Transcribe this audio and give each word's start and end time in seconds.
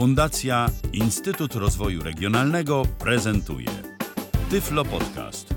Fundacja 0.00 0.70
Instytut 0.92 1.54
Rozwoju 1.54 2.02
Regionalnego 2.02 2.82
prezentuje 2.98 3.68
Tyflo 4.50 4.84
Podcast. 4.84 5.54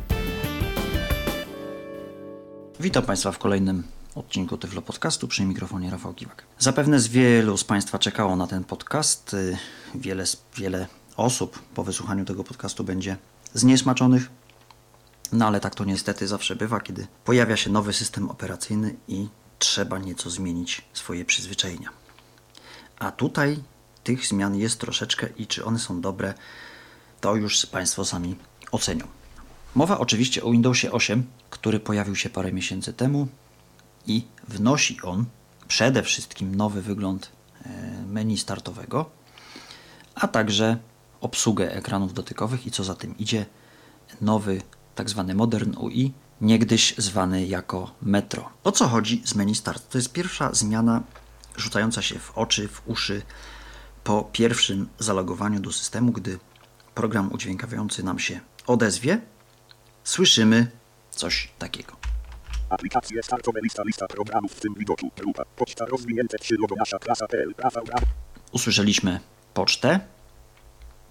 Witam 2.80 3.04
Państwa 3.04 3.32
w 3.32 3.38
kolejnym 3.38 3.84
odcinku 4.16 4.58
Tyflo 4.58 4.82
Podcastu 4.82 5.28
przy 5.28 5.46
mikrofonie 5.46 5.92
Rafał 5.92 6.14
Kiwak. 6.14 6.44
Zapewne 6.60 7.00
z 7.00 7.08
wielu 7.08 7.58
z 7.58 7.64
Państwa 7.64 8.00
czekało 8.00 8.36
na 8.36 8.48
ten 8.48 8.64
podcast. 8.64 9.36
Wiele, 9.96 10.24
wiele 10.56 10.88
osób 11.18 11.60
po 11.76 11.84
wysłuchaniu 11.84 12.26
tego 12.26 12.44
podcastu 12.44 12.84
będzie 12.84 13.18
zniesmaczonych, 13.54 14.30
no 15.32 15.48
ale 15.48 15.60
tak 15.60 15.76
to 15.76 15.86
niestety 15.86 16.28
zawsze 16.28 16.56
bywa, 16.56 16.80
kiedy 16.80 17.08
pojawia 17.26 17.58
się 17.58 17.70
nowy 17.70 17.94
system 17.94 18.30
operacyjny 18.30 18.96
i 19.08 19.28
trzeba 19.60 19.98
nieco 19.98 20.30
zmienić 20.30 20.82
swoje 20.94 21.26
przyzwyczajenia. 21.26 21.90
A 23.00 23.12
tutaj 23.12 23.58
tych 24.04 24.28
zmian 24.28 24.56
jest 24.56 24.80
troszeczkę 24.80 25.28
i 25.38 25.48
czy 25.48 25.66
one 25.66 25.80
są 25.80 26.02
dobre, 26.02 26.34
to 27.22 27.36
już 27.36 27.66
Państwo 27.66 28.06
sami 28.06 28.36
ocenią. 28.72 29.08
Mowa 29.76 30.00
oczywiście 30.00 30.44
o 30.44 30.52
Windowsie 30.52 30.92
8, 30.92 31.24
który 31.50 31.80
pojawił 31.80 32.16
się 32.16 32.30
parę 32.30 32.54
miesięcy 32.54 32.94
temu 32.94 33.28
i 34.08 34.24
wnosi 34.48 35.02
on 35.02 35.26
przede 35.68 36.04
wszystkim 36.04 36.56
nowy 36.56 36.82
wygląd 36.82 37.32
e, 37.66 37.70
menu 38.08 38.38
startowego, 38.38 39.10
a 40.16 40.28
także 40.28 40.78
obsługę 41.22 41.76
ekranów 41.76 42.14
dotykowych 42.14 42.68
i 42.68 42.72
co 42.72 42.84
za 42.84 42.96
tym 42.96 43.18
idzie, 43.18 43.46
nowy. 44.22 44.62
Tak 44.96 45.08
Modern 45.36 45.78
UI, 45.78 46.14
niegdyś 46.42 46.96
zwany 46.98 47.46
jako 47.46 47.92
Metro. 48.02 48.50
O 48.64 48.72
co 48.72 48.88
chodzi 48.88 49.22
z 49.26 49.36
menu 49.36 49.56
start? 49.56 49.90
To 49.90 49.98
jest 49.98 50.12
pierwsza 50.12 50.54
zmiana 50.54 51.04
rzucająca 51.56 52.02
się 52.02 52.20
w 52.20 52.38
oczy, 52.38 52.68
w 52.68 52.82
uszy 52.86 53.22
po 54.04 54.30
pierwszym 54.32 54.90
zalogowaniu 55.00 55.60
do 55.60 55.72
systemu, 55.72 56.12
gdy 56.12 56.40
program 56.96 57.32
udźwiękawiający 57.32 58.04
nam 58.04 58.20
się 58.20 58.40
odezwie, 58.68 59.22
słyszymy 60.04 60.72
coś 61.12 61.52
takiego. 61.60 61.94
Aplikacje 62.70 63.24
startowe 63.24 63.60
lista 63.64 63.84
lista 63.86 64.08
programów 64.08 64.52
w 64.52 64.60
tym 64.60 64.74
widoku 64.74 65.12
grupa 65.18 65.44
poczta 65.56 65.86
rozwinięte 65.86 66.38
3 66.38 66.56
logo 66.60 66.76
nasza 66.76 67.00
klasa.pl 67.00 67.56
prawa 67.56 67.82
prawo 67.82 68.06
Usłyszeliśmy 68.52 69.20
pocztę, 69.54 70.00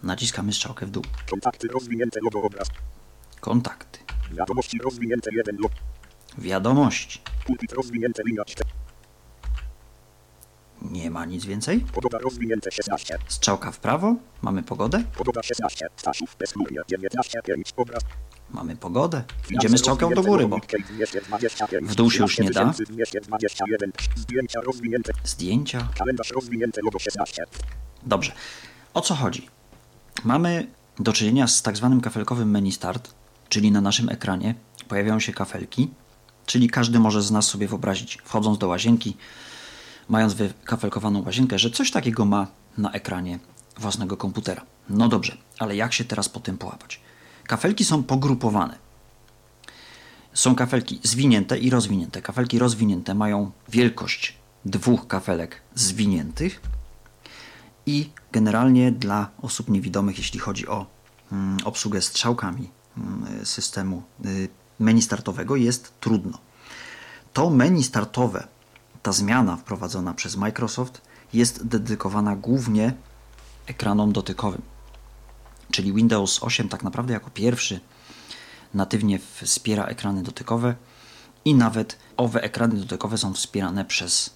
naciskamy 0.02 0.52
strzałkę 0.52 0.86
w 0.86 0.90
dół. 0.90 1.02
kontakty 1.30 1.68
rozwinięte 1.68 2.20
logo 2.22 2.42
obraz 2.42 2.68
Kontakty, 3.40 3.98
wiadomości 4.32 4.78
rozwinięte 4.78 5.30
1 5.34 5.56
logo 5.56 5.74
wiadomości. 6.38 7.20
pulpit 7.46 7.72
rozwinięte 7.72 8.22
linia 8.26 8.44
4 8.44 8.70
Nie 10.90 11.10
ma 11.10 11.24
nic 11.24 11.44
więcej. 11.44 11.80
pogoda 11.80 12.18
rozwinięte 12.18 12.70
16 12.70 13.18
Strzałka 13.28 13.72
w 13.72 13.78
prawo, 13.78 14.16
mamy 14.42 14.62
pogodę, 14.62 15.04
pogoda 15.16 15.42
16 15.42 15.86
Staszów 15.96 16.36
bezchmurnie 16.38 16.80
19 16.88 17.40
5 17.44 17.72
obraz 17.76 18.02
mamy 18.52 18.76
pogodę. 18.76 19.22
Idziemy 19.50 19.78
strzałką 19.78 20.10
do 20.10 20.22
góry, 20.22 20.48
bo 20.48 20.58
w 21.82 21.94
dół 21.94 22.10
się 22.10 22.22
już 22.22 22.38
nie 22.38 22.50
da. 22.50 22.74
Zdjęcia 24.16 24.60
rozwinięte 24.60 25.12
zdjęcia. 25.24 25.88
kalendarz 25.98 26.30
rozwinięte 26.30 26.80
logo 26.84 26.98
16 26.98 27.44
Dobrze. 28.02 28.32
O 28.94 29.00
co 29.00 29.14
chodzi? 29.14 29.48
Mamy 30.24 30.66
do 30.98 31.12
czynienia 31.12 31.46
z 31.46 31.62
tak 31.62 31.76
zwanym 31.76 32.00
kafelkowym 32.00 32.50
menu 32.50 32.72
start, 32.72 33.14
czyli 33.48 33.72
na 33.72 33.80
naszym 33.80 34.08
ekranie 34.08 34.54
pojawiają 34.88 35.20
się 35.20 35.32
kafelki, 35.32 35.90
czyli 36.46 36.70
każdy 36.70 36.98
może 36.98 37.22
z 37.22 37.30
nas 37.30 37.48
sobie 37.48 37.68
wyobrazić, 37.68 38.18
wchodząc 38.24 38.58
do 38.58 38.68
łazienki, 38.68 39.16
mając 40.08 40.34
wykafelkowaną 40.34 41.22
łazienkę, 41.22 41.58
że 41.58 41.70
coś 41.70 41.90
takiego 41.90 42.24
ma 42.24 42.46
na 42.78 42.92
ekranie 42.92 43.38
własnego 43.78 44.16
komputera. 44.16 44.62
No 44.88 45.08
dobrze, 45.08 45.36
ale 45.58 45.76
jak 45.76 45.92
się 45.92 46.04
teraz 46.04 46.28
po 46.28 46.40
tym 46.40 46.58
połapać? 46.58 47.00
Kafelki 47.46 47.84
są 47.84 48.02
pogrupowane. 48.02 48.78
Są 50.34 50.54
kafelki 50.54 51.00
zwinięte 51.02 51.58
i 51.58 51.70
rozwinięte. 51.70 52.22
Kafelki 52.22 52.58
rozwinięte 52.58 53.14
mają 53.14 53.50
wielkość 53.68 54.36
dwóch 54.64 55.06
kafelek 55.06 55.62
zwiniętych 55.74 56.60
i 57.86 58.10
generalnie 58.32 58.92
dla 58.92 59.30
osób 59.42 59.68
niewidomych, 59.68 60.18
jeśli 60.18 60.40
chodzi 60.40 60.66
o 60.68 60.86
mm, 61.32 61.58
obsługę 61.64 62.02
strzałkami 62.02 62.70
mm, 62.98 63.46
systemu 63.46 64.02
y, 64.24 64.48
menu 64.78 65.02
startowego, 65.02 65.56
jest 65.56 66.00
trudno. 66.00 66.38
To 67.32 67.50
menu 67.50 67.82
startowe, 67.82 68.48
ta 69.02 69.12
zmiana 69.12 69.56
wprowadzona 69.56 70.14
przez 70.14 70.36
Microsoft, 70.36 71.00
jest 71.32 71.66
dedykowana 71.66 72.36
głównie 72.36 72.94
ekranom 73.66 74.12
dotykowym. 74.12 74.62
Czyli 75.70 75.92
Windows 75.92 76.42
8 76.42 76.68
tak 76.68 76.82
naprawdę 76.82 77.12
jako 77.12 77.30
pierwszy 77.30 77.80
natywnie 78.74 79.18
wspiera 79.18 79.84
ekrany 79.84 80.22
dotykowe 80.22 80.74
i 81.44 81.54
nawet 81.54 81.98
owe 82.16 82.42
ekrany 82.42 82.76
dotykowe 82.76 83.18
są 83.18 83.34
wspierane 83.34 83.84
przez 83.84 84.30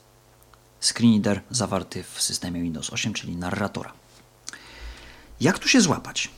screen 0.80 1.12
reader 1.12 1.42
zawarty 1.50 2.02
w 2.02 2.22
systemie 2.22 2.62
Windows 2.62 2.90
8, 2.90 3.12
czyli 3.12 3.36
narratora. 3.36 3.92
Jak 5.40 5.58
tu 5.58 5.68
się 5.68 5.80
złapać? 5.80 6.30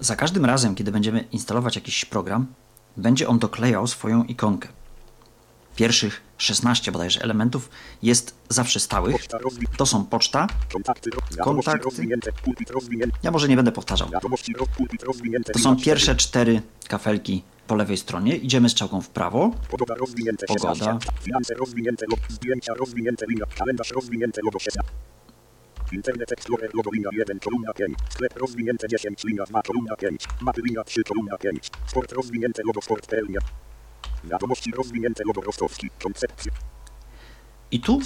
Za 0.00 0.16
każdym 0.16 0.44
razem, 0.44 0.74
kiedy 0.74 0.92
będziemy 0.92 1.20
instalować 1.20 1.76
jakiś 1.76 2.04
program, 2.04 2.46
będzie 2.96 3.28
on 3.28 3.38
doklejał 3.38 3.86
swoją 3.86 4.24
ikonkę. 4.24 4.68
Pierwszych 5.78 6.20
16 6.38 6.92
bodajże 6.92 7.20
elementów 7.20 7.70
jest 8.02 8.34
zawsze 8.48 8.80
stałych. 8.80 9.16
To 9.76 9.86
są 9.86 10.04
poczta. 10.04 10.46
kontakty 10.72 11.10
Ja 13.22 13.30
może 13.30 13.48
nie 13.48 13.56
będę 13.56 13.72
powtarzał. 13.72 14.08
To 15.52 15.58
są 15.58 15.76
4. 15.76 15.84
pierwsze 15.84 16.14
cztery 16.16 16.62
kafelki 16.88 17.42
po 17.66 17.74
lewej 17.74 17.96
stronie. 17.96 18.36
Idziemy 18.36 18.68
strzałką 18.68 19.00
w 19.00 19.08
prawo. 19.08 19.50
Pogoda 19.70 19.94
rozwinięte 19.94 20.46
Pogoda. 20.46 20.74
16. 20.74 21.12
Finanse 21.22 21.54
rozwinięte 21.54 22.06
logo. 22.10 22.22
Zdjęcia 22.28 22.74
rozwinięte 22.74 23.26
linia. 23.28 23.44
Kalendarz 23.58 23.90
rozwinięte 23.90 24.40
logo 24.44 24.58
16. 24.58 24.92
Internet 25.92 26.32
Explorer 26.32 26.74
logo 26.74 26.90
linia 26.94 27.10
1 27.12 27.38
kolumna 27.38 27.72
5. 27.72 27.98
Sklep 28.10 28.36
rozwinięte 28.36 28.88
10 28.88 29.24
linia 29.24 29.44
2 29.44 29.62
kolumna 29.62 29.96
5. 29.96 30.24
Mapy 30.40 30.60
linia 30.64 30.84
3 30.84 31.04
kolumna 31.04 31.38
5. 31.38 31.70
Sport 31.86 32.12
rozwinięte 32.12 32.62
logo 32.66 32.82
sport.pl. 32.82 33.26
Wiadomości 34.24 34.72
rozwinięte. 34.76 35.24
I 37.70 37.80
tu 37.80 38.00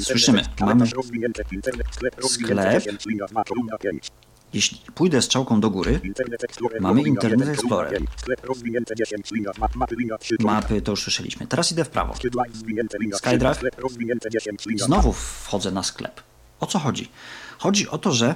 Słyszymy, 0.00 0.42
mamy 0.60 0.84
rozwinięte 0.96 1.42
internet 1.52 1.86
sklep 1.92 2.20
rozwinięte 2.20 2.62
sklep. 2.62 2.84
10 2.84 3.06
linia 3.06 3.26
2 3.26 3.44
kolumna 3.44 3.78
5. 3.78 4.10
jeśli 4.52 4.78
pójdę 4.94 5.22
strzałką 5.22 5.60
do 5.60 5.70
góry, 5.70 6.00
Mamy 6.80 7.02
Internet 7.02 7.32
1 7.32 7.38
kolumna 7.38 7.52
Explorer. 7.52 7.98
5. 7.98 8.10
Sklep 8.16 8.44
rozwinięte 8.44 8.94
10 8.94 9.30
linia 9.30 9.52
2 9.52 9.68
mapy 9.74 9.96
linia 9.98 10.18
3 10.18 10.36
kolumna 10.36 10.60
mapy 10.60 10.82
to 10.82 10.92
już 10.92 11.02
słyszeliśmy. 11.02 11.46
Teraz 11.46 11.72
idę 11.72 11.84
w 11.84 11.88
prawo. 11.90 12.14
Skydrive 12.16 12.56
zwinięte 12.56 12.98
linia 13.00 13.16
SkyDrive. 13.16 13.52
3, 13.52 13.58
sklep 13.58 13.78
rozwinięte 13.78 14.30
10 14.30 14.66
linia 14.66 14.84
Znowu 14.84 15.12
wchodzę 15.12 15.70
na 15.70 15.82
sklep. 15.82 16.22
O 16.60 16.66
co 16.66 16.78
chodzi? 16.78 17.08
Chodzi 17.58 17.88
o 17.88 17.98
to, 17.98 18.12
że 18.12 18.34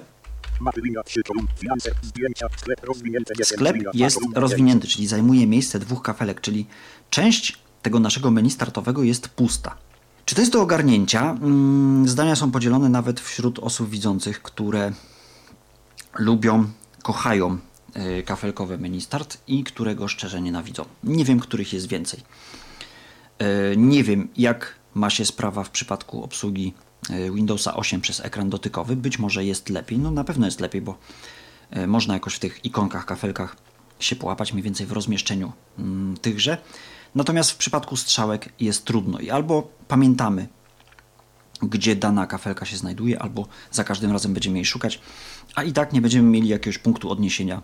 Mapy 0.60 0.80
linia 0.80 1.02
3 1.02 1.22
kolumn, 1.22 1.46
finanse, 1.58 1.90
zdjęcia, 2.02 2.46
sklep 2.56 2.84
rozwinięte 2.84 3.34
10 3.34 3.48
sklep 3.48 3.76
linia 3.76 3.90
dwa, 3.90 4.04
jest 4.04 4.18
rozwinięty, 4.34 4.88
czyli 4.88 5.06
zajmuje 5.06 5.46
miejsce 5.46 5.78
dwóch 5.78 6.02
kafelek, 6.02 6.40
czyli 6.40 6.66
część 7.10 7.58
tego 7.82 8.00
naszego 8.00 8.30
menu 8.30 8.50
startowego 8.50 9.02
jest 9.02 9.28
pusta. 9.28 9.76
Czy 10.24 10.34
to 10.34 10.40
jest 10.40 10.52
do 10.52 10.62
ogarnięcia? 10.62 11.30
Mm, 11.30 12.08
Zdania 12.08 12.36
są 12.36 12.50
podzielone 12.50 12.88
nawet 12.88 13.20
wśród 13.20 13.58
osób 13.58 13.90
widzących, 13.90 14.42
które 14.42 14.92
lubią, 16.18 16.64
kochają 17.02 17.58
y, 18.18 18.22
kafelkowe 18.22 18.78
menu 18.78 19.00
start 19.00 19.38
i 19.46 19.64
którego 19.64 20.08
szczerze 20.08 20.40
nienawidzą. 20.40 20.84
Nie 21.04 21.24
wiem, 21.24 21.40
których 21.40 21.72
jest 21.72 21.88
więcej. 21.88 22.20
E, 23.38 23.76
Nie 23.76 24.04
wiem, 24.04 24.28
jak 24.36 24.74
ma 24.94 25.10
się 25.10 25.24
sprawa 25.24 25.64
w 25.64 25.70
przypadku 25.70 26.24
obsługi 26.24 26.74
e, 26.76 26.87
Windowsa 27.34 27.76
8 27.76 28.00
przez 28.00 28.20
ekran 28.20 28.50
dotykowy. 28.50 28.96
Być 28.96 29.18
może 29.18 29.44
jest 29.44 29.68
lepiej. 29.68 29.98
No 29.98 30.10
na 30.10 30.24
pewno 30.24 30.46
jest 30.46 30.60
lepiej, 30.60 30.82
bo 30.82 30.98
e, 31.70 31.86
można 31.86 32.14
jakoś 32.14 32.34
w 32.34 32.38
tych 32.38 32.64
ikonkach, 32.64 33.06
kafelkach 33.06 33.56
się 34.00 34.16
połapać 34.16 34.52
mniej 34.52 34.62
więcej 34.62 34.86
w 34.86 34.92
rozmieszczeniu 34.92 35.52
mm, 35.78 36.16
tychże. 36.16 36.58
Natomiast 37.14 37.50
w 37.50 37.56
przypadku 37.56 37.96
strzałek 37.96 38.52
jest 38.60 38.84
trudno 38.84 39.18
i 39.18 39.30
albo 39.30 39.68
pamiętamy, 39.88 40.48
gdzie 41.62 41.96
dana 41.96 42.26
kafelka 42.26 42.66
się 42.66 42.76
znajduje, 42.76 43.22
albo 43.22 43.46
za 43.70 43.84
każdym 43.84 44.12
razem 44.12 44.34
będziemy 44.34 44.58
jej 44.58 44.64
szukać, 44.64 45.00
a 45.54 45.62
i 45.62 45.72
tak 45.72 45.92
nie 45.92 46.00
będziemy 46.00 46.28
mieli 46.28 46.48
jakiegoś 46.48 46.78
punktu 46.78 47.10
odniesienia, 47.10 47.62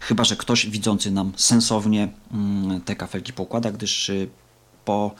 chyba 0.00 0.24
że 0.24 0.36
ktoś 0.36 0.66
widzący 0.66 1.10
nam 1.10 1.32
sensownie 1.36 2.08
mm, 2.32 2.80
te 2.80 2.96
kafelki 2.96 3.32
pokłada, 3.32 3.72
gdyż 3.72 4.08
y, 4.08 4.28
po 4.84 5.14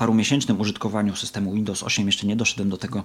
parumiesięcznym 0.00 0.60
użytkowaniu 0.60 1.16
systemu 1.16 1.52
Windows 1.52 1.82
8 1.82 2.06
jeszcze 2.06 2.26
nie 2.26 2.36
doszedłem 2.36 2.68
do 2.70 2.76
tego, 2.76 3.04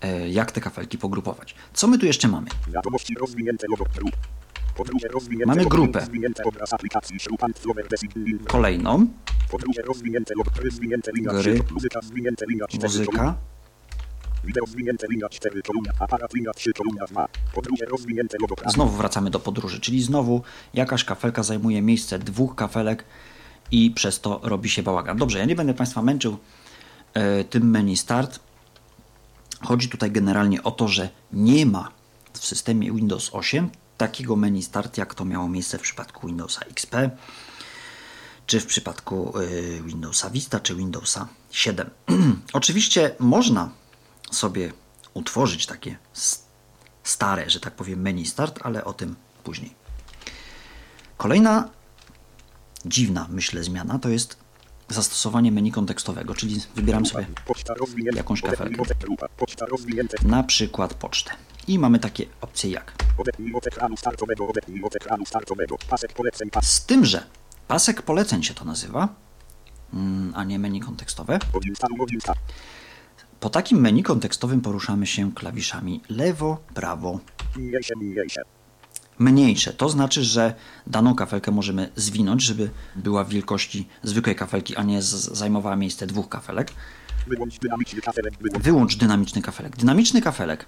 e, 0.00 0.28
jak 0.28 0.52
te 0.52 0.60
kafelki 0.60 0.98
pogrupować. 0.98 1.54
Co 1.74 1.86
my 1.86 1.98
tu 1.98 2.06
jeszcze 2.06 2.28
mamy? 2.28 2.46
Mamy 5.46 5.64
grupę. 5.66 6.06
Kolejną 8.48 9.06
Gry. 11.32 11.54
3, 11.54 11.72
muzyka 11.74 12.00
zwinięte 12.02 12.44
linia 12.48 12.66
4, 12.66 12.82
muzyka, 12.82 13.34
Wideo 14.44 14.66
zwinięte 14.66 15.06
linia 15.10 15.28
4 15.28 15.62
kolumna. 15.62 15.92
Aparat 15.98 16.34
linia 16.34 16.52
3 16.52 16.72
kolumna 16.72 17.06
2. 17.06 17.28
Podróże 17.54 17.84
rozwinięte 17.84 18.36
logo 18.40 18.56
prawo. 18.56 18.70
Znowu 18.70 18.96
wracamy 18.96 19.30
do 19.30 19.40
podróży, 19.40 19.80
czyli 19.80 20.02
znowu 20.02 20.42
jakaś 20.74 21.04
kafelka 21.04 21.42
zajmuje 21.42 21.82
miejsce 21.82 22.18
dwóch 22.18 22.54
kafelek 22.54 23.04
i 23.70 23.90
przez 23.90 24.20
to 24.20 24.40
robi 24.42 24.70
się 24.70 24.82
bałagan. 24.82 25.18
Dobrze, 25.18 25.38
ja 25.38 25.44
nie 25.44 25.56
będę 25.56 25.74
Państwa 25.74 26.02
męczył 26.02 26.38
e, 27.14 27.44
tym 27.44 27.70
menu 27.70 27.96
start. 27.96 28.40
Chodzi 29.62 29.88
tutaj 29.88 30.10
generalnie 30.10 30.62
o 30.62 30.70
to, 30.70 30.88
że 30.88 31.08
nie 31.32 31.66
ma 31.66 31.90
w 32.32 32.46
systemie 32.46 32.92
Windows 32.92 33.30
8 33.32 33.70
takiego 33.96 34.36
menu 34.36 34.62
start, 34.62 34.98
jak 34.98 35.14
to 35.14 35.24
miało 35.24 35.48
miejsce 35.48 35.78
w 35.78 35.82
przypadku 35.82 36.26
Windowsa 36.26 36.60
XP, 36.60 36.94
czy 38.46 38.60
w 38.60 38.66
przypadku 38.66 39.38
y, 39.38 39.82
Windowsa 39.84 40.30
Vista, 40.30 40.60
czy 40.60 40.74
Windowsa 40.74 41.28
7. 41.50 41.90
Oczywiście 42.52 43.14
można 43.18 43.70
sobie 44.30 44.72
utworzyć 45.14 45.66
takie 45.66 45.96
stare, 47.02 47.50
że 47.50 47.60
tak 47.60 47.74
powiem, 47.74 48.00
menu 48.00 48.26
start, 48.26 48.58
ale 48.62 48.84
o 48.84 48.92
tym 48.92 49.16
później. 49.44 49.74
Kolejna 51.16 51.68
dziwna, 52.86 53.26
myślę, 53.30 53.64
zmiana 53.64 53.98
to 53.98 54.08
jest 54.08 54.36
zastosowanie 54.88 55.52
menu 55.52 55.72
kontekstowego, 55.72 56.34
czyli 56.34 56.60
wybieram 56.74 57.06
sobie 57.06 57.26
jakąś 58.12 58.42
kafelkę. 58.42 58.82
Na 60.24 60.42
przykład 60.42 60.94
pocztę. 60.94 61.30
I 61.68 61.78
mamy 61.78 61.98
takie 61.98 62.26
opcje 62.40 62.70
jak. 62.70 62.92
Z 66.62 66.86
tym, 66.86 67.04
że 67.04 67.26
pasek 67.68 68.02
poleceń 68.02 68.42
się 68.42 68.54
to 68.54 68.64
nazywa, 68.64 69.08
mm, 69.94 70.32
a 70.36 70.44
nie 70.44 70.58
menu 70.58 70.80
kontekstowe. 70.80 71.38
Po 73.40 73.50
takim 73.50 73.80
menu 73.80 74.02
kontekstowym 74.02 74.60
poruszamy 74.60 75.06
się 75.06 75.32
klawiszami 75.32 76.00
lewo, 76.08 76.58
prawo, 76.74 77.20
Mniejsze, 77.56 77.94
mniejsze. 77.96 78.42
Mniejsze. 79.20 79.72
To 79.72 79.88
znaczy, 79.88 80.24
że 80.24 80.54
daną 80.86 81.14
kafelkę 81.14 81.50
możemy 81.50 81.90
zwinąć, 81.96 82.42
żeby 82.42 82.70
była 82.96 83.24
w 83.24 83.28
wielkości 83.28 83.88
zwykłej 84.02 84.36
kafelki, 84.36 84.76
a 84.76 84.82
nie 84.82 85.02
zajmowała 85.02 85.76
miejsce 85.76 86.06
dwóch 86.06 86.28
kafelek. 86.28 86.72
Wyłącz 87.26 87.58
dynamiczny 87.58 88.00
kafelek. 88.00 88.34
Wyłącz. 88.40 88.64
Wyłącz 88.64 88.96
dynamiczny 88.96 89.42
kafelek. 89.42 89.76
Dynamiczny 89.76 90.22
kafelek, 90.22 90.66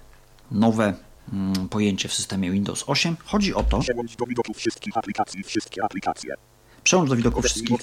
nowe 0.51 0.93
mm, 1.33 1.69
pojęcie 1.69 2.09
w 2.09 2.13
systemie 2.13 2.51
Windows 2.51 2.83
8. 2.87 3.17
Chodzi 3.25 3.53
o 3.53 3.63
to, 3.63 3.79
Przełącz 3.79 4.15
do 4.15 4.25
widoku 4.25 4.53
wszystkich 4.53 4.97
aplikacji. 4.97 5.43
Wszystkie 5.43 5.83
aplikacje. 5.83 6.35
przełącz 6.83 7.09
do 7.09 7.15
widoku 7.15 7.41
wszystkich 7.41 7.79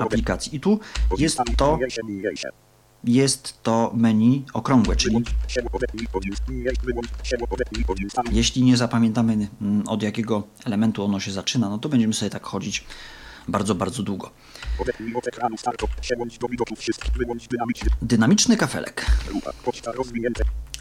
aplikacji. 0.00 0.56
I 0.56 0.60
tu 0.60 0.80
jest 1.18 1.38
to. 1.56 1.78
Jest 3.04 3.62
to 3.62 3.92
menu 3.94 4.44
okrągłe, 4.52 4.96
czyli. 4.96 5.24
Jeśli 8.32 8.62
nie 8.62 8.76
zapamiętamy 8.76 9.48
mm, 9.60 9.88
od 9.88 10.02
jakiego 10.02 10.42
elementu 10.64 11.04
ono 11.04 11.20
się 11.20 11.32
zaczyna, 11.32 11.68
no 11.68 11.78
to 11.78 11.88
będziemy 11.88 12.14
sobie 12.14 12.30
tak 12.30 12.42
chodzić 12.42 12.84
bardzo, 13.48 13.74
bardzo 13.74 14.02
długo. 14.02 14.30
Dynamiczny. 18.02 18.56
Kafelek. 18.56 19.06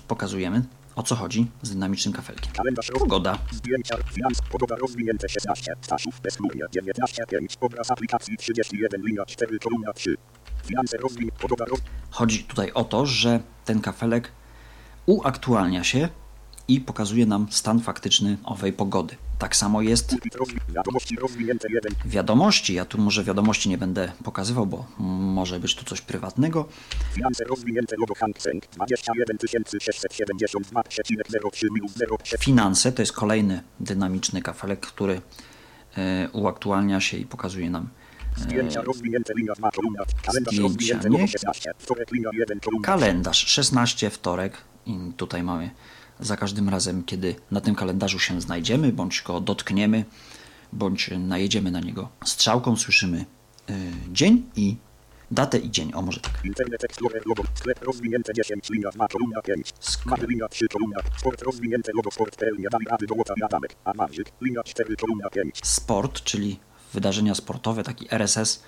Pokazujemy 0.07 0.63
o 0.95 1.03
co 1.03 1.15
chodzi 1.15 1.47
z 1.61 1.69
dynamicznym 1.69 2.13
kafelkiem. 2.13 2.51
Pogoda. 2.99 3.37
Zdjęcia. 3.51 3.95
Finans. 4.13 4.41
Podoba 4.51 4.75
rozwinięte 4.75 5.29
16. 5.29 5.73
Staszów. 5.81 6.21
Bezludnie. 6.21 6.63
19. 6.71 7.23
5. 7.29 7.57
Obraz 7.61 7.91
aplikacji 7.91 8.37
31. 8.37 9.01
Linia 9.05 9.25
4. 9.25 9.59
Kolumna 9.59 9.93
3. 9.93 10.15
Chodzi 12.09 12.43
tutaj 12.43 12.71
o 12.71 12.83
to, 12.83 13.05
że 13.05 13.39
ten 13.65 13.81
kafelek 13.81 14.31
uaktualnia 15.05 15.83
się 15.83 16.09
i 16.67 16.81
pokazuje 16.81 17.25
nam 17.25 17.47
stan 17.49 17.79
faktyczny 17.79 18.37
owej 18.43 18.73
pogody. 18.73 19.15
Tak 19.39 19.55
samo 19.55 19.81
jest. 19.81 20.15
Wiadomości 20.69 21.15
rozwinięte 21.15 21.67
1. 21.73 21.93
wiadomości. 22.05 22.73
Ja 22.73 22.85
tu 22.85 22.97
może 22.97 23.23
wiadomości 23.23 23.69
nie 23.69 23.77
będę 23.77 24.11
pokazywał, 24.23 24.65
bo 24.65 24.85
może 24.97 25.59
być 25.59 25.75
tu 25.75 25.85
coś 25.85 26.01
prywatnego. 26.01 26.67
Finanse 27.13 27.43
rozwinięte 27.43 27.95
logo 27.99 28.15
Hanksenk. 28.15 28.65
21 28.65 29.37
672,03 29.37 31.71
minus 31.71 31.93
0. 31.93 32.17
Finanse 32.39 32.91
to 32.91 33.01
jest 33.01 33.13
kolejny 33.13 33.63
dynamiczny 33.79 34.41
kafelek, 34.41 34.79
który 34.79 35.21
e, 35.97 36.29
uaktualnia 36.33 37.01
się 37.01 37.17
i 37.17 37.25
pokazuje 37.25 37.69
nam 37.69 37.89
Zdjęcia 38.37 38.81
rozwinięte 38.81 39.33
linia 39.37 39.53
2 39.53 39.71
kolumna. 39.71 40.03
Kalendarz 40.23 40.57
nie? 40.57 40.61
logo 41.09 41.27
16. 41.27 41.73
Wtorek 41.77 42.11
linia 42.11 42.29
1 42.33 42.59
kolumna. 42.59 42.85
kalendarz 42.85 43.47
16 43.47 44.09
wtorek 44.09 44.57
i 44.85 44.97
tutaj 45.17 45.43
mamy 45.43 45.69
za 46.19 46.37
każdym 46.37 46.69
razem, 46.69 47.03
kiedy 47.03 47.35
na 47.51 47.61
tym 47.61 47.75
kalendarzu 47.75 48.19
się 48.19 48.41
znajdziemy, 48.41 48.93
bądź 48.93 49.21
go 49.21 49.39
dotkniemy, 49.39 50.05
bądź 50.73 51.09
najedziemy 51.19 51.71
na 51.71 51.79
niego 51.79 52.09
strzałką, 52.25 52.75
słyszymy 52.75 53.25
y, 53.69 53.73
dzień 54.11 54.43
i 54.55 54.75
datę 55.31 55.57
i 55.57 55.71
dzień. 55.71 55.93
O, 55.93 56.01
może 56.01 56.19
tak. 56.19 56.45
Internet 56.45 56.83
Explorer 56.83 57.21
logo. 57.25 57.43
Sklep 57.53 57.83
rozwinięte 57.83 58.33
10 58.33 58.69
linia 58.69 58.89
2 58.89 59.07
kolumna 59.07 59.41
5. 59.41 59.73
Sklep. 59.79 60.29
Linia 60.29 60.47
3 60.47 60.67
kolumna. 60.67 60.99
Sport 61.17 61.41
rozwinięte 61.41 61.91
logo 61.95 62.11
sport.pl 62.11 62.55
nie 62.59 62.69
dali 62.69 62.85
rady 62.85 63.05
Adamek. 63.45 63.75
Linia 64.41 64.63
4 64.63 64.95
kolumna 64.95 65.29
5. 65.29 65.59
Sport, 65.63 66.23
czyli 66.23 66.59
wydarzenia 66.93 67.35
sportowe, 67.35 67.83
taki 67.83 68.07
RSS 68.15 68.63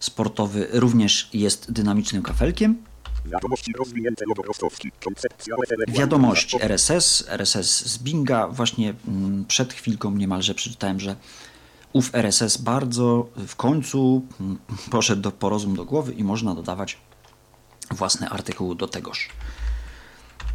sportowy 0.00 0.68
również 0.72 1.28
jest 1.32 1.72
dynamicznym 1.72 2.22
kafelkiem. 2.22 2.84
Wiadomości 3.26 3.72
rozwinięte 3.78 4.24
logo 4.28 4.42
Rostowski. 4.42 4.92
Koncepcja 5.04 5.56
UFL. 5.56 5.92
Wiadomości 5.92 6.56
RSS, 6.62 7.24
RSS 7.28 7.86
z 7.86 7.98
Binga. 7.98 8.48
Właśnie 8.48 8.94
mm, 9.08 9.44
przed 9.44 9.72
chwilką 9.72 10.10
niemalże 10.10 10.54
przeczytałem, 10.54 11.00
że 11.00 11.16
ów 11.92 12.14
RSS 12.14 12.56
bardzo 12.56 13.28
w 13.46 13.56
końcu 13.56 14.26
mm, 14.40 14.58
poszedł 14.90 15.22
do 15.22 15.32
porozum 15.32 15.76
do 15.76 15.84
głowy 15.84 16.12
i 16.12 16.24
można 16.24 16.54
dodawać 16.54 16.98
własne 17.90 18.28
artykuły 18.28 18.76
do 18.76 18.88
tegoż. 18.88 19.28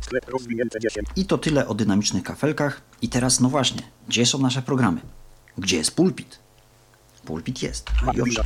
Sklep 0.02 0.30
rozwinięte 0.30 0.80
10. 0.80 1.08
I 1.16 1.26
to 1.26 1.38
tyle 1.38 1.68
o 1.68 1.74
dynamicznych 1.74 2.24
kafelkach. 2.24 2.82
I 3.02 3.10
teraz, 3.10 3.40
no 3.40 3.50
właśnie, 3.50 3.82
gdzie 4.08 4.26
są 4.26 4.40
nasze 4.40 4.62
programy? 4.62 5.02
Gdzie 5.58 5.78
jest 5.78 5.96
pulpit? 5.96 6.40
Pulpit 7.26 7.62
jest. 7.62 7.90
I 8.16 8.22
owszem, 8.22 8.26
linia 8.26 8.44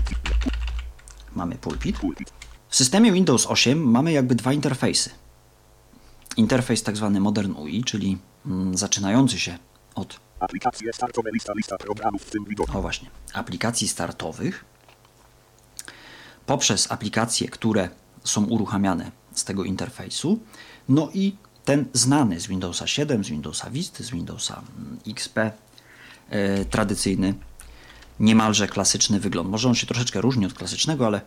mamy 1.35 1.55
pulpit. 1.55 1.97
W 2.69 2.75
systemie 2.75 3.11
Windows 3.11 3.45
8 3.47 3.91
mamy 3.91 4.11
jakby 4.11 4.35
dwa 4.35 4.53
interfejsy. 4.53 5.09
Interfejs 6.37 6.83
tak 6.83 6.97
zwany 6.97 7.19
Modern 7.19 7.51
UI, 7.51 7.83
czyli 7.83 8.17
mm, 8.45 8.77
zaczynający 8.77 9.39
się 9.39 9.57
od 9.95 10.19
Aplikacje 10.39 10.93
startowe 10.93 11.29
lista 11.33 11.53
lista 11.55 11.77
programów 11.77 12.21
w 12.21 12.29
tym 12.29 12.45
widoku. 12.45 12.77
o 12.77 12.81
właśnie, 12.81 13.09
aplikacji 13.33 13.87
startowych, 13.87 14.65
poprzez 16.45 16.91
aplikacje, 16.91 17.47
które 17.47 17.89
są 18.23 18.45
uruchamiane 18.45 19.11
z 19.33 19.43
tego 19.43 19.63
interfejsu, 19.63 20.39
no 20.89 21.09
i 21.13 21.35
ten 21.65 21.85
znany 21.93 22.39
z 22.39 22.47
Windowsa 22.47 22.87
7, 22.87 23.23
z 23.23 23.29
Windowsa 23.29 23.69
Vista, 23.69 24.03
z 24.03 24.09
Windowsa 24.09 24.61
mm, 24.77 24.99
XP, 25.07 25.37
e, 25.37 26.65
tradycyjny, 26.65 27.33
niemalże 28.19 28.67
klasyczny 28.67 29.19
wygląd. 29.19 29.49
Może 29.49 29.67
on 29.67 29.75
się 29.75 29.87
troszeczkę 29.87 30.21
różni 30.21 30.45
od 30.45 30.53
klasycznego, 30.53 31.05
ale 31.05 31.21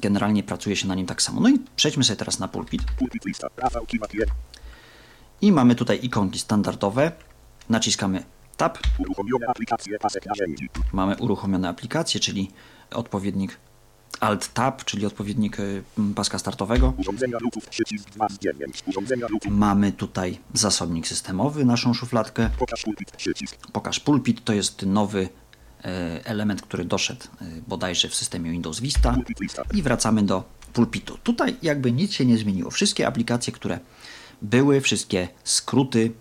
generalnie 0.00 0.42
pracuje 0.42 0.76
się 0.76 0.88
na 0.88 0.94
nim 0.94 1.06
tak 1.06 1.22
samo. 1.22 1.40
No 1.40 1.48
i 1.48 1.58
przejdźmy 1.76 2.04
sobie 2.04 2.16
teraz 2.16 2.38
na 2.38 2.48
pulpit. 2.48 2.82
Pulpit 2.98 3.24
lista. 3.24 3.48
Rafał 3.56 3.86
Kiwak 3.86 4.14
1. 4.14 4.34
I 5.42 5.52
mamy 5.52 5.74
tutaj 5.74 5.98
ikonki 6.02 6.38
standardowe. 6.38 7.12
Naciskamy 7.68 8.24
Tab. 8.56 8.78
Uruchomione 8.98 9.46
aplikacje 9.46 9.98
pasek 9.98 10.26
narzędzi. 10.26 10.68
Mamy 10.92 11.16
uruchomione 11.16 11.68
aplikacje, 11.68 12.20
czyli 12.20 12.50
odpowiednik 12.90 13.58
Alt 14.20 14.52
Tab, 14.52 14.84
czyli 14.84 15.06
odpowiednik 15.06 15.60
y, 15.60 15.82
paska 16.14 16.38
startowego. 16.38 16.94
Urządzenia 16.98 17.38
Bluetooth 17.38 17.62
przycisk 17.70 18.10
2 18.10 18.28
z 18.28 18.38
9. 18.38 18.82
Urządzenia 18.86 19.26
Bluetooth. 19.26 19.50
Mamy 19.52 19.92
tutaj 19.92 20.38
zasobnik 20.54 21.08
systemowy, 21.08 21.64
naszą 21.64 21.94
szufladkę. 21.94 22.50
Pokaż 22.58 22.82
pulpit. 22.82 23.12
Pokaż 23.72 24.00
pulpit, 24.00 24.44
to 24.44 24.52
jest 24.52 24.82
nowy 24.86 25.28
element, 26.24 26.62
który 26.62 26.84
doszedł 26.84 27.24
e, 27.24 27.44
bodajże 27.68 28.08
w 28.08 28.14
systemie 28.14 28.50
Windows 28.50 28.80
Vista. 28.80 29.16
I 29.74 29.82
wracamy 29.82 30.22
do 30.22 30.44
pulpitu. 30.72 31.18
Tutaj 31.22 31.56
jakby 31.62 31.92
nic 31.92 32.12
się 32.12 32.26
nie 32.26 32.38
zmieniło. 32.38 32.70
Wszystkie 32.70 33.06
aplikacje, 33.06 33.52
które 33.52 33.78
były, 34.42 34.80
wszystkie 34.80 35.28
skróty, 35.44 36.12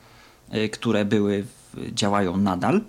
y, 0.56 0.70
które 0.70 1.06
były, 1.06 1.46
działają 1.92 2.38
nadal. 2.38 2.82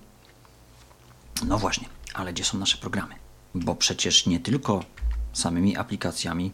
No 1.47 1.59
właśnie, 1.59 1.89
ale 2.15 2.33
gdzie 2.33 2.45
są 2.45 2.59
nasze 2.59 2.79
programy? 2.79 3.15
Bo 3.55 3.75
przecież 3.75 4.27
nie 4.27 4.41
tylko 4.41 4.85
samymi 5.33 5.77
aplikacjami 5.77 6.53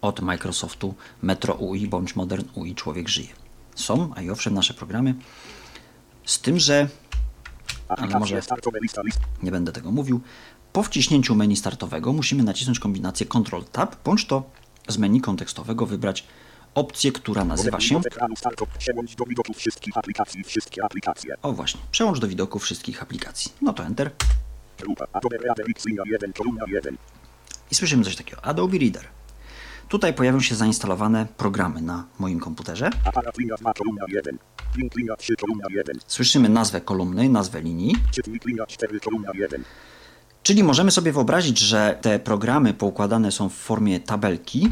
od 0.00 0.20
Microsoftu 0.20 0.94
Metro 1.22 1.54
UI 1.54 1.88
bądź 1.88 2.16
Modern 2.16 2.44
UI 2.54 2.74
człowiek 2.74 3.08
żyje. 3.08 3.28
Są, 3.74 4.12
a 4.16 4.22
i 4.22 4.30
owszem, 4.30 4.54
nasze 4.54 4.74
programy. 4.74 5.14
Z 6.24 6.40
tym, 6.40 6.58
że 6.58 6.88
Aplikacje 7.90 8.18
może- 8.20 8.42
nie 9.42 9.50
będę 9.50 9.72
tego 9.72 9.90
mówił. 9.92 10.20
Po 10.72 10.82
wciśnięciu 10.82 11.34
menu 11.34 11.56
startowego 11.56 12.12
musimy 12.12 12.42
nacisnąć 12.42 12.78
kombinację 12.78 13.26
Ctrl 13.26 13.62
Tab, 13.72 13.96
bądź 14.04 14.26
to 14.26 14.50
z 14.88 14.98
menu 14.98 15.20
kontekstowego 15.20 15.86
wybrać 15.86 16.26
opcję, 16.74 17.12
która 17.12 17.44
nazywa 17.44 17.80
się... 17.80 18.00
O 21.42 21.52
właśnie, 21.52 21.80
przełącz 21.90 22.18
do 22.18 22.28
widoku 22.28 22.58
wszystkich 22.58 23.02
aplikacji. 23.02 23.52
No 23.62 23.72
to 23.72 23.84
Enter. 23.84 24.10
Grupa 24.78 25.06
Adobe 25.12 25.36
Reader 25.38 25.66
X 25.70 25.86
linia 25.86 26.02
1, 26.06 26.32
kolumna 26.32 26.64
1. 26.68 26.96
I 27.70 27.74
słyszymy 27.74 28.04
coś 28.04 28.16
takiego. 28.16 28.44
Adobe 28.44 28.78
Reader. 28.78 29.04
Tutaj 29.90 30.14
pojawią 30.14 30.40
się 30.40 30.54
zainstalowane 30.54 31.26
programy 31.36 31.82
na 31.82 32.06
moim 32.18 32.40
komputerze. 32.40 32.90
Aparat 33.04 33.38
linia 33.38 33.54
2, 33.56 33.72
kolumna 33.72 34.04
1. 34.08 34.38
Link 34.76 34.96
linia 34.96 35.16
3, 35.16 35.36
kolumna 35.36 35.66
1. 35.70 35.96
Słyszymy 36.06 36.48
nazwę 36.48 36.80
kolumny, 36.80 37.28
nazwę 37.28 37.60
linii. 37.60 37.96
Czytnik 38.10 38.44
linia 38.46 38.66
4, 38.66 39.00
kolumna 39.00 39.30
1. 39.34 39.64
Czyli 40.42 40.64
możemy 40.64 40.90
sobie 40.90 41.12
wyobrazić, 41.12 41.58
że 41.58 41.98
te 42.02 42.18
programy 42.18 42.74
poukładane 42.74 43.32
są 43.32 43.48
w 43.48 43.54
formie 43.54 44.00
tabelki. 44.00 44.68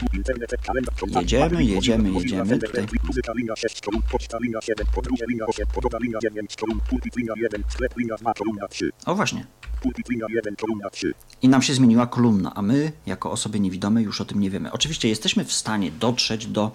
No 1.02 1.14
dobrze, 1.22 1.44
ale 1.44 1.64
Jedziemy, 1.64 1.64
jedziemy, 1.64 2.12
jedziemy. 2.12 2.60
Tutaj- 2.60 2.82
Netflix, 2.82 3.04
Muzyka 3.06 3.34
linia 3.34 3.56
6, 3.56 3.82
kolumn, 3.82 4.04
poczta 4.12 4.38
linia 4.42 4.60
7, 4.62 4.88
podróże 4.96 5.26
linia 5.30 5.46
8, 5.46 5.66
podoba 5.74 5.98
linia 6.02 6.20
9, 6.22 6.56
kolumn, 6.56 6.80
pulpit 6.90 7.16
linia 7.18 7.34
1, 7.38 7.64
sklep 7.70 7.98
linia 7.98 8.16
2, 8.16 8.34
kolumna 8.34 8.68
3. 8.68 8.92
o 9.06 9.16
właśnie. 9.16 9.46
Pulpit 9.82 10.10
linia 10.10 10.26
1, 10.30 10.56
kolumna 10.56 10.90
3. 10.90 11.14
I 11.42 11.50
nam 11.50 11.62
się 11.62 11.74
zmieniła 11.74 12.08
kolumna, 12.08 12.54
a 12.56 12.62
my, 12.62 12.92
jako 13.06 13.32
osoby 13.32 13.60
niewidome, 13.60 14.02
już 14.02 14.22
o 14.22 14.26
tym 14.26 14.40
nie 14.40 14.50
wiemy. 14.50 14.72
Oczywiście 14.72 15.10
jesteśmy 15.10 15.46
w 15.46 15.54
stanie 15.54 15.92
dotrzeć 15.92 16.48
do 16.48 16.72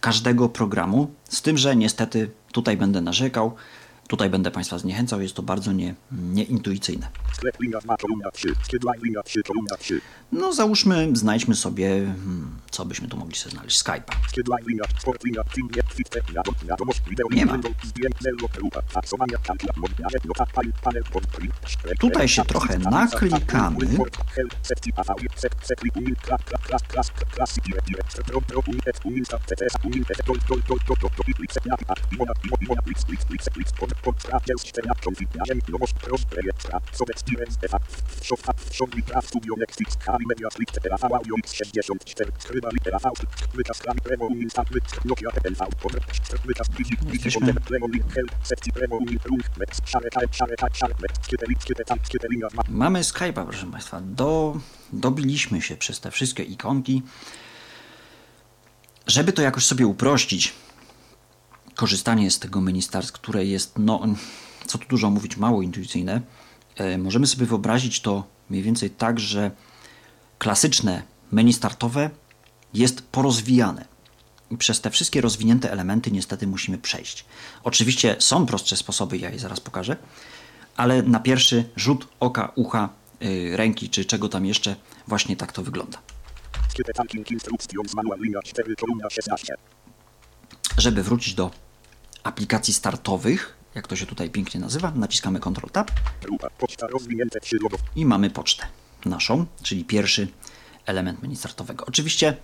każdego 0.00 0.48
programu, 0.48 1.14
z 1.28 1.42
tym, 1.42 1.58
że 1.58 1.76
niestety 1.76 2.30
tutaj 2.52 2.76
będę 2.76 3.00
narzekał, 3.00 3.54
tutaj 4.10 4.30
będę 4.30 4.50
Państwa 4.50 4.78
zniechęcał, 4.78 5.20
jest 5.20 5.34
to 5.34 5.42
bardzo 5.42 5.72
nie, 5.72 5.94
nieintuicyjne. 6.12 7.08
Sklep 7.34 7.60
linia 7.60 7.78
2, 7.80 7.96
kolumna 7.96 8.30
3. 8.30 8.54
Skidline 8.64 9.00
linia 9.02 9.22
3, 9.22 9.42
kolumna 9.42 9.76
3. 9.76 10.00
No 10.32 10.52
załóżmy, 10.52 11.10
znajdźmy 11.12 11.54
sobie, 11.54 11.88
hmm, 11.88 12.58
co 12.70 12.84
byśmy 12.84 13.08
tu 13.08 13.16
mogli 13.16 13.36
sobie 13.36 13.52
znaleźć, 13.54 13.84
Skype'a. 13.84 14.14
Nie, 17.36 17.46
ma. 17.46 17.52
Tutaj 22.00 22.28
się 22.28 22.44
trochę 22.44 22.78
naklikamy. 22.78 23.76
Report, 34.00 34.22
help, 34.30 34.60
sekcji, 34.60 34.82
AV, 34.82 34.96
sek, 34.96 35.10
sekli, 35.10 35.10
unin, 35.10 35.28
klas, 35.30 35.44
klas, 35.50 35.60
klas, 35.60 35.60
klas, 35.60 35.60
klas, 35.60 35.60
dire, 35.60 35.60
dire, 35.60 35.60
pro, 35.60 35.60
pro, 35.60 35.60
unin, 35.60 35.60
et, 35.60 35.60
unin, 35.60 35.60
stat, 35.60 35.60
TTS, 35.60 35.60
unin, 35.60 35.60
et, 35.60 35.60
dol, 35.60 35.60
dol, 35.60 35.60
dol, 35.60 35.60
dol, 35.60 35.60
dol, 35.60 35.60
dol, 35.60 35.60
plik, 35.60 35.60
seknia, 35.60 35.60
art, 35.60 35.60
imona, 35.60 35.60
imo- 35.60 35.60
imona, 35.60 35.60
plik, 35.60 35.60
plik, 35.60 35.60
plik, 35.60 35.60
plik, 35.60 35.60
pod, 35.60 35.60
pod, 35.60 35.60
sprawdziel, 35.60 35.60
czteria, 35.60 35.60
konfiguracje, 35.60 35.60
nowość, 35.68 35.92
pros, 35.92 36.24
projekt, 36.24 36.62
spra, 36.62 36.80
sobie, 36.92 37.12
experience, 37.14 37.58
defa, 37.60 37.78
szof, 38.22 38.40
szof, 38.70 38.94
litera, 38.94 39.20
studio, 39.22 39.54
Netflix, 39.58 39.96
Kali, 39.96 40.24
media, 40.26 40.50
split, 40.50 40.72
TTV, 40.72 40.94
audio, 41.14 41.34
X64, 41.36 42.30
skryba, 42.38 42.68
litera, 42.72 42.98
V, 42.98 43.10
wykaz, 43.54 43.78
klan, 43.78 43.96
premo, 44.04 44.24
unin, 44.26 44.50
stat, 44.50 44.68
wyt, 44.70 45.04
Nokia, 45.04 45.30
TNV, 45.30 45.58
pod, 45.82 45.92
wykaz, 46.46 46.68
bizi, 46.68 46.96
bizi, 47.02 47.24
Jesteśmy. 47.24 47.54
pod, 47.54 47.62
premo, 47.64 47.86
link, 47.86 48.12
help, 48.14 48.30
sekcji, 48.42 48.72
premo, 48.72 48.96
unin, 48.96 49.18
rung, 49.24 49.42
met, 49.58 49.70
szare, 49.84 50.10
type, 50.10 50.34
szare, 50.34 50.56
type, 50.56 50.74
szare, 50.74 50.94
met, 51.00 51.12
skiete, 51.26 51.46
lit, 51.48 51.62
skiete, 51.62 51.84
tam, 51.84 51.98
skiete, 52.04 52.26
linia, 52.30 52.48
ma, 52.54 52.62
Mamy 52.68 53.00
Skype'a, 53.02 53.44
proszę 53.44 53.66
Państwa. 53.72 54.00
Do, 54.00 54.56
dobiliśmy 54.92 55.62
się 55.62 55.76
przez 55.76 56.00
te 56.00 56.10
wszystkie 56.10 56.42
ikonki. 56.42 57.02
Żeby 59.06 59.32
to 59.32 59.42
jakoś 59.42 59.64
sobie 59.66 59.86
uprościć, 59.86 60.52
korzystanie 61.80 62.30
z 62.30 62.38
tego 62.38 62.60
menu 62.60 62.82
które 63.12 63.44
jest, 63.44 63.72
no, 63.78 64.00
co 64.66 64.78
tu 64.78 64.88
dużo 64.88 65.10
mówić, 65.10 65.36
mało 65.36 65.62
intuicyjne, 65.62 66.20
e, 66.76 66.98
możemy 66.98 67.26
sobie 67.26 67.46
wyobrazić 67.46 68.00
to 68.00 68.24
mniej 68.50 68.62
więcej 68.62 68.90
tak, 68.90 69.20
że 69.20 69.50
klasyczne 70.38 71.02
menu 71.32 71.52
startowe 71.52 72.10
jest 72.74 73.02
porozwijane. 73.02 73.84
I 74.50 74.56
przez 74.56 74.80
te 74.80 74.90
wszystkie 74.90 75.20
rozwinięte 75.20 75.72
elementy 75.72 76.10
niestety 76.10 76.46
musimy 76.46 76.78
przejść. 76.78 77.24
Oczywiście 77.64 78.16
są 78.18 78.46
prostsze 78.46 78.76
sposoby, 78.76 79.18
ja 79.18 79.30
je 79.30 79.38
zaraz 79.38 79.60
pokażę, 79.60 79.96
ale 80.76 81.02
na 81.02 81.20
pierwszy 81.20 81.64
rzut 81.76 82.08
oka, 82.20 82.52
ucha, 82.54 82.88
yy, 83.20 83.56
ręki 83.56 83.88
czy 83.88 84.04
czego 84.04 84.28
tam 84.28 84.46
jeszcze, 84.46 84.76
właśnie 85.06 85.36
tak 85.36 85.52
to 85.52 85.62
wygląda. 85.62 85.98
skiete, 86.68 86.92
tanking, 86.92 87.30
instructions, 87.30 87.94
manual, 87.94 88.18
linia 88.20 88.42
4, 88.42 88.76
kolumna 88.76 89.10
16. 89.10 89.54
Żeby 90.78 91.02
wrócić 91.02 91.34
do 91.34 91.69
aplikacji 92.22 92.74
startowych, 92.74 93.56
jak 93.74 93.86
to 93.86 93.96
się 93.96 94.06
tutaj 94.06 94.30
pięknie 94.30 94.60
nazywa, 94.60 94.92
naciskamy 94.94 95.40
Ctrl 95.40 95.68
Tab 95.72 95.90
Grupa, 96.22 96.50
poczta, 96.50 96.86
rozwinięte, 96.86 97.40
3, 97.40 97.56
logo, 97.62 97.76
i 97.96 98.06
mamy 98.06 98.30
pocztę 98.30 98.66
naszą, 99.04 99.46
czyli 99.62 99.84
pierwszy 99.84 100.28
element 100.86 101.22
menu 101.22 101.36
startowego. 101.36 101.86
Oczywiście 101.86 102.36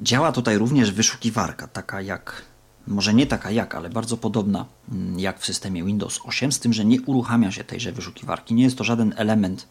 działa 0.00 0.32
tutaj 0.32 0.58
również 0.58 0.92
wyszukiwarka, 0.92 1.68
taka 1.68 2.00
jak, 2.00 2.42
może 2.86 3.14
nie 3.14 3.26
taka 3.26 3.50
jak, 3.50 3.74
ale 3.74 3.90
bardzo 3.90 4.16
podobna 4.16 4.66
mm, 4.92 5.20
jak 5.20 5.40
w 5.40 5.46
systemie 5.46 5.84
Windows 5.84 6.20
8, 6.24 6.52
z 6.52 6.60
tym, 6.60 6.72
że 6.72 6.84
nie 6.84 7.02
uruchamia 7.02 7.52
się 7.52 7.64
tejże 7.64 7.92
wyszukiwarki. 7.92 8.54
Nie 8.54 8.64
jest 8.64 8.78
to 8.78 8.84
żaden 8.84 9.14
element 9.16 9.68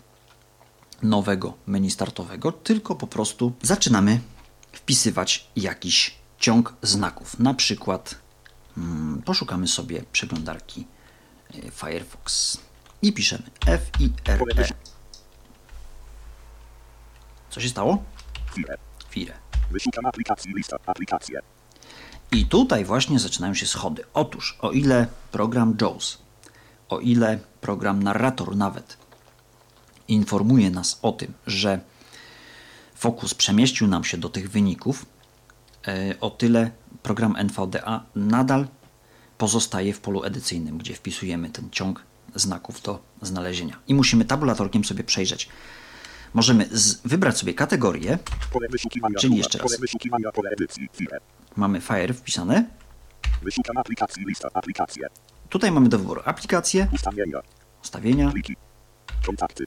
nowego 1.03 1.53
menu 1.67 1.91
startowego, 1.91 2.51
tylko 2.51 2.95
po 2.95 3.07
prostu 3.07 3.53
zaczynamy 3.61 4.19
wpisywać 4.71 5.47
jakiś 5.55 6.15
ciąg 6.39 6.73
znaków. 6.81 7.39
Na 7.39 7.53
przykład 7.53 8.20
poszukamy 9.25 9.67
sobie 9.67 10.03
przeglądarki 10.11 10.87
e, 11.53 11.71
Firefox 11.71 12.57
i 13.01 13.13
piszemy 13.13 13.43
F 13.65 13.81
I 13.99 14.09
R 14.25 14.41
E. 14.57 14.67
Co 17.49 17.61
się 17.61 17.69
stało? 17.69 18.03
Fire. 19.09 19.33
Wyszukam 19.71 20.05
aplikacji, 20.05 20.53
lista, 20.53 20.77
aplikacje. 20.85 21.39
I 22.31 22.45
tutaj 22.45 22.85
właśnie 22.85 23.19
zaczynają 23.19 23.53
się 23.53 23.67
schody. 23.67 24.03
Otóż, 24.13 24.57
o 24.61 24.71
ile 24.71 25.07
program 25.31 25.77
JAWS, 25.81 26.17
o 26.89 26.99
ile 26.99 27.39
program 27.61 28.03
narrator 28.03 28.55
nawet 28.55 28.97
informuje 30.07 30.69
nas 30.69 30.99
o 31.01 31.11
tym, 31.11 31.33
że 31.47 31.79
fokus 32.95 33.33
przemieścił 33.33 33.87
nam 33.87 34.03
się 34.03 34.17
do 34.17 34.29
tych 34.29 34.51
wyników, 34.51 35.05
e, 35.87 36.19
o 36.19 36.29
tyle 36.29 36.71
program 37.03 37.35
NVDA 37.37 38.05
nadal 38.15 38.67
pozostaje 39.37 39.93
w 39.93 39.99
polu 39.99 40.23
edycyjnym, 40.23 40.77
gdzie 40.77 40.93
wpisujemy 40.93 41.49
ten 41.49 41.69
ciąg 41.69 42.03
znaków 42.35 42.81
do 42.81 42.99
znalezienia. 43.21 43.79
I 43.87 43.95
musimy 43.95 44.25
tabulatorkiem 44.25 44.85
sobie 44.85 45.03
przejrzeć. 45.03 45.49
Możemy 46.33 46.69
wybrać 47.05 47.37
sobie 47.37 47.53
kategorię, 47.53 48.19
Czyli 49.19 49.37
jeszcze 49.37 49.57
raz. 49.57 49.71
mamy 51.55 51.81
Fire 51.81 52.13
wpisane. 52.13 52.65
Tutaj 55.49 55.71
mamy 55.71 55.89
do 55.89 55.99
wyboru 55.99 56.21
aplikacje, 56.25 56.87
Ustawienia, 57.83 58.31
kontakty, 59.25 59.65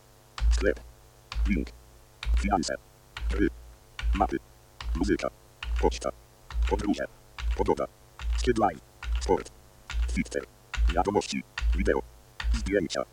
sklep, 0.56 0.80
link, 1.48 1.68
finanse, 2.40 2.74
mapy, 4.14 4.36
muzyka, 4.96 5.28
poczta, 5.80 6.10
podróże, 6.70 7.04
pogoda, 7.56 7.86
skidline, 8.38 8.80
sport, 9.20 9.50
Twitter, 10.14 10.42
wiadomości, 10.94 11.42
wideo, 11.76 12.02
zdjęcia, 12.54 13.04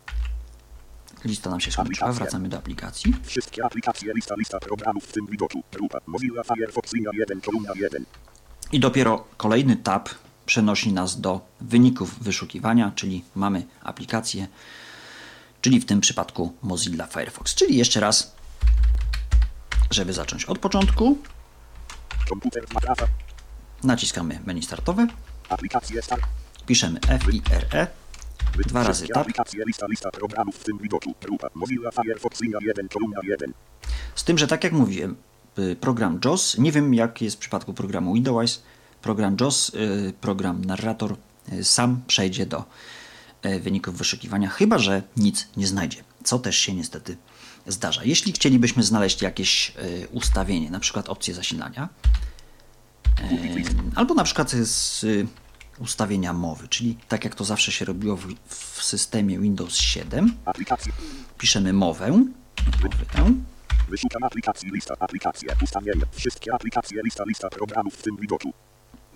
lista 1.24 1.50
nam 1.50 1.60
się 1.60 1.70
skończyła, 1.70 2.12
wracamy 2.12 2.48
do 2.48 2.56
aplikacji. 2.56 3.14
wszystkie 3.24 3.64
aplikacje, 3.64 4.12
lista, 4.14 4.34
lista 4.38 4.58
programów 4.60 5.04
w 5.04 5.12
tym 5.12 5.26
widoku, 5.26 5.62
grupa, 5.72 5.98
Mozilla 6.06 6.42
Firefox, 6.42 6.92
linia 6.92 7.10
1, 7.14 7.40
kolumna 7.40 7.72
1. 7.76 8.04
I 8.72 8.80
dopiero 8.80 9.24
kolejny 9.36 9.76
tab 9.76 10.08
przenosi 10.46 10.92
nas 10.92 11.20
do 11.20 11.40
wyników 11.60 12.22
wyszukiwania, 12.22 12.92
czyli 12.94 13.24
mamy 13.34 13.66
aplikację, 13.82 14.48
czyli 15.60 15.80
w 15.80 15.84
tym 15.84 16.00
przypadku 16.00 16.52
Mozilla 16.62 17.06
Firefox. 17.06 17.54
Czyli 17.54 17.76
jeszcze 17.76 18.00
raz, 18.00 18.34
żeby 19.90 20.12
zacząć 20.12 20.44
od 20.44 20.58
początku, 20.58 21.18
Komputer 22.28 22.66
z 22.68 22.72
matrafa, 22.74 23.06
naciskamy 23.84 24.40
menu 24.46 24.62
startowe, 24.62 25.06
aplikacje 25.48 26.02
start, 26.02 26.22
piszemy 26.66 27.00
FIRE, 27.24 27.86
Dwa 28.66 28.82
razy 28.82 29.08
tab. 29.08 29.26
lista, 29.66 29.86
lista 29.86 30.10
programów 30.10 30.56
w 30.56 30.64
tym 30.64 30.78
widoku, 30.78 31.14
grupa, 31.22 31.48
Mozilla 31.54 31.90
Firefox, 31.90 32.40
linia 32.40 32.58
1, 32.60 32.88
kolumna 32.88 33.20
1. 33.24 33.52
Z 34.14 34.24
tym, 34.24 34.38
że 34.38 34.46
tak 34.46 34.64
jak 34.64 34.72
mówiłem, 34.72 35.16
y, 35.58 35.76
program 35.76 36.20
JAWS, 36.24 36.58
nie 36.58 36.72
wiem 36.72 36.94
jak 36.94 37.22
jest 37.22 37.36
w 37.36 37.38
przypadku 37.38 37.74
programu 37.74 38.14
Windows, 38.14 38.62
program 39.02 39.36
JAWS, 39.40 39.68
y, 39.74 40.12
program 40.20 40.64
narrator 40.64 41.16
y, 41.52 41.64
sam 41.64 42.02
przejdzie 42.06 42.46
do 42.46 42.64
wyników 43.60 43.98
wyszukiwania, 43.98 44.48
chyba 44.48 44.78
że 44.78 45.02
nic 45.16 45.48
nie 45.56 45.66
znajdzie, 45.66 46.04
co 46.24 46.38
też 46.38 46.58
się 46.58 46.74
niestety 46.74 47.16
zdarza. 47.66 48.04
Jeśli 48.04 48.32
chcielibyśmy 48.32 48.82
znaleźć 48.82 49.22
jakieś 49.22 49.72
ustawienie, 50.12 50.70
na 50.70 50.80
przykład 50.80 51.08
opcję 51.08 51.34
zasilania, 51.34 51.88
albo 53.94 54.14
na 54.14 54.24
przykład 54.24 54.50
z 54.50 55.04
y, 55.04 55.26
ustawienia 55.78 56.32
mowy, 56.32 56.68
czyli 56.68 56.98
tak 57.08 57.24
jak 57.24 57.34
to 57.34 57.44
zawsze 57.44 57.72
się 57.72 57.84
robiło 57.84 58.16
w, 58.16 58.34
w 58.46 58.84
systemie 58.84 59.38
Windows 59.38 59.76
7, 59.76 60.34
Aplikacje, 60.44 60.92
piszemy 61.38 61.72
mowę, 61.72 62.10
mowę 62.10 63.32
Wyszukam 63.88 64.24
aplikacji, 64.24 64.70
lista, 64.70 64.94
aplikacje, 65.00 65.48
ustawienia, 65.62 66.06
wszystkie 66.12 66.54
aplikacje, 66.54 67.02
lista, 67.04 67.24
lista 67.26 67.50
programów 67.50 67.94
w 67.94 68.02
tym 68.02 68.16
widoczu. 68.16 68.52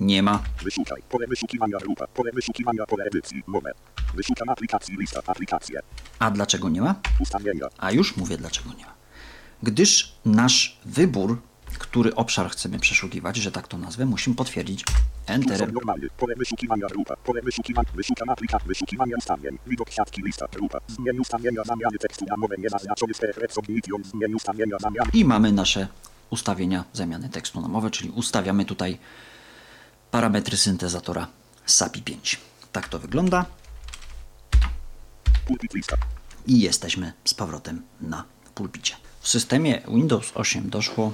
Nie 0.01 0.23
ma. 0.23 0.43
Wyszukaj, 0.63 1.03
pole 1.09 1.27
wyszukiwania 1.27 1.79
grupa, 1.79 2.07
pole 2.07 2.31
wyszukiwania, 2.33 2.87
pole 2.87 3.05
edycji, 3.05 3.43
numer. 3.49 3.75
Wyszukam 4.15 4.49
aplikacji, 4.49 4.97
lista, 4.97 5.21
aplikacje, 5.27 5.81
A 6.19 6.31
dlaczego 6.31 6.69
nie 6.69 6.81
ma? 6.81 6.95
ustawienia, 7.21 7.67
A 7.79 7.93
już 7.93 8.17
mówię, 8.17 8.37
dlaczego 8.37 8.71
nie 8.79 8.85
ma. 8.85 8.95
Gdyż 9.63 10.15
nasz 10.25 10.81
wybór, 10.85 11.43
który 11.79 12.15
obszar 12.15 12.51
chcemy 12.51 12.79
przeszukiwać, 12.79 13.37
że 13.37 13.53
tak 13.53 13.69
to 13.69 13.79
nazwę, 13.79 14.07
musimy 14.07 14.37
potwierdzić. 14.37 14.85
Normalny, 15.73 16.09
pole 16.17 16.35
wyszukiwania 16.37 16.87
grupa, 16.87 17.17
pole 17.17 17.43
wyszukiwania, 17.43 17.89
wyszukam 17.95 18.31
aplikacji, 18.31 18.69
wyszukiwania 18.69 19.17
ustawień, 19.17 19.59
widok 19.67 19.91
siatki, 19.91 20.23
lista, 20.23 20.47
grupa, 20.53 20.79
zmień 20.89 21.19
ustawienia, 21.19 21.63
zamiany 21.65 21.99
tekstu 21.99 22.25
na 22.25 22.37
mowę 22.37 22.57
zmień 24.05 24.35
ustawienia, 24.35 24.77
zamiany, 24.81 25.11
I 25.13 25.25
mamy 25.25 25.53
nasze 25.53 25.89
ustawienia 26.31 26.85
zamiany 26.93 27.29
tekstu 27.29 27.61
na 27.61 27.69
mowę, 27.69 27.91
czyli 27.91 28.11
ustawiamy 28.11 28.65
tutaj 28.65 28.99
parametry 30.11 30.57
syntezatora 30.57 31.29
SAPI 31.67 32.03
5. 32.03 32.41
Tak 32.73 32.89
to 32.89 32.99
wygląda. 32.99 33.47
I 36.47 36.61
jesteśmy 36.61 37.13
z 37.25 37.35
powrotem 37.35 37.83
na 38.01 38.25
pulpicie. 38.55 38.95
W 39.21 39.29
systemie 39.29 39.83
Windows 39.89 40.33
8 40.35 40.71
doszło 40.71 41.13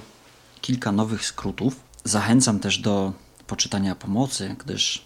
kilka 0.63 0.91
nowych 0.91 1.25
skrótów. 1.25 1.79
Zachęcam 2.03 2.59
też 2.59 2.77
do 2.77 3.13
poczytania 3.47 3.95
pomocy, 3.95 4.55
gdyż 4.59 5.05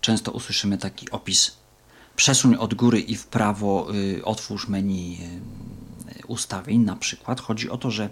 często 0.00 0.32
usłyszymy 0.32 0.78
taki 0.78 1.10
opis 1.10 1.56
przesuń 2.16 2.54
od 2.54 2.74
góry 2.74 3.00
i 3.00 3.16
w 3.16 3.26
prawo, 3.26 3.94
y, 3.94 4.24
otwórz 4.24 4.68
menu 4.68 5.18
y, 6.22 6.26
ustawień 6.26 6.80
na 6.80 6.96
przykład. 6.96 7.40
Chodzi 7.40 7.70
o 7.70 7.78
to, 7.78 7.90
że 7.90 8.10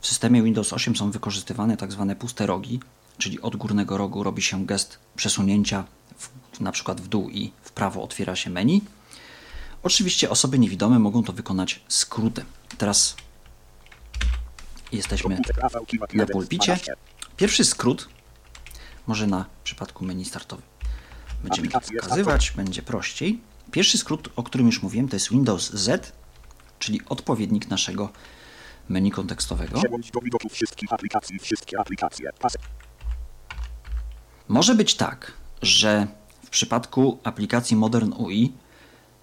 w 0.00 0.06
systemie 0.06 0.42
Windows 0.42 0.72
8 0.72 0.96
są 0.96 1.10
wykorzystywane 1.10 1.76
tak 1.76 1.92
zwane 1.92 2.16
puste 2.16 2.46
rogi, 2.46 2.80
czyli 3.18 3.40
od 3.40 3.56
górnego 3.56 3.96
rogu 3.96 4.22
robi 4.22 4.42
się 4.42 4.66
gest 4.66 4.98
przesunięcia 5.16 5.84
w, 6.18 6.60
na 6.60 6.72
przykład 6.72 7.00
w 7.00 7.08
dół 7.08 7.30
i 7.30 7.52
w 7.62 7.72
prawo 7.72 8.02
otwiera 8.02 8.36
się 8.36 8.50
menu. 8.50 8.82
Oczywiście 9.82 10.30
osoby 10.30 10.58
niewidome 10.58 10.98
mogą 10.98 11.22
to 11.22 11.32
wykonać 11.32 11.80
skrótem. 11.88 12.46
Teraz 12.78 13.16
jesteśmy 14.92 15.30
na 15.30 15.68
1, 16.12 16.26
pulpicie. 16.26 16.64
12. 16.64 16.94
Pierwszy 17.36 17.64
skrót, 17.64 18.08
może 19.06 19.26
na 19.26 19.44
przypadku 19.64 20.04
menu 20.04 20.24
startowym 20.24 20.70
będziemy 21.42 21.68
pokazywać, 21.70 22.50
będzie 22.50 22.82
prościej. 22.82 23.40
Pierwszy 23.70 23.98
skrót, 23.98 24.28
o 24.36 24.42
którym 24.42 24.66
już 24.66 24.82
mówiłem, 24.82 25.08
to 25.08 25.16
jest 25.16 25.30
Windows 25.30 25.70
Z, 25.72 26.12
czyli 26.78 27.00
odpowiednik 27.08 27.68
naszego 27.68 28.12
menu 28.88 29.10
kontekstowego. 29.10 29.82
Może 34.48 34.74
być 34.74 34.94
tak, 34.94 35.32
że 35.62 36.06
w 36.44 36.50
przypadku 36.50 37.18
aplikacji 37.24 37.76
Modern 37.76 38.12
UI 38.12 38.52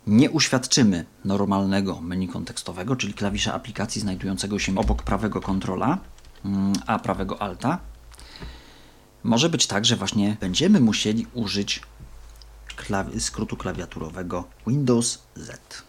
nie 0.08 0.30
uświadczymy 0.32 1.06
normalnego 1.26 2.02
menu 2.02 2.28
kontekstowego, 2.28 2.96
czyli 2.96 3.14
klawisza 3.14 3.54
aplikacji 3.54 4.02
znajdującego 4.02 4.60
się 4.60 4.78
obok 4.78 5.04
prawego 5.04 5.42
kontrola, 5.42 5.98
mm, 6.46 6.74
a 6.88 7.00
prawego 7.00 7.42
alta. 7.42 7.80
Może 9.24 9.50
być 9.50 9.68
tak, 9.68 9.86
że 9.86 9.96
właśnie 9.96 10.38
będziemy 10.40 10.80
musieli 10.80 11.28
użyć 11.34 11.82
klawi- 12.78 13.20
skrótu 13.20 13.58
klawiaturowego 13.58 14.48
Windows 14.68 15.20
Z. 15.36 15.84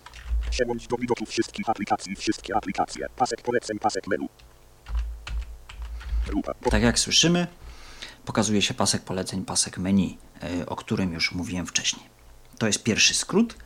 przełącz 0.50 0.86
do 0.86 0.96
widoku 0.96 1.26
wszystkich 1.26 1.68
aplikacji, 1.68 2.16
wszystkie 2.16 2.56
aplikacje, 2.56 3.06
pasek 3.16 3.42
poleceń, 3.42 3.78
pasek 3.78 4.06
menu. 4.06 4.28
Grupa, 6.26 6.54
Tak 6.70 6.82
jak 6.82 6.98
słyszymy, 6.98 7.46
pokazuje 8.24 8.62
się 8.62 8.74
pasek 8.74 9.02
poleceń, 9.02 9.44
pasek 9.44 9.78
menu, 9.78 10.18
y, 10.60 10.66
o 10.66 10.76
którym 10.76 11.12
już 11.12 11.32
mówiłem 11.32 11.66
wcześniej. 11.66 12.06
To 12.58 12.66
jest 12.66 12.82
pierwszy 12.82 13.14
skrót. 13.14 13.56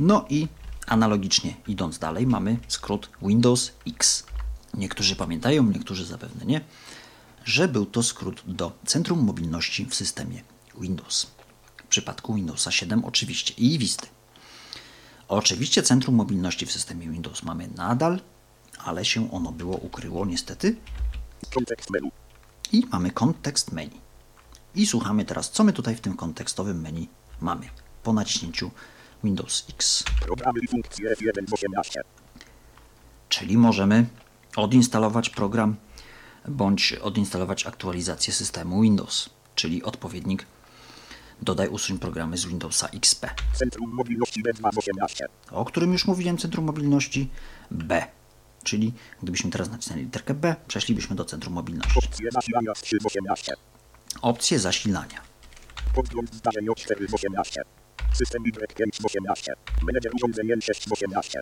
No 0.00 0.24
i 0.28 0.48
analogicznie 0.86 1.54
idąc 1.66 1.98
dalej, 1.98 2.26
mamy 2.26 2.58
skrót 2.68 3.10
Windows 3.22 3.72
X. 3.88 4.26
Niektórzy 4.74 5.16
pamiętają, 5.16 5.62
niektórzy 5.62 6.04
zapewne 6.04 6.44
nie, 6.46 6.60
że 7.44 7.68
był 7.68 7.86
to 7.86 8.02
skrót 8.02 8.42
do 8.46 8.72
Centrum 8.86 9.24
Mobilności 9.24 9.86
w 9.86 9.94
systemie 9.94 10.42
Windows. 10.80 11.26
W 11.76 11.86
przypadku 11.88 12.34
Windowsa 12.34 12.70
7 12.70 13.04
oczywiście 13.04 13.54
i 13.56 13.78
Visty. 13.78 14.06
Oczywiście 15.28 15.82
Centrum 15.82 16.14
Mobilności 16.14 16.66
w 16.66 16.72
systemie 16.72 17.08
Windows 17.08 17.42
mamy 17.42 17.68
nadal, 17.68 18.20
ale 18.78 19.04
się 19.04 19.32
ono 19.32 19.52
było 19.52 19.76
ukryło 19.76 20.26
niestety 20.26 20.76
i 22.72 22.86
mamy 22.92 23.10
kontekst 23.10 23.72
menu. 23.72 24.00
I 24.74 24.86
słuchamy 24.86 25.24
teraz, 25.24 25.50
co 25.50 25.64
my 25.64 25.72
tutaj 25.72 25.96
w 25.96 26.00
tym 26.00 26.16
kontekstowym 26.16 26.80
menu 26.80 27.08
mamy 27.40 27.68
po 28.02 28.12
naciśnięciu 28.12 28.70
Windows 29.24 29.66
X. 29.70 30.04
Programy 30.20 30.60
i 30.62 30.68
funkcje 30.68 31.14
F1 31.14 31.48
z 31.48 31.52
18. 31.52 32.00
Czyli 33.28 33.56
możemy 33.56 34.06
odinstalować 34.56 35.30
program 35.30 35.76
bądź 36.48 36.92
odinstalować 36.92 37.66
aktualizację 37.66 38.32
systemu 38.32 38.82
Windows, 38.82 39.30
czyli 39.54 39.82
odpowiednik 39.82 40.46
dodaj 41.42 41.68
usuń 41.68 41.98
programy 41.98 42.38
z 42.38 42.46
Windowsa 42.46 42.88
XP, 42.88 43.30
Centrum 43.54 43.90
mobilności 43.94 44.42
B2 44.42 44.74
z 44.74 44.78
18. 44.78 45.28
o 45.50 45.64
którym 45.64 45.92
już 45.92 46.06
mówiłem, 46.06 46.38
Centrum 46.38 46.64
Mobilności 46.64 47.30
B. 47.70 48.06
Czyli 48.62 48.92
gdybyśmy 49.22 49.50
teraz 49.50 49.70
nacisnęli 49.70 50.02
literkę 50.02 50.34
B, 50.34 50.56
przeszlibyśmy 50.68 51.16
do 51.16 51.24
Centrum 51.24 51.54
Mobilności. 51.54 51.98
Opcje 51.98 52.30
zasilania 52.30 52.74
z 52.74 52.80
3 52.82 52.96
z 53.00 53.06
18. 53.06 53.52
Opcje 54.22 54.58
zasilania. 54.58 55.20
Podgląd 55.94 56.34
zdarzeń 56.34 56.68
o 56.68 56.74
4 56.74 57.08
z 57.08 57.14
18. 57.14 57.62
System 58.12 58.42
Y5 58.42 59.00
z 59.00 59.04
18. 59.04 59.52
Menedżer 59.82 60.12
urządzeń 60.14 60.48
6 60.62 60.88
z 60.88 60.92
18. 60.92 61.40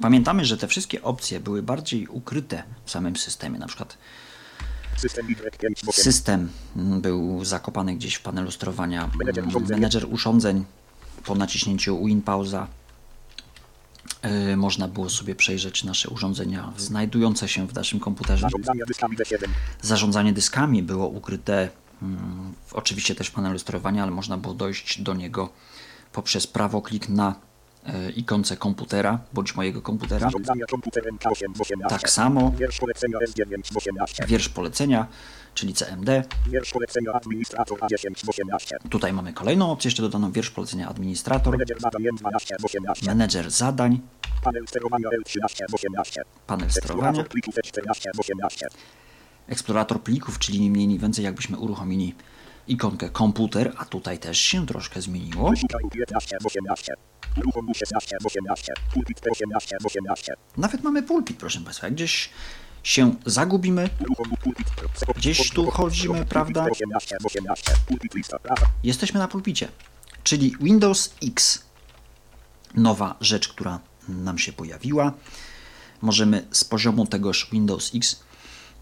Pamiętamy, 0.00 0.44
że 0.44 0.56
te 0.56 0.68
wszystkie 0.68 1.02
opcje 1.02 1.40
były 1.40 1.62
bardziej 1.62 2.08
ukryte 2.08 2.62
w 2.84 2.90
samym 2.90 3.16
systemie. 3.16 3.58
Na 3.58 3.66
przykład 3.66 3.98
System 4.96 5.26
Y5 5.26 5.48
z 5.76 5.88
18. 5.88 6.02
system 6.02 6.50
był 6.76 7.44
zakopany 7.44 7.94
gdzieś 7.94 8.14
w 8.14 8.22
panelu 8.22 8.50
sterowania. 8.50 9.10
Menedżer 9.68 10.06
urządzeń 10.12 10.64
po 11.24 11.34
naciśnięciu 11.34 12.04
Win 12.04 12.22
pauza 12.22 12.66
yy, 14.22 14.56
można 14.56 14.88
było 14.88 15.10
sobie 15.10 15.34
przejrzeć 15.34 15.84
nasze 15.84 16.08
urządzenia 16.08 16.72
znajdujące 16.76 17.48
się 17.48 17.68
w 17.68 17.74
naszym 17.74 18.00
komputerze. 18.00 18.42
Zarządzania 18.42 18.84
dyskami 18.86 19.16
D7. 19.16 19.48
Zarządzanie 19.82 20.32
dyskami 20.32 20.82
było 20.82 21.08
ukryte 21.08 21.68
mm, 22.02 22.52
oczywiście 22.72 23.14
też 23.14 23.28
w 23.28 23.32
panelu 23.32 23.58
sterowania, 23.58 24.02
ale 24.02 24.12
można 24.12 24.36
było 24.36 24.54
dojść 24.54 25.00
do 25.00 25.14
niego 25.14 25.48
poprzez 26.12 26.46
prawoklik 26.46 27.08
na 27.08 27.34
yy, 27.86 28.10
ikonce 28.10 28.56
komputera 28.56 29.18
bądź 29.32 29.54
mojego 29.54 29.82
komputera. 29.82 30.20
Zarządzania 30.20 30.66
komputerem 30.66 31.18
K8 31.18 31.56
z 31.56 31.60
18. 31.60 31.98
Tak 31.98 32.10
samo 32.10 32.52
Wiersz 32.58 32.78
polecenia 32.78 33.18
S9 33.18 33.72
z 33.72 33.76
18. 33.76 34.24
wiersz 34.26 34.48
polecenia, 34.48 35.06
czyli 35.54 35.74
CMD. 35.74 36.24
Wiersz 36.46 36.72
polecenia 36.72 37.12
administrator 37.12 37.78
A10 37.78 38.24
z 38.24 38.28
18. 38.28 38.78
Tutaj 38.90 39.12
mamy 39.12 39.32
kolejną 39.32 39.70
opcję 39.70 39.88
jeszcze 39.88 40.02
dodaną, 40.02 40.32
wiersz 40.32 40.50
polecenia 40.50 40.88
administrator, 40.88 41.52
Menedżer 41.52 41.80
zadań 41.80 42.02
M12 42.02 42.60
z 42.60 42.64
18. 42.64 43.06
menedżer 43.06 43.50
zadań, 43.50 44.00
Panel 44.42 44.68
sterowania 44.68 45.08
L13 45.08 45.68
z 45.68 45.74
18. 45.74 46.22
panel 46.46 46.70
sterowania, 46.70 47.08
Eksplorator 47.08 47.28
plików 47.28 47.54
E14 47.54 48.08
z 48.14 48.18
18. 48.18 48.68
eksplorator 49.48 50.02
plików, 50.02 50.38
czyli 50.38 50.60
nie 50.60 50.70
mniej, 50.70 50.88
nie 50.88 50.98
więcej 50.98 51.24
jakbyśmy 51.24 51.58
uruchomili 51.58 52.14
ikonkę 52.68 53.08
komputer, 53.08 53.72
a 53.76 53.84
tutaj 53.84 54.18
też 54.18 54.38
się 54.38 54.66
troszkę 54.66 55.02
zmieniło. 55.02 55.50
Wyszukaj 55.50 55.82
15 55.92 56.36
z 56.40 56.46
18. 56.46 56.94
Uruchom 57.36 57.66
U16 57.66 58.20
z 58.20 58.26
18. 58.26 58.72
Pulpit 58.94 59.20
P18 59.20 59.80
z 59.80 59.86
18. 59.86 60.34
Nawet 60.56 60.82
mamy 60.82 61.02
pulpit, 61.02 61.36
proszę 61.36 61.60
Państwa, 61.60 61.90
gdzieś 61.90 62.30
się 62.82 63.14
zagubimy. 63.26 63.90
Gdzieś 65.16 65.50
tu 65.50 65.70
chodzimy, 65.70 66.26
prawda? 66.26 66.66
Pulpit 66.66 66.86
P18 66.88 67.20
z 67.20 67.26
18. 67.26 67.72
Pulpit 67.86 68.14
lista. 68.14 68.38
Prawa. 68.38 68.66
jesteśmy 68.84 69.20
na 69.20 69.28
pulpicie, 69.28 69.68
czyli 70.24 70.56
Windows 70.60 71.14
X. 71.22 71.64
Nowa 72.74 73.16
rzecz, 73.20 73.48
która 73.48 73.80
nam 74.08 74.38
się 74.38 74.52
pojawiła. 74.52 75.12
Możemy 76.02 76.46
z 76.50 76.64
poziomu 76.64 77.06
tegoż 77.06 77.48
Windows 77.52 77.90
X 77.94 78.22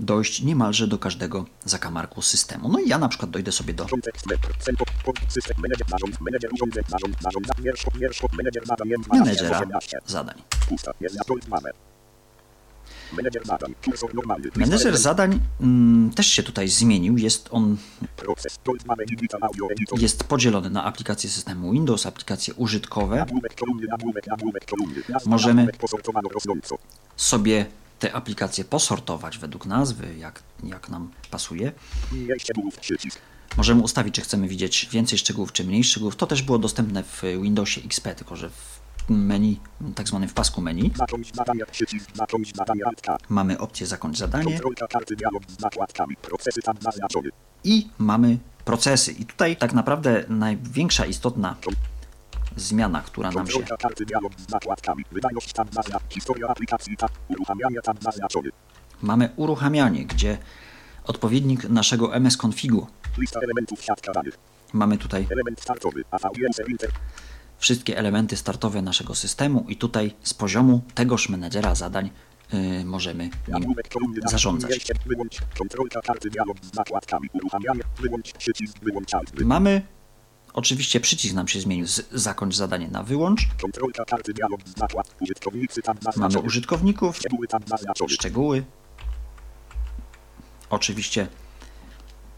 dojść 0.01 0.43
niemalże 0.43 0.87
do 0.87 0.99
każdego 0.99 1.45
zakamarku 1.65 2.23
systemu. 2.23 2.69
No 2.69 2.79
i 2.79 2.89
ja 2.89 2.99
na 2.99 3.09
przykład 3.09 3.31
dojdę 3.31 3.53
sobie 3.53 3.75
do 3.75 3.87
Kontekst 3.87 4.27
metr. 4.27 4.55
Centro. 4.59 4.87
Pod 5.05 5.17
system. 5.29 5.57
Menedżer 5.63 5.87
zarząd. 5.91 6.21
Menedżer 6.21 6.51
urządzeń. 6.53 6.85
Zarząd. 6.89 7.17
Zarząd. 7.23 7.47
Wiersz. 7.59 7.85
Wiersz. 7.95 8.23
Menedżer 8.33 8.67
zadań 8.67 8.89
M12 8.89 9.05
z 9.05 9.19
menedżera 9.19 9.59
18. 9.59 9.99
zadań. 10.07 10.43
Menedżer 13.13 13.47
zadań. 13.47 13.75
Kursor 13.85 14.15
normalny. 14.15 14.45
Lista 14.45 14.61
Menedżer 14.61 14.95
F1. 14.95 14.97
zadań 14.97 15.41
mm, 15.61 16.11
też 16.11 16.27
się 16.27 16.43
tutaj 16.43 16.69
zmienił. 16.69 17.19
Jest 17.19 17.49
on 17.51 17.77
jest 19.99 20.25
podzielony 20.25 20.71
na 20.71 20.85
aplikacje 20.85 21.31
systemu 21.31 21.73
Windows, 21.73 22.07
aplikacje 22.07 22.55
użytkowe. 22.55 23.27
Możemy-. 25.27 25.69
Sobie 27.17 27.67
te 28.01 28.13
aplikacje 28.13 28.65
posortować 28.65 29.39
według 29.39 29.67
nazwy, 29.67 30.17
jak, 30.19 30.43
jak 30.65 30.89
nam 30.89 31.11
pasuje. 31.31 31.73
Możemy 33.57 33.83
ustawić, 33.83 34.15
czy 34.15 34.21
chcemy 34.21 34.49
widzieć 34.49 34.89
więcej 34.93 35.19
szczegółów, 35.19 35.53
czy 35.53 35.65
mniej 35.65 35.85
szczegółów. 35.85 36.17
To 36.17 36.27
też 36.27 36.43
było 36.43 36.59
dostępne 36.59 37.03
w 37.03 37.23
Windowsie 37.23 37.81
XP, 37.85 38.15
tylko 38.15 38.37
że 38.37 38.51
w 38.51 38.81
menu, 39.09 39.61
tak 39.95 40.09
zwanym 40.09 40.29
w 40.29 40.35
pasku 40.35 40.61
menu, 40.61 40.91
przycisk. 41.71 42.11
Mamy 43.29 43.59
opcję 43.59 43.87
zakończ 43.87 44.19
zadanie 44.19 44.59
karty 44.91 45.17
dialog. 45.17 45.43
Procesy 46.23 46.61
i 47.65 47.89
mamy 47.99 48.39
procesy. 48.65 49.13
I 49.13 49.25
tutaj 49.25 49.57
tak 49.57 49.73
naprawdę 49.73 50.25
największa 50.29 51.07
istotna 51.07 51.57
zmiana, 52.57 53.03
która 53.03 53.31
nam 53.31 53.47
się 53.47 53.65
zaznaczony. 58.01 58.51
mamy 59.03 59.31
uruchamianie, 59.37 60.07
gdzie 60.07 60.39
odpowiednik 61.05 61.65
naszego 61.69 62.15
MS 62.15 62.37
Configu 62.37 62.87
mamy 64.73 64.99
tutaj 64.99 65.27
wszystkie 67.59 67.99
elementy 67.99 68.37
startowe 68.37 68.83
naszego 68.83 69.15
systemu 69.15 69.65
i 69.69 69.77
tutaj 69.77 70.15
z 70.23 70.35
poziomu 70.35 70.83
tegoż 70.95 71.29
menedżera 71.29 71.75
zadań 71.75 72.11
yy, 72.53 72.85
możemy 72.85 73.31
nim 73.49 73.75
zarządzać. 74.27 74.87
Mamy, 79.45 79.83
oczywiście 80.53 81.01
przycisk 81.01 81.35
nam 81.35 81.49
się 81.49 81.61
zmienił 81.61 81.87
z 81.87 82.09
zakończ 82.13 82.55
zadanie 82.55 82.89
na 82.89 83.03
wyłącz. 83.03 83.49
Mamy 86.17 86.39
użytkowników, 86.39 87.19
Szczegóły. 88.09 88.65
Oczywiście 90.71 91.29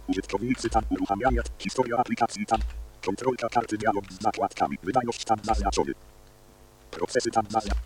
Użytkownicy 0.06 0.70
tab 0.70 0.92
uruchamiania. 0.92 1.42
Historia 1.58 1.96
aplikacji 1.96 2.46
tab. 2.46 2.60
Kontrolka 3.04 3.48
karty 3.48 3.78
dialog 3.78 4.04
z 4.12 4.22
zakładkami. 4.22 4.78
Wydajność 4.82 5.24
tab 5.24 5.46
zaznaczony. 5.46 5.92
Procesy 6.90 7.30
tab 7.30 7.52
zaznaczony. 7.52 7.82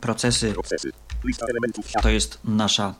procesy 0.00 0.52
Procesy. 0.52 0.92
Lista 1.24 1.46
elementów 1.46 1.86
to 2.02 2.10
jest 2.10 2.38
nasza 2.44 2.94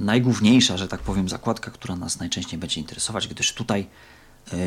najgłówniejsza, 0.00 0.76
że 0.76 0.88
tak 0.88 1.00
powiem, 1.00 1.28
zakładka, 1.28 1.70
która 1.70 1.96
nas 1.96 2.20
najczęściej 2.20 2.58
będzie 2.58 2.80
interesować, 2.80 3.28
gdyż 3.28 3.54
tutaj, 3.54 3.86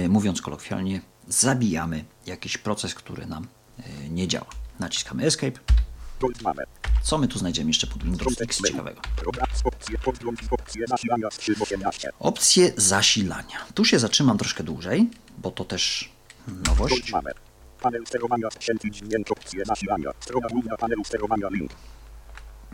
mówiąc 0.09 0.41
kolokwialnie, 0.41 1.01
zabijamy 1.27 2.05
jakiś 2.25 2.57
proces, 2.57 2.95
który 2.95 3.25
nam 3.25 3.47
e, 3.79 4.09
nie 4.09 4.27
działa. 4.27 4.47
Naciskamy 4.79 5.25
Escape. 5.25 5.59
Co 7.03 7.17
my 7.17 7.27
tu 7.27 7.39
znajdziemy 7.39 7.69
jeszcze 7.69 7.87
pod 7.87 8.03
Windows 8.03 8.41
X 8.41 8.61
ciekawego? 8.67 9.01
Opcje 9.63 9.97
podgląd 9.97 10.43
i 10.43 10.45
opcje 10.51 10.85
nasilania 10.89 11.31
z 11.31 11.37
318. 11.37 12.09
Opcje 12.19 12.73
zasilania. 12.77 13.65
Tu 13.73 13.85
się 13.85 13.99
zatrzymam 13.99 14.37
troszkę 14.37 14.63
dłużej, 14.63 15.09
bo 15.37 15.51
to 15.51 15.65
też 15.65 16.11
nowość. 16.47 17.11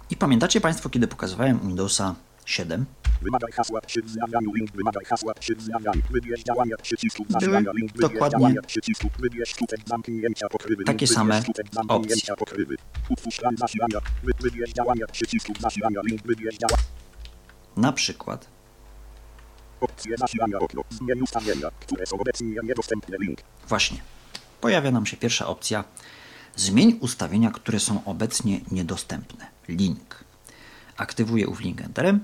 I 0.10 0.16
pamiętacie 0.16 0.62
Państwo, 0.62 0.90
kiedy 0.90 1.08
pokazywałem 1.08 1.60
Windowsa 1.60 2.16
7? 2.46 2.86
Wymagaj 3.22 3.52
hasła 3.52 3.82
przy 3.82 4.02
wznawianiu 4.02 4.54
link. 4.54 4.72
Wymagaj 4.72 5.06
hasła 5.06 5.34
przy 5.34 5.56
wznawianiu. 5.56 6.02
Wybierz 6.12 6.44
działania 6.44 6.78
przycisków 6.78 7.28
Były 7.28 7.40
nasilania 7.42 7.72
link. 7.72 7.92
Wybierz 7.92 8.12
dokładnie 8.12 8.40
działania 8.40 8.62
przycisków. 8.62 9.12
Wybierz 9.20 9.54
skutek 9.54 9.80
zamknięcia 9.86 10.50
pokrywy. 10.50 10.84
takie 10.84 11.08
same 11.08 11.44
opcje. 11.88 12.36
pokrywy. 12.36 12.76
Utwórz 13.10 13.38
plan 13.38 13.56
nasilania. 13.60 14.00
Wy, 14.24 14.32
wybierz 14.40 14.74
działania 14.74 15.08
przycisków 15.08 15.62
nasilania 15.62 16.02
link. 16.06 16.22
Wybierz 16.22 16.58
działania. 16.58 16.84
Na 17.78 17.92
przykład 17.92 18.54
Opcje 19.82 20.16
nasilania 20.20 20.60
okno. 20.60 20.82
Zmień 20.90 21.22
ustawienia, 21.22 21.72
które 21.80 22.06
są 22.06 22.20
obecnie 22.20 22.56
niedostępne 22.64 23.18
link. 23.20 23.40
Właśnie. 23.68 23.98
Pojawia 24.62 24.92
nam 24.92 25.06
się 25.06 25.18
pierwsza 25.18 25.48
opcja. 25.48 25.84
Zmień 26.56 26.98
ustawienia, 27.02 27.52
które 27.52 27.80
są 27.80 28.06
obecnie 28.06 28.62
niedostępne. 28.72 29.48
Link. 29.68 30.23
Aktywuję 30.98 31.48
ów 31.48 31.60
link 31.60 31.82
Enterem. 31.82 32.22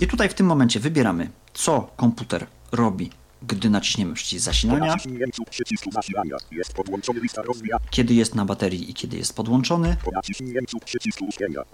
I 0.00 0.06
tutaj 0.06 0.28
w 0.28 0.34
tym 0.34 0.46
momencie 0.46 0.80
wybieramy, 0.80 1.30
co 1.54 1.90
komputer 1.96 2.46
robi, 2.72 3.10
gdy 3.42 3.70
naciśniemy 3.70 4.14
przycisk 4.14 4.42
zasilania, 4.42 4.96
kiedy 7.90 8.14
jest 8.14 8.34
na 8.34 8.44
baterii 8.44 8.90
i 8.90 8.94
kiedy 8.94 9.16
jest 9.16 9.36
podłączony. 9.36 9.96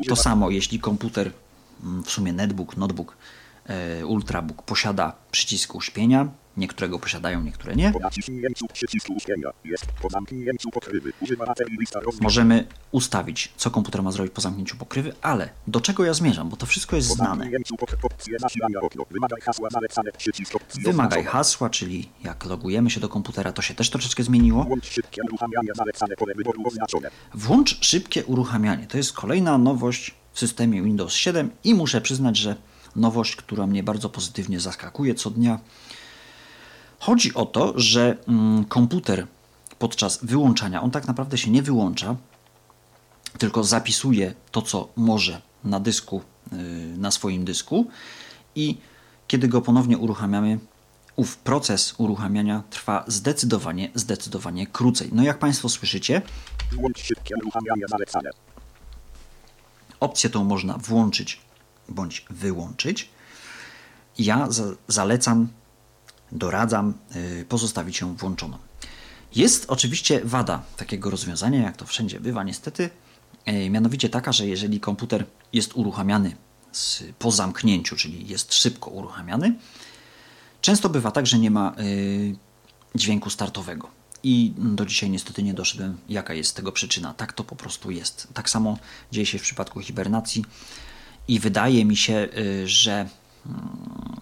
To 0.08 0.16
samo, 0.16 0.50
jeśli 0.50 0.80
komputer, 0.80 1.30
mm, 1.82 2.04
w 2.04 2.10
sumie 2.10 2.32
netbook, 2.32 2.76
notebook, 2.76 3.16
ultrabook 4.06 4.62
posiada 4.62 5.12
przycisk 5.30 5.74
uśpienia. 5.74 6.28
Niektóre 6.56 6.98
posiadają, 6.98 7.42
niektóre 7.42 7.76
nie. 7.76 7.92
Możemy 12.20 12.66
ustawić, 12.90 13.52
co 13.56 13.70
komputer 13.70 14.02
ma 14.02 14.12
zrobić 14.12 14.34
po 14.34 14.40
zamknięciu 14.40 14.76
pokrywy, 14.76 15.14
ale 15.22 15.48
do 15.66 15.80
czego 15.80 16.04
ja 16.04 16.14
zmierzam, 16.14 16.48
bo 16.48 16.56
to 16.56 16.66
wszystko 16.66 16.96
jest 16.96 17.08
znane. 17.08 17.50
Wymagaj 20.84 21.24
hasła 21.24 21.70
czyli 21.70 22.08
jak 22.24 22.44
logujemy 22.44 22.90
się 22.90 23.00
do 23.00 23.08
komputera, 23.08 23.52
to 23.52 23.62
się 23.62 23.74
też 23.74 23.90
troszeczkę 23.90 24.22
zmieniło. 24.22 24.64
Włącz 27.34 27.84
szybkie 27.84 28.24
uruchamianie. 28.24 28.86
To 28.86 28.96
jest 28.96 29.12
kolejna 29.12 29.58
nowość 29.58 30.14
w 30.32 30.38
systemie 30.38 30.82
Windows 30.82 31.12
7 31.12 31.50
i 31.64 31.74
muszę 31.74 32.00
przyznać, 32.00 32.36
że 32.36 32.56
nowość, 32.96 33.36
która 33.36 33.66
mnie 33.66 33.82
bardzo 33.82 34.08
pozytywnie 34.08 34.60
zaskakuje 34.60 35.14
co 35.14 35.30
dnia. 35.30 35.58
Chodzi 36.98 37.34
o 37.34 37.46
to, 37.46 37.72
że 37.76 38.16
mm, 38.28 38.64
komputer 38.64 39.26
podczas 39.78 40.24
wyłączania, 40.24 40.82
on 40.82 40.90
tak 40.90 41.06
naprawdę 41.06 41.38
się 41.38 41.50
nie 41.50 41.62
wyłącza, 41.62 42.16
tylko 43.38 43.64
zapisuje 43.64 44.34
to, 44.50 44.62
co 44.62 44.88
może 44.96 45.42
na 45.64 45.80
dysku, 45.80 46.22
yy, 46.52 46.58
na 46.98 47.10
swoim 47.10 47.44
dysku 47.44 47.86
i 48.54 48.78
kiedy 49.26 49.48
go 49.48 49.60
ponownie 49.60 49.98
uruchamiamy, 49.98 50.58
ów 51.16 51.36
proces 51.36 51.94
uruchamiania 51.98 52.62
trwa 52.70 53.04
zdecydowanie, 53.06 53.90
zdecydowanie 53.94 54.66
krócej. 54.66 55.08
No 55.12 55.22
jak 55.22 55.38
Państwo 55.38 55.68
słyszycie. 55.68 56.22
Opcję 60.00 60.30
tą 60.30 60.44
można 60.44 60.78
włączyć 60.78 61.40
bądź 61.88 62.26
wyłączyć. 62.30 63.08
Ja 64.18 64.50
za, 64.50 64.64
zalecam, 64.88 65.48
doradzam 66.32 66.94
yy, 67.14 67.44
pozostawić 67.44 68.00
ją 68.00 68.14
włączoną. 68.16 68.58
Jest 69.34 69.64
oczywiście 69.68 70.20
wada 70.24 70.62
takiego 70.76 71.10
rozwiązania, 71.10 71.62
jak 71.62 71.76
to 71.76 71.86
wszędzie 71.86 72.20
bywa, 72.20 72.44
niestety, 72.44 72.90
yy, 73.46 73.70
mianowicie 73.70 74.08
taka, 74.08 74.32
że 74.32 74.46
jeżeli 74.46 74.80
komputer 74.80 75.26
jest 75.52 75.76
uruchamiany 75.76 76.36
po 77.18 77.30
zamknięciu, 77.30 77.96
czyli 77.96 78.28
jest 78.28 78.54
szybko 78.54 78.90
uruchamiany, 78.90 79.54
często 80.60 80.88
bywa 80.88 81.10
tak, 81.10 81.26
że 81.26 81.38
nie 81.38 81.50
ma 81.50 81.74
yy, 81.78 82.36
dźwięku 82.94 83.30
startowego. 83.30 84.02
I 84.22 84.52
do 84.56 84.86
dzisiaj 84.86 85.10
niestety 85.10 85.42
nie 85.42 85.54
doszedłem, 85.54 85.98
jaka 86.08 86.34
jest 86.34 86.56
tego 86.56 86.72
przyczyna. 86.72 87.14
Tak 87.14 87.32
to 87.32 87.44
po 87.44 87.56
prostu 87.56 87.90
jest. 87.90 88.28
Tak 88.34 88.50
samo 88.50 88.78
dzieje 89.12 89.26
się 89.26 89.38
w 89.38 89.42
przypadku 89.42 89.80
hibernacji 89.80 90.44
i 91.28 91.40
wydaje 91.40 91.84
mi 91.84 91.96
się, 91.96 92.28
y, 92.38 92.68
że 92.68 93.08
mm, 93.46 94.16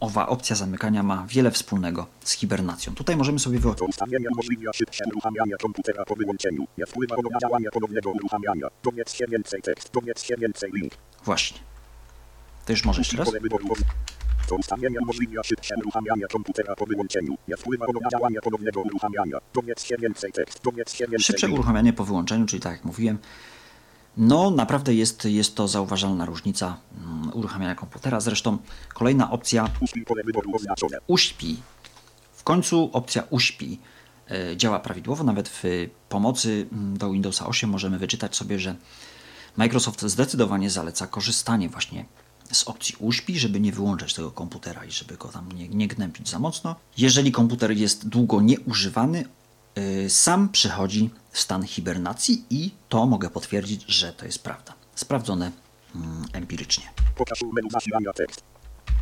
owa 0.00 0.28
opcja 0.28 0.56
zamykania 0.56 1.02
ma 1.02 1.26
wiele 1.28 1.50
wspólnego 1.50 2.06
z 2.24 2.32
hibernacją. 2.32 2.94
Tutaj 2.94 3.16
możemy 3.16 3.38
sobie 3.38 3.58
wy... 3.58 3.74
To 3.74 3.84
ustawienia 3.84 4.28
umożliwia 4.32 4.72
szybsze 4.72 5.04
uruchamianie 5.12 5.56
komputera 5.56 6.04
po 6.04 6.16
wyłączeniu. 6.16 6.66
Nie 6.78 6.86
wpływa 6.86 7.16
ono 7.16 7.28
na 7.32 7.38
działanie 7.38 7.70
ponownego 7.70 8.10
uruchamiania. 8.10 8.68
Dowiedz 8.82 9.14
się 9.14 9.26
więcej 9.26 9.62
tekst, 9.62 9.90
dowiedz 9.92 10.22
się 10.22 10.36
więcej 10.36 10.70
link. 10.74 10.92
Właśnie. 11.24 11.58
To 12.66 12.72
już 12.72 12.84
może 12.84 13.00
jeszcze 13.00 13.16
raz? 13.16 13.30
To 14.48 14.56
umożliwia 15.02 15.42
szybsze 15.42 15.74
uruchamianie 15.76 16.26
komputera 16.26 16.76
po 16.76 16.86
wyłączeniu. 16.86 17.38
Nie 17.48 17.56
wpływa 17.56 17.86
na 17.86 18.10
działanie 18.10 18.40
ponownego 18.40 18.80
uruchamiania. 18.80 19.38
Dowiedz 19.54 19.84
się 19.84 19.96
więcej 19.96 20.32
tekst, 20.32 20.60
dowiedz 20.64 20.92
się 20.94 21.06
więcej 21.06 21.24
Szybsze 21.24 21.48
uruchamianie 21.48 21.92
po 21.92 22.04
wyłączeniu, 22.04 22.46
czyli 22.46 22.62
tak 22.62 22.72
jak 22.72 22.84
mówiłem, 22.84 23.18
no 24.18 24.50
naprawdę 24.50 24.94
jest, 24.94 25.24
jest 25.24 25.54
to 25.54 25.68
zauważalna 25.68 26.26
różnica 26.26 26.76
mm, 26.96 27.30
uruchamiania 27.34 27.74
komputera. 27.74 28.20
Zresztą 28.20 28.58
kolejna 28.94 29.30
opcja 29.30 29.68
uśpi. 31.06 31.56
W 32.32 32.44
końcu 32.44 32.90
opcja 32.92 33.22
uśpi 33.30 33.78
e, 34.30 34.56
działa 34.56 34.80
prawidłowo. 34.80 35.24
Nawet 35.24 35.48
w 35.48 35.62
pomocy 36.08 36.66
mm, 36.72 36.98
do 36.98 37.10
Windowsa 37.10 37.46
8 37.46 37.70
możemy 37.70 37.98
wyczytać 37.98 38.36
sobie, 38.36 38.58
że 38.58 38.76
Microsoft 39.56 40.02
zdecydowanie 40.02 40.70
zaleca 40.70 41.06
korzystanie 41.06 41.68
właśnie 41.68 42.04
z 42.52 42.64
opcji 42.68 42.94
uśpi, 42.98 43.38
żeby 43.38 43.60
nie 43.60 43.72
wyłączać 43.72 44.14
tego 44.14 44.30
komputera 44.30 44.84
i 44.84 44.90
żeby 44.90 45.16
go 45.16 45.28
tam 45.28 45.52
nie, 45.52 45.68
nie 45.68 45.88
gnębić 45.88 46.28
za 46.28 46.38
mocno. 46.38 46.76
Jeżeli 46.96 47.32
komputer 47.32 47.70
jest 47.70 48.08
długo 48.08 48.40
nieużywany, 48.40 49.24
y, 49.78 50.10
sam 50.10 50.48
przychodzi 50.48 51.10
stan 51.38 51.62
hibernacji 51.62 52.44
i 52.50 52.70
to 52.88 53.06
mogę 53.06 53.30
potwierdzić, 53.30 53.84
że 53.86 54.12
to 54.12 54.26
jest 54.26 54.42
prawda. 54.42 54.74
Sprawdzone 54.94 55.52
mm, 55.94 56.24
empirycznie. 56.32 56.84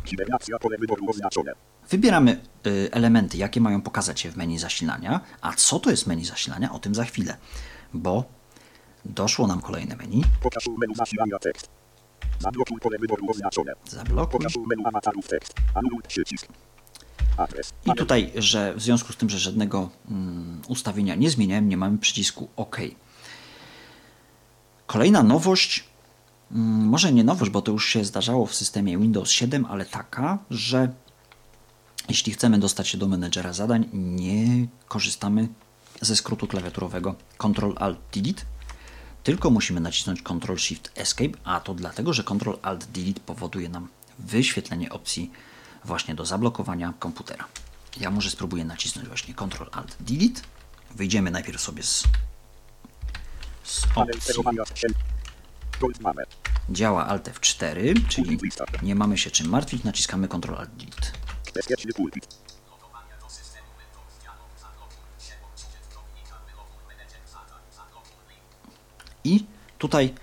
Hibernacja 0.05 0.59
pole 0.59 0.77
wyboru 0.77 1.09
oznaczone. 1.09 1.53
Wybieramy 1.89 2.41
y, 2.67 2.89
elementy, 2.91 3.37
jakie 3.37 3.61
mają 3.61 3.81
pokazać 3.81 4.19
się 4.19 4.31
w 4.31 4.37
menu 4.37 4.59
zasilania, 4.59 5.19
a 5.41 5.53
co 5.53 5.79
to 5.79 5.89
jest 5.89 6.07
menu 6.07 6.25
zasilania, 6.25 6.71
o 6.71 6.79
tym 6.79 6.95
za 6.95 7.05
chwilę, 7.05 7.37
bo 7.93 8.23
doszło 9.05 9.47
nam 9.47 9.61
kolejne 9.61 9.95
menu. 9.95 10.23
Pokaż 10.41 10.67
menu 10.77 10.95
zasilania 10.95 11.39
tekst. 11.39 11.69
Zablokuj 12.39 12.79
pole 12.79 12.97
wyboru 12.99 13.31
oznaczone. 13.31 13.73
Zablokuj. 13.85 14.39
Pokaż 14.39 14.53
menu 14.67 14.85
awatarów 14.85 15.27
tekst. 15.27 15.53
Anuluj 15.73 16.01
przycisk. 16.07 16.47
I 17.85 17.91
tutaj, 17.97 18.31
że 18.35 18.73
w 18.75 18.81
związku 18.81 19.13
z 19.13 19.17
tym, 19.17 19.29
że 19.29 19.39
żadnego 19.39 19.89
mm, 20.11 20.61
ustawienia 20.67 21.15
nie 21.15 21.29
zmieniałem, 21.29 21.69
nie 21.69 21.77
mamy 21.77 21.97
przycisku 21.97 22.49
OK. 22.55 22.77
Kolejna 24.87 25.23
nowość, 25.23 25.83
mm, 26.51 26.87
może 26.87 27.13
nie 27.13 27.23
nowość, 27.23 27.51
bo 27.51 27.61
to 27.61 27.71
już 27.71 27.89
się 27.89 28.05
zdarzało 28.05 28.45
w 28.45 28.55
systemie 28.55 28.97
Windows 28.97 29.29
7, 29.29 29.65
ale 29.65 29.85
taka, 29.85 30.37
że 30.49 30.93
jeśli 32.09 32.33
chcemy 32.33 32.59
dostać 32.59 32.87
się 32.87 32.97
do 32.97 33.07
menedżera 33.07 33.53
zadań, 33.53 33.89
nie 33.93 34.67
korzystamy 34.87 35.47
ze 36.01 36.15
skrótu 36.15 36.47
klawiaturowego 36.47 37.15
Ctrl 37.37 37.71
Alt 37.75 37.99
Delete, 38.13 38.43
tylko 39.23 39.49
musimy 39.49 39.79
nacisnąć 39.79 40.21
Ctrl 40.21 40.57
Shift 40.57 40.91
Escape, 40.95 41.37
a 41.43 41.59
to 41.59 41.73
dlatego, 41.73 42.13
że 42.13 42.23
Ctrl 42.23 42.53
Alt 42.61 42.85
Delete 42.85 43.19
powoduje 43.19 43.69
nam 43.69 43.87
wyświetlenie 44.19 44.89
opcji 44.89 45.31
właśnie 45.87 46.15
do 46.15 46.25
zablokowania 46.25 46.93
komputera. 46.99 47.45
Ja 47.99 48.11
może 48.11 48.29
spróbuję 48.29 48.65
nacisnąć 48.65 49.07
właśnie 49.07 49.33
Ctrl 49.33 49.69
Alt 49.71 49.97
Delete. 49.99 50.41
Wyjdziemy 50.95 51.31
najpierw 51.31 51.61
sobie 51.61 51.83
z, 51.83 52.03
z 53.63 53.85
opcji 53.95 54.33
działa 56.69 57.07
Alt 57.07 57.29
F4, 57.29 58.07
czyli 58.07 58.39
nie 58.81 58.95
mamy 58.95 59.17
się 59.17 59.31
czym 59.31 59.49
martwić, 59.49 59.83
naciskamy 59.83 60.27
Ctrl 60.27 60.55
Alt 60.55 60.69
Delete. 60.69 61.11
I 69.23 69.45
tutaj 69.77 70.13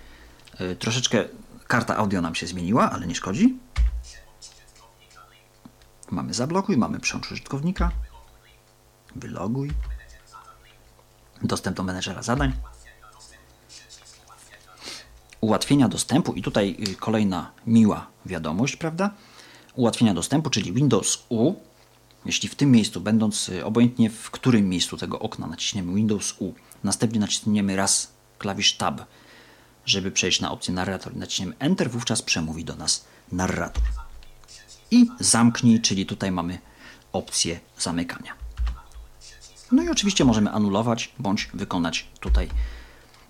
y, 0.61 0.77
troszeczkę 0.77 1.25
karta 1.67 1.97
audio 1.97 2.21
nam 2.21 2.35
się 2.35 2.47
zmieniła, 2.47 2.91
ale 2.91 3.07
nie 3.07 3.15
szkodzi. 3.15 3.59
Mamy 6.15 6.35
zablokuj, 6.35 6.77
mamy 6.77 7.01
przełącz 7.01 7.33
użytkownika, 7.33 7.91
wyloguj, 9.17 9.71
dostęp 11.43 11.77
do 11.77 11.83
menedżera 11.83 12.23
zadań, 12.23 12.53
ułatwienia 15.41 15.89
dostępu 15.89 16.33
i 16.33 16.43
tutaj 16.43 16.77
y, 16.89 16.97
kolejna 16.97 17.51
miła 17.67 18.07
wiadomość, 18.27 18.77
prawda? 18.77 19.11
Ułatwienia 19.75 20.15
dostępu, 20.15 20.51
czyli 20.51 20.73
Windows 20.73 21.25
U. 21.29 21.55
Jeśli 22.27 22.49
w 22.49 22.55
tym 22.55 22.71
miejscu, 22.71 23.01
będąc 23.01 23.49
y, 23.49 23.65
obojętnie 23.65 24.11
w 24.11 24.31
którym 24.31 24.69
miejscu 24.69 24.97
tego 24.97 25.19
okna 25.19 25.47
naciśniemy 25.47 25.95
Windows 25.95 26.35
U, 26.39 26.53
następnie 26.85 27.21
naciśniemy 27.21 27.77
raz 27.77 28.13
klawisz 28.39 28.77
Tab, 28.77 29.01
żeby 29.87 30.11
przejść 30.11 30.41
na 30.41 30.51
opcję 30.51 30.75
narrator 30.75 31.15
i 31.15 31.19
naciśniemy 31.19 31.55
Enter, 31.59 31.91
wówczas 31.91 32.23
przemówi 32.23 32.65
do 32.65 32.77
nas 32.77 33.05
narrator. 33.33 34.04
I 34.95 35.07
zamknij, 35.21 35.81
czyli 35.81 36.07
tutaj 36.07 36.33
mamy 36.33 36.59
opcję 37.13 37.61
zamykania. 37.79 38.33
No 39.73 39.83
i 39.83 39.89
oczywiście 39.89 40.25
możemy 40.25 40.51
anulować 40.51 41.13
bądź 41.19 41.51
wykonać 41.55 42.09
tutaj 42.21 42.49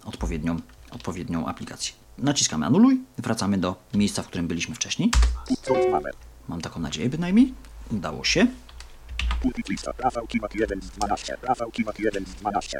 odpowiednią, 0.05 0.57
odpowiednią 0.91 1.47
aplikację. 1.47 1.93
Naciskamy 2.19 2.67
anuluj, 2.67 3.01
wracamy 3.19 3.59
do 3.59 3.77
miejsca, 3.95 4.23
w 4.23 4.27
którym 4.27 4.49
byliśmy 4.49 4.75
wcześniej. 4.75 5.11
Mam 6.49 6.61
taką 6.61 6.81
nadzieję 6.81 7.09
bynajmniej. 7.09 7.55
Udało 7.91 8.25
się. 8.25 8.47
Pulpit 9.43 9.69
lista. 9.69 9.93
Rafał 9.99 10.27
Kiwak 10.27 10.55
1 10.55 10.83
z 10.83 10.91
12. 10.91 11.37
Rafał 11.43 11.71
Kiwak 11.71 11.99
1 11.99 12.27
z 12.27 12.35
12. 12.35 12.79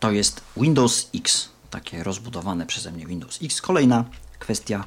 To 0.00 0.10
jest 0.12 0.44
Windows 0.56 1.10
X, 1.14 1.48
takie 1.70 2.02
rozbudowane 2.02 2.66
przeze 2.66 2.92
mnie 2.92 3.06
Windows 3.06 3.38
X. 3.42 3.62
Kolejna 3.62 4.04
kwestia 4.38 4.84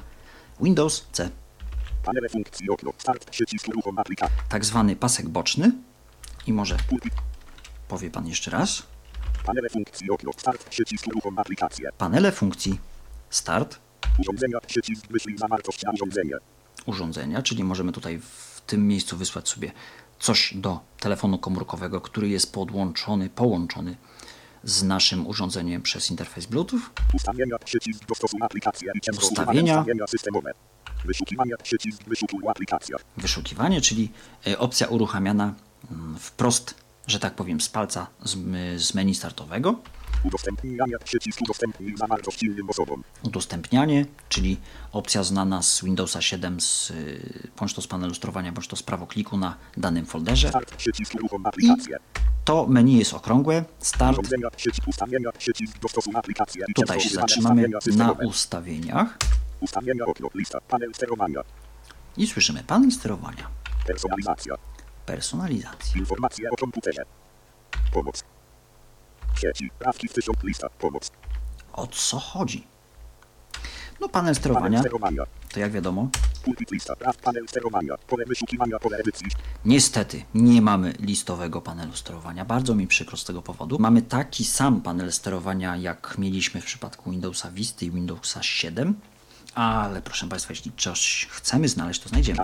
Windows 0.60 1.06
C, 1.12 1.30
Panele 2.06 2.28
funkcji 2.28 2.70
okno. 2.70 2.92
Start 2.98 3.30
przycisk 3.30 3.68
uruchom 3.68 3.98
aplikacji. 3.98 4.36
tak 4.48 4.64
zwany 4.64 4.96
pasek 4.96 5.28
boczny. 5.28 5.72
I 6.46 6.52
może 6.52 6.76
powie 7.88 8.10
Pan 8.10 8.26
jeszcze 8.26 8.50
raz. 8.50 8.82
Panele 9.44 9.68
funkcji 9.68 10.10
okno. 10.10 10.30
Start 10.36 10.64
przycisk 10.64 11.06
uruchom 11.06 11.38
aplikację. 11.38 11.90
Panele 11.98 12.32
funkcji 12.32 12.78
Start, 13.30 13.78
Urządzenia 14.18 14.60
przycisk 14.66 15.06
wyślij 15.10 15.38
zawartość 15.38 15.82
na 15.82 15.90
urządzenie. 15.92 16.34
urządzenia, 16.86 17.42
czyli 17.42 17.64
możemy 17.64 17.92
tutaj 17.92 18.18
w 18.20 18.60
tym 18.66 18.88
miejscu 18.88 19.16
wysłać 19.16 19.48
sobie 19.48 19.72
coś 20.18 20.54
do 20.54 20.80
telefonu 21.00 21.38
komórkowego, 21.38 22.00
który 22.00 22.28
jest 22.28 22.52
podłączony, 22.52 23.30
połączony 23.30 23.96
z 24.64 24.82
naszym 24.82 25.26
urządzeniem 25.26 25.82
przez 25.82 26.10
interfejs 26.10 26.46
Bluetooth. 26.46 26.80
Ustawienia 27.14 27.58
przycisk 27.58 28.04
dostosuj 28.08 28.40
aplikację 28.42 28.92
i 28.94 29.10
Ustawienia. 29.16 29.74
ustawienia 29.74 30.06
systemowe. 30.06 30.52
Wyszukiwania 31.04 31.56
przycisk 31.62 32.04
wyszukuj 32.04 32.48
aplikacja. 32.48 32.96
Wyszukiwanie, 33.16 33.80
czyli 33.80 34.12
e, 34.46 34.58
opcja 34.58 34.86
uruchamiana 34.86 35.54
mm, 35.90 36.16
wprost, 36.18 36.74
że 37.06 37.18
tak 37.18 37.34
powiem, 37.34 37.60
z 37.60 37.68
palca 37.68 38.06
z, 38.22 38.36
z 38.82 38.94
menu 38.94 39.14
startowego. 39.14 39.80
Udostępniania 40.24 40.98
przycisk 41.04 41.40
udostępnij 41.42 41.94
osobom. 42.68 43.04
Udostępnianie, 43.22 44.06
czyli 44.28 44.56
opcja 44.92 45.22
znana 45.22 45.62
z 45.62 45.84
Windowsa 45.84 46.22
7, 46.22 46.60
z, 46.60 46.90
y, 46.90 47.48
bądź 47.58 47.74
to 47.74 47.82
z 47.82 47.86
panelu 47.86 48.14
sterowania, 48.14 48.52
bądź 48.52 48.68
to 48.68 48.76
z 48.76 48.82
prawokliku 48.82 49.36
na 49.36 49.56
danym 49.76 50.06
folderze. 50.06 50.48
Start 50.48 50.76
przycisk 50.76 51.14
uruchom 51.14 51.46
aplikację. 51.46 51.98
To 52.44 52.66
menu 52.66 52.98
jest 52.98 53.14
okrągłe. 53.14 53.64
Start. 53.78 54.18
Tutaj 56.74 57.00
się 57.00 57.08
zatrzymamy 57.08 57.68
na 57.96 58.12
ustawieniach 58.12 59.18
Ustawienia 59.60 60.04
okno 60.06 60.28
lista 60.34 60.60
panel 60.60 60.94
sterowania. 60.94 61.40
i 62.16 62.26
słyszymy 62.26 62.64
panel 62.64 62.92
sterowania, 62.92 63.48
Personalizacja. 63.86 64.54
personalizacja. 65.06 66.00
Informacje 66.00 66.50
o 66.50 66.56
komputerze. 66.56 67.02
Pomoc. 67.92 68.24
Sieci. 69.40 69.70
Prawki 69.78 70.08
w 70.08 70.12
tysiąc 70.12 70.42
lista. 70.42 70.68
Pomoc. 70.68 71.10
O 71.72 71.86
co 71.86 72.18
chodzi? 72.18 72.66
No 74.00 74.08
panel 74.08 74.34
sterowania, 74.34 74.82
to 75.52 75.60
jak 75.60 75.72
wiadomo, 75.72 76.08
Pulpit 76.44 76.70
lista. 76.70 76.96
Praw 76.96 77.16
panel 77.16 77.48
sterowania. 77.48 77.94
Pole 78.06 78.24
wyszukiwania. 78.26 78.78
Pole 78.78 78.96
edycji. 78.98 79.26
Niestety 79.64 80.22
nie 80.34 80.62
mamy 80.62 80.92
listowego 81.00 81.60
panelu 81.60 81.92
sterowania. 81.96 82.44
Bardzo 82.44 82.74
mi 82.74 82.86
przykro 82.86 83.16
z 83.16 83.24
tego 83.24 83.42
powodu. 83.42 83.78
Mamy 83.78 84.02
taki 84.02 84.44
sam 84.44 84.80
panel 84.82 85.12
sterowania, 85.12 85.76
jak 85.76 86.14
mieliśmy 86.18 86.60
w 86.60 86.64
przypadku 86.64 87.10
Windowsa 87.10 87.50
Vista 87.50 87.84
i 87.86 87.90
Windowsa 87.90 88.42
7, 88.42 89.00
ale 89.56 90.02
proszę 90.02 90.28
Państwa, 90.28 90.52
jeśli 90.52 90.72
coś 90.76 91.28
chcemy 91.30 91.68
znaleźć, 91.68 92.00
to 92.00 92.08
znajdziemy. 92.08 92.38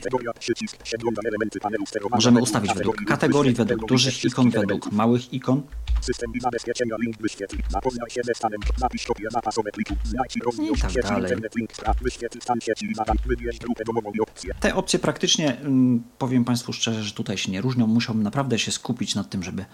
Możemy 2.10 2.40
ustawić 2.40 2.74
według 2.74 3.04
kategorii 3.04 3.54
według 3.54 3.88
dużych 3.88 4.24
ikon, 4.24 4.50
według 4.50 4.92
małych 4.92 5.32
ikon. 5.32 5.62
System 6.00 6.32
zabezpieczenia 6.40 6.96
link 7.04 7.16
wyświetl. 7.20 7.56
Zapoznaj 7.68 8.10
się 8.10 8.20
ze 8.24 8.34
stanem. 8.34 8.60
Napisz 8.80 9.06
kopię 9.06 9.24
zapasowe 9.30 9.70
pliku. 9.72 9.94
Znajdź 10.04 10.36
I 10.36 10.40
tak 10.80 10.90
sieci 10.90 11.08
dalej. 11.08 11.22
internet 11.22 11.56
link 11.56 11.72
spraw. 11.72 11.96
Wyświetl 12.02 12.40
stan 12.40 12.60
sieci 12.60 12.86
i 12.90 12.94
zadań. 12.94 13.16
Wybierz 13.26 13.58
grupę 13.58 13.84
domową 13.84 14.12
i 14.14 14.20
opcję. 14.20 14.54
Te 14.60 14.74
opcje 14.74 14.98
praktycznie, 14.98 15.60
mm, 15.60 16.02
powiem 16.18 16.44
Państwu 16.44 16.72
szczerze, 16.72 17.02
że 17.02 17.12
tutaj 17.12 17.38
się 17.38 17.52
nie 17.52 17.60
różnią. 17.60 17.86
Musiałbym 17.86 18.22
naprawdę 18.22 18.58
się 18.58 18.72
skupić 18.72 19.14
nad 19.14 19.30
tym, 19.30 19.42
żeby 19.42 19.64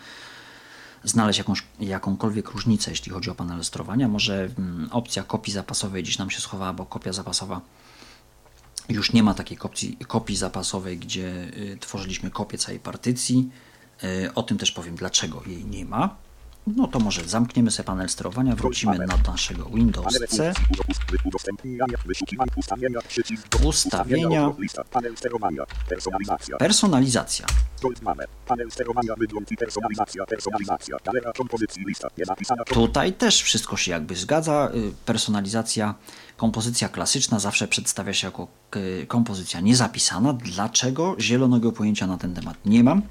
znaleźć 1.04 1.38
jakąś, 1.38 1.62
jakąkolwiek 1.80 2.50
różnicę, 2.50 2.90
jeśli 2.90 3.12
chodzi 3.12 3.30
o 3.30 3.34
panel 3.34 3.64
sterowania. 3.64 4.08
Może 4.08 4.48
mm, 4.58 4.88
opcja 4.92 5.22
kopii 5.22 5.52
zapasowej 5.52 6.02
gdzieś 6.02 6.18
nam 6.18 6.30
się 6.30 6.40
schowała, 6.40 6.72
bo 6.72 6.86
kopia 6.86 7.12
zapasowa 7.12 7.60
już 8.88 9.12
nie 9.12 9.22
ma 9.22 9.34
takiej 9.34 9.56
kopii, 9.56 9.96
kopii 9.96 10.36
zapasowej, 10.36 10.98
gdzie 10.98 11.28
y, 11.56 11.78
tworzyliśmy 11.80 12.30
kopię 12.30 12.58
całej 12.58 12.80
partycji. 12.80 13.50
Y, 14.04 14.34
o 14.34 14.42
tym 14.42 14.58
też 14.58 14.72
powiem, 14.72 14.96
dlaczego 14.96 15.42
jej 15.46 15.64
nie 15.64 15.84
ma. 15.84 16.16
No 16.76 16.86
to 16.88 16.98
może 16.98 17.24
zamkniemy 17.28 17.70
sobie 17.70 17.86
panel 17.86 18.08
sterowania, 18.08 18.56
wrócimy 18.56 18.98
na 18.98 19.16
naszego 19.32 19.64
Windows 19.64 20.18
C. 20.28 20.52
Ustawienia. 23.64 24.50
Personalizacja. 26.58 27.46
Tutaj 32.74 33.12
też 33.12 33.42
wszystko 33.42 33.76
się 33.76 33.90
jakby 33.90 34.16
zgadza. 34.16 34.70
Y, 34.74 34.92
Personalizacja, 35.04 35.94
kompozycja 36.36 36.88
klasyczna 36.88 37.38
zawsze 37.38 37.68
przedstawia 37.68 38.12
się 38.12 38.26
jako 38.26 38.48
y, 38.76 39.06
kompozycja 39.06 39.60
niezapisana. 39.60 40.32
Dlaczego? 40.32 41.16
Zielonego 41.20 41.72
pojęcia 41.72 42.06
na 42.06 42.16
ten 42.18 42.34
temat 42.34 42.56
nie 42.64 42.84
mam, 42.84 43.02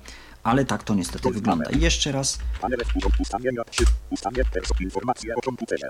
ale 0.47 0.65
tak 0.65 0.83
to 0.83 0.95
niestety 0.95 1.31
wygląda. 1.31 1.69
I 1.69 1.79
jeszcze 1.79 2.11
raz 2.11 2.39
Panele 2.61 2.85
wpływu 2.85 3.09
ustawienia 3.19 3.63
3. 3.71 3.83
Ustawię 4.09 4.45
perso. 4.45 4.75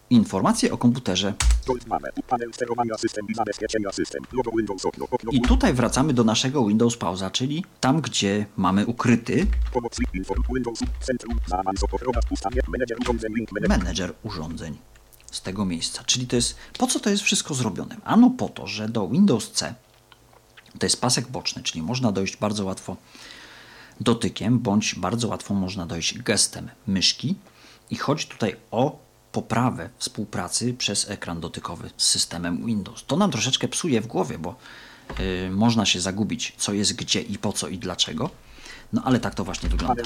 Informacje 0.10 0.74
o 0.74 0.78
komputerze. 0.78 1.34
i 5.32 5.42
tutaj 5.42 5.74
wracamy 5.74 6.14
do 6.14 6.24
naszego 6.24 6.66
Windows 6.66 6.98
Pauza, 6.98 7.32
czyli 7.32 7.66
tam, 7.80 8.02
gdzie 8.02 8.46
mamy 8.58 8.86
ukryty 8.86 9.48
menedżer 13.70 14.14
urządzeń 14.24 14.78
z 15.32 15.42
tego 15.42 15.66
miejsca. 15.66 16.04
Czyli 16.04 16.28
to 16.28 16.36
jest, 16.36 16.56
po 16.78 16.88
co 16.88 17.00
to 17.00 17.10
jest 17.10 17.24
wszystko 17.24 17.54
zrobione? 17.54 17.96
Ano 18.04 18.30
po 18.30 18.50
to, 18.50 18.68
że 18.68 18.90
do 18.90 19.08
Windows 19.08 19.52
C 19.52 19.76
to 20.80 20.86
jest 20.86 21.02
pasek 21.02 21.28
boczny, 21.28 21.64
czyli 21.64 21.82
można 21.82 22.12
dojść 22.12 22.38
bardzo 22.38 22.66
łatwo 22.66 22.98
dotykiem, 24.00 24.60
bądź 24.60 24.96
bardzo 24.96 25.28
łatwo 25.28 25.54
można 25.54 25.86
dojść 25.86 26.22
gestem 26.22 26.70
myszki 26.88 27.36
i 27.90 27.96
chodzi 27.96 28.28
tutaj 28.28 28.56
o 28.72 29.00
poprawę 29.32 29.90
współpracy 29.98 30.74
przez 30.74 31.10
ekran 31.10 31.40
dotykowy 31.40 31.90
z 31.98 32.08
systemem 32.08 32.66
Windows. 32.66 33.06
To 33.08 33.16
nam 33.16 33.32
troszeczkę 33.32 33.68
psuje 33.68 34.02
w 34.02 34.08
głowie, 34.08 34.40
bo 34.40 34.56
yy, 35.20 35.50
można 35.52 35.86
się 35.86 36.02
zagubić, 36.02 36.54
co 36.58 36.74
jest 36.74 36.96
gdzie 36.96 37.22
i 37.22 37.38
po 37.38 37.54
co 37.54 37.68
i 37.68 37.78
dlaczego. 37.78 38.30
No 38.94 39.02
ale 39.06 39.20
tak 39.20 39.36
to 39.36 39.44
właśnie 39.44 39.70
wygląda. 39.70 40.04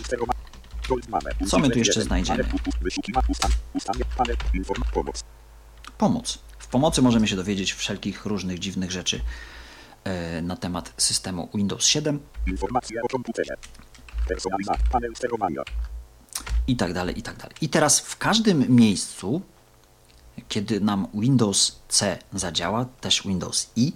Co 1.47 1.59
my 1.59 1.69
tu 1.69 1.79
jeszcze 1.79 2.01
znajdziemy? 2.01 2.43
Pomoc. 5.97 6.39
W 6.59 6.67
pomocy 6.67 7.01
możemy 7.01 7.27
się 7.27 7.35
dowiedzieć 7.35 7.73
wszelkich 7.73 8.25
różnych 8.25 8.59
dziwnych 8.59 8.91
rzeczy 8.91 9.21
na 10.41 10.55
temat 10.55 10.93
systemu 10.97 11.49
Windows 11.53 11.85
7 11.85 12.19
Informacje 12.47 13.01
o 13.01 13.07
komputerze. 13.07 13.53
Personalizacja. 14.27 14.85
Panel 14.91 15.15
sterowania. 15.15 15.61
i 16.67 16.75
tak 16.75 16.93
dalej, 16.93 17.19
i 17.19 17.21
tak 17.21 17.37
dalej. 17.37 17.55
I 17.61 17.69
teraz 17.69 17.99
w 17.99 18.17
każdym 18.17 18.75
miejscu, 18.75 19.41
kiedy 20.49 20.79
nam 20.79 21.07
Windows 21.13 21.79
C 21.89 22.17
zadziała, 22.33 22.85
też 22.85 23.23
Windows 23.23 23.71
I, 23.75 23.93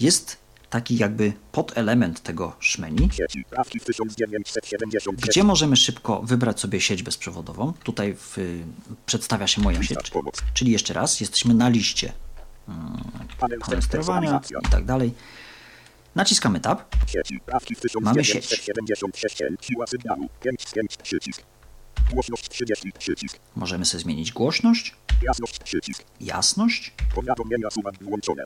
jest 0.00 0.42
taki 0.70 0.96
jakby 0.96 1.32
podelement 1.52 2.22
tego 2.22 2.56
szmeni, 2.60 3.08
Sieci. 3.12 3.44
Prawki 3.50 3.80
w 3.80 3.84
1970. 3.84 5.20
gdzie 5.20 5.44
możemy 5.44 5.76
szybko 5.76 6.22
wybrać 6.22 6.60
sobie 6.60 6.80
sieć 6.80 7.02
bezprzewodową. 7.02 7.72
Tutaj 7.72 8.14
w, 8.14 8.36
przedstawia 9.06 9.46
się 9.46 9.62
moja 9.62 9.82
sieć. 9.82 9.98
Czyli 10.54 10.72
jeszcze 10.72 10.94
raz, 10.94 11.20
jesteśmy 11.20 11.54
na 11.54 11.68
liście 11.68 12.12
Personalizacja. 13.90 14.58
i 14.68 14.70
tak 14.70 14.84
dalej. 14.84 15.14
Naciskamy 16.14 16.60
Tab. 16.60 16.96
Prawki 17.46 17.74
Mamy 18.00 18.24
sieć. 18.24 18.48
1976. 18.48 19.42
Siła 19.60 19.86
sygnału. 19.86 20.28
5 20.42 20.68
z 20.68 20.72
5 20.72 20.96
przycisk. 20.96 21.42
Głośność 22.12 22.48
30 22.48 22.92
przycisk. 22.98 23.38
Możemy 23.56 23.84
sobie 23.84 24.02
zmienić 24.02 24.32
głośność, 24.32 24.96
Jasność 25.22 25.58
przycisk. 25.58 26.04
jasność 26.20 26.92
Powiadomienia 27.14 27.70
suwak 27.70 27.94
włączone. 28.04 28.44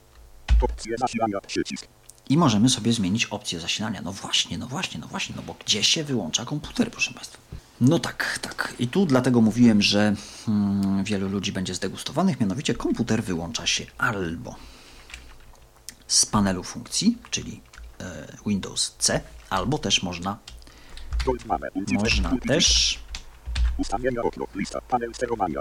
Opcje 0.62 0.96
zasilania 0.98 1.40
przycisk. 1.40 1.87
i 2.29 2.37
możemy 2.37 2.68
sobie 2.68 2.92
zmienić 2.92 3.26
opcję 3.26 3.61
zasilania. 3.61 4.02
No 4.02 4.12
właśnie, 4.12 4.59
no 4.59 4.66
właśnie, 4.66 5.00
no 5.00 5.07
właśnie, 5.07 5.35
no 5.37 5.42
bo 5.42 5.55
gdzie 5.64 5.85
się 5.85 6.05
wyłącza 6.05 6.44
komputer, 6.44 6.90
proszę 6.90 7.14
Państwa? 7.14 7.38
No 7.81 7.99
tak, 7.99 8.39
tak. 8.43 8.75
I 8.79 8.89
tu 8.89 9.07
dlatego 9.07 9.41
mówiłem, 9.41 9.83
że 9.83 10.15
hmm, 10.47 11.05
wielu 11.05 11.29
ludzi 11.29 11.53
będzie 11.53 11.75
zdegustowanych, 11.75 12.41
mianowicie 12.41 12.75
komputer 12.75 13.25
wyłącza 13.25 13.67
się 13.67 13.87
albo 13.99 14.57
z 16.07 16.27
panelu 16.27 16.62
funkcji, 16.62 17.19
czyli 17.31 17.61
e, 18.01 18.27
Windows 18.47 18.95
C, 18.99 19.21
albo 19.51 19.79
też 19.79 20.03
można, 20.03 20.39
można 22.05 22.37
też 22.49 22.99
Ustawienia 23.79 24.23
okno. 24.23 24.47
Lista. 24.55 24.81
Panel 24.81 25.15
sterowania. 25.15 25.61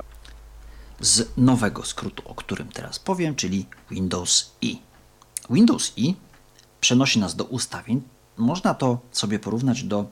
z 1.00 1.38
nowego 1.38 1.84
skrótu, 1.84 2.24
o 2.26 2.36
którym 2.36 2.68
teraz 2.68 3.00
powiem, 3.00 3.36
czyli 3.36 3.66
Windows 3.92 4.52
I. 4.62 4.82
Windows 5.50 5.94
I 5.98 6.16
przenosi 6.82 7.20
nas 7.20 7.36
do 7.36 7.44
ustawień. 7.44 8.02
Można 8.38 8.74
to 8.74 9.00
sobie 9.12 9.40
porównać 9.40 9.84
do 9.84 10.06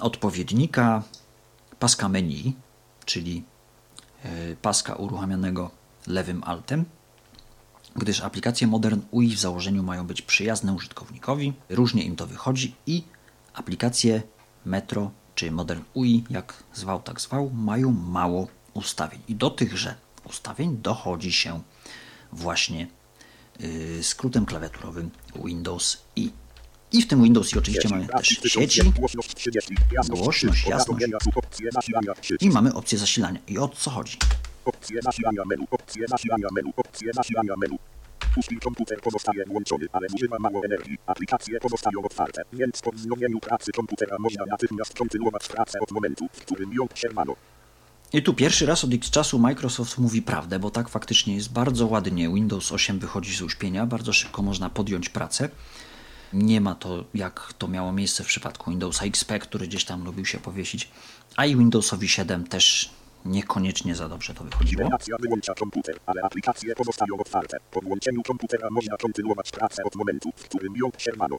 odpowiednika 0.00 1.02
paska 1.78 2.08
menu, 2.08 2.56
czyli 3.04 3.44
y, 4.24 4.56
paska 4.62 4.94
uruchamianego 4.94 5.70
lewym 6.06 6.44
altem, 6.44 6.84
gdyż 7.96 8.20
aplikacje 8.20 8.66
Modern 8.66 9.00
UI 9.10 9.36
w 9.36 9.40
założeniu 9.40 9.82
mają 9.82 10.06
być 10.06 10.22
przyjazne 10.22 10.72
użytkownikowi. 10.72 11.52
Różnie 11.68 12.04
im 12.04 12.16
to 12.16 12.26
wychodzi 12.26 12.74
i 12.86 13.04
aplikacje 13.54 14.22
Metro 14.64 15.10
czy 15.34 15.50
Modern 15.50 15.82
UI, 15.94 16.24
jak 16.30 16.62
zwał, 16.74 17.02
tak 17.02 17.20
zwał, 17.20 17.50
mają 17.50 17.92
mało 17.92 18.48
ustawień. 18.74 19.20
I 19.28 19.34
do 19.34 19.50
tychże 19.50 19.94
ustawień 20.24 20.76
dochodzi 20.76 21.32
się 21.32 21.62
właśnie 22.32 22.86
yy, 23.60 24.02
skrótem 24.02 24.46
klawiaturowym 24.46 25.10
Windows 25.44 26.02
I. 26.16 26.30
I 26.92 27.02
w 27.02 27.06
tym 27.06 27.22
Windows 27.22 27.52
I 27.52 27.58
oczywiście 27.58 27.88
mamy 27.88 28.02
też 28.02 28.10
Prawki 28.10 28.34
w 28.34 28.40
1000. 28.40 28.72
sieci 28.72 28.92
Głośność 28.92 29.34
30. 29.34 29.74
Jasność. 29.92 30.46
I 32.40 32.50
mamy 32.50 32.74
opcję 32.74 32.98
zasilania. 32.98 33.40
I 33.48 33.58
o 33.58 33.68
co 33.68 33.90
chodzi? 33.90 34.16
Opcje 34.64 35.02
zasilania 35.02 35.42
menu. 35.46 35.66
Opcje 35.70 36.08
zasilania 36.08 36.48
menu. 36.52 36.72
Opcje 36.76 37.12
zasilania 37.12 37.54
menu. 37.56 37.78
Puszki 38.34 38.56
komputer 38.56 39.00
pozostaje 39.00 39.44
włączony, 39.44 39.86
ale 39.92 40.08
zużywa 40.08 40.38
mało 40.38 40.64
energii. 40.64 40.98
Aplikacje 41.06 41.60
pozostają 41.60 42.02
otwarte, 42.04 42.42
więc 42.52 42.82
po 42.82 42.92
wznowieniu 42.92 43.40
pracy 43.40 43.72
komputera 43.72 44.16
można 44.18 44.44
natychmiast 44.46 44.94
kontynuować 44.94 45.48
pracę 45.48 45.80
od 45.80 45.90
momentu, 45.90 46.28
w 46.32 46.40
którym 46.40 46.72
ją 46.72 46.88
przerwano. 46.88 47.36
I 48.12 48.22
tu 48.22 48.34
pierwszy 48.34 48.66
raz 48.66 48.84
od 48.84 48.94
X 48.94 49.10
czasu 49.10 49.38
Microsoft 49.38 49.98
mówi 49.98 50.22
prawdę, 50.22 50.58
bo 50.58 50.70
tak 50.70 50.88
faktycznie 50.88 51.34
jest 51.34 51.52
bardzo 51.52 51.86
ładnie. 51.86 52.28
Windows 52.28 52.72
8 52.72 52.98
wychodzi 52.98 53.36
z 53.36 53.42
uśpienia, 53.42 53.86
bardzo 53.86 54.12
szybko 54.12 54.42
można 54.42 54.70
podjąć 54.70 55.08
pracę. 55.08 55.48
Nie 56.32 56.60
ma 56.60 56.74
to, 56.74 57.04
jak 57.14 57.52
to 57.58 57.68
miało 57.68 57.92
miejsce 57.92 58.24
w 58.24 58.26
przypadku 58.26 58.70
Windowsa 58.70 59.04
XP, 59.04 59.38
który 59.38 59.68
gdzieś 59.68 59.84
tam 59.84 60.04
lubił 60.04 60.26
się 60.26 60.38
powiesić, 60.38 60.90
a 61.36 61.46
i 61.46 61.56
Windowsowi 61.56 62.08
7 62.08 62.46
też 62.46 62.90
niekoniecznie 63.24 63.96
za 63.96 64.08
dobrze 64.08 64.34
to 64.34 64.44
wychodziło. 64.44 64.88
Wyłącza 65.20 65.54
komputer, 65.54 66.00
ale 66.06 66.22
aplikacje 66.22 66.74
pozostają 66.74 67.18
otwarte. 67.18 67.56
Po 67.70 67.80
włączeniu 67.80 68.22
komputera 68.22 68.68
można 68.70 68.96
kontynuować 68.96 69.50
pracę 69.50 69.84
od 69.84 69.94
momentu, 69.94 70.30
w 70.36 70.42
którym 70.42 70.76
ją 70.76 70.90
przerwano. 70.90 71.36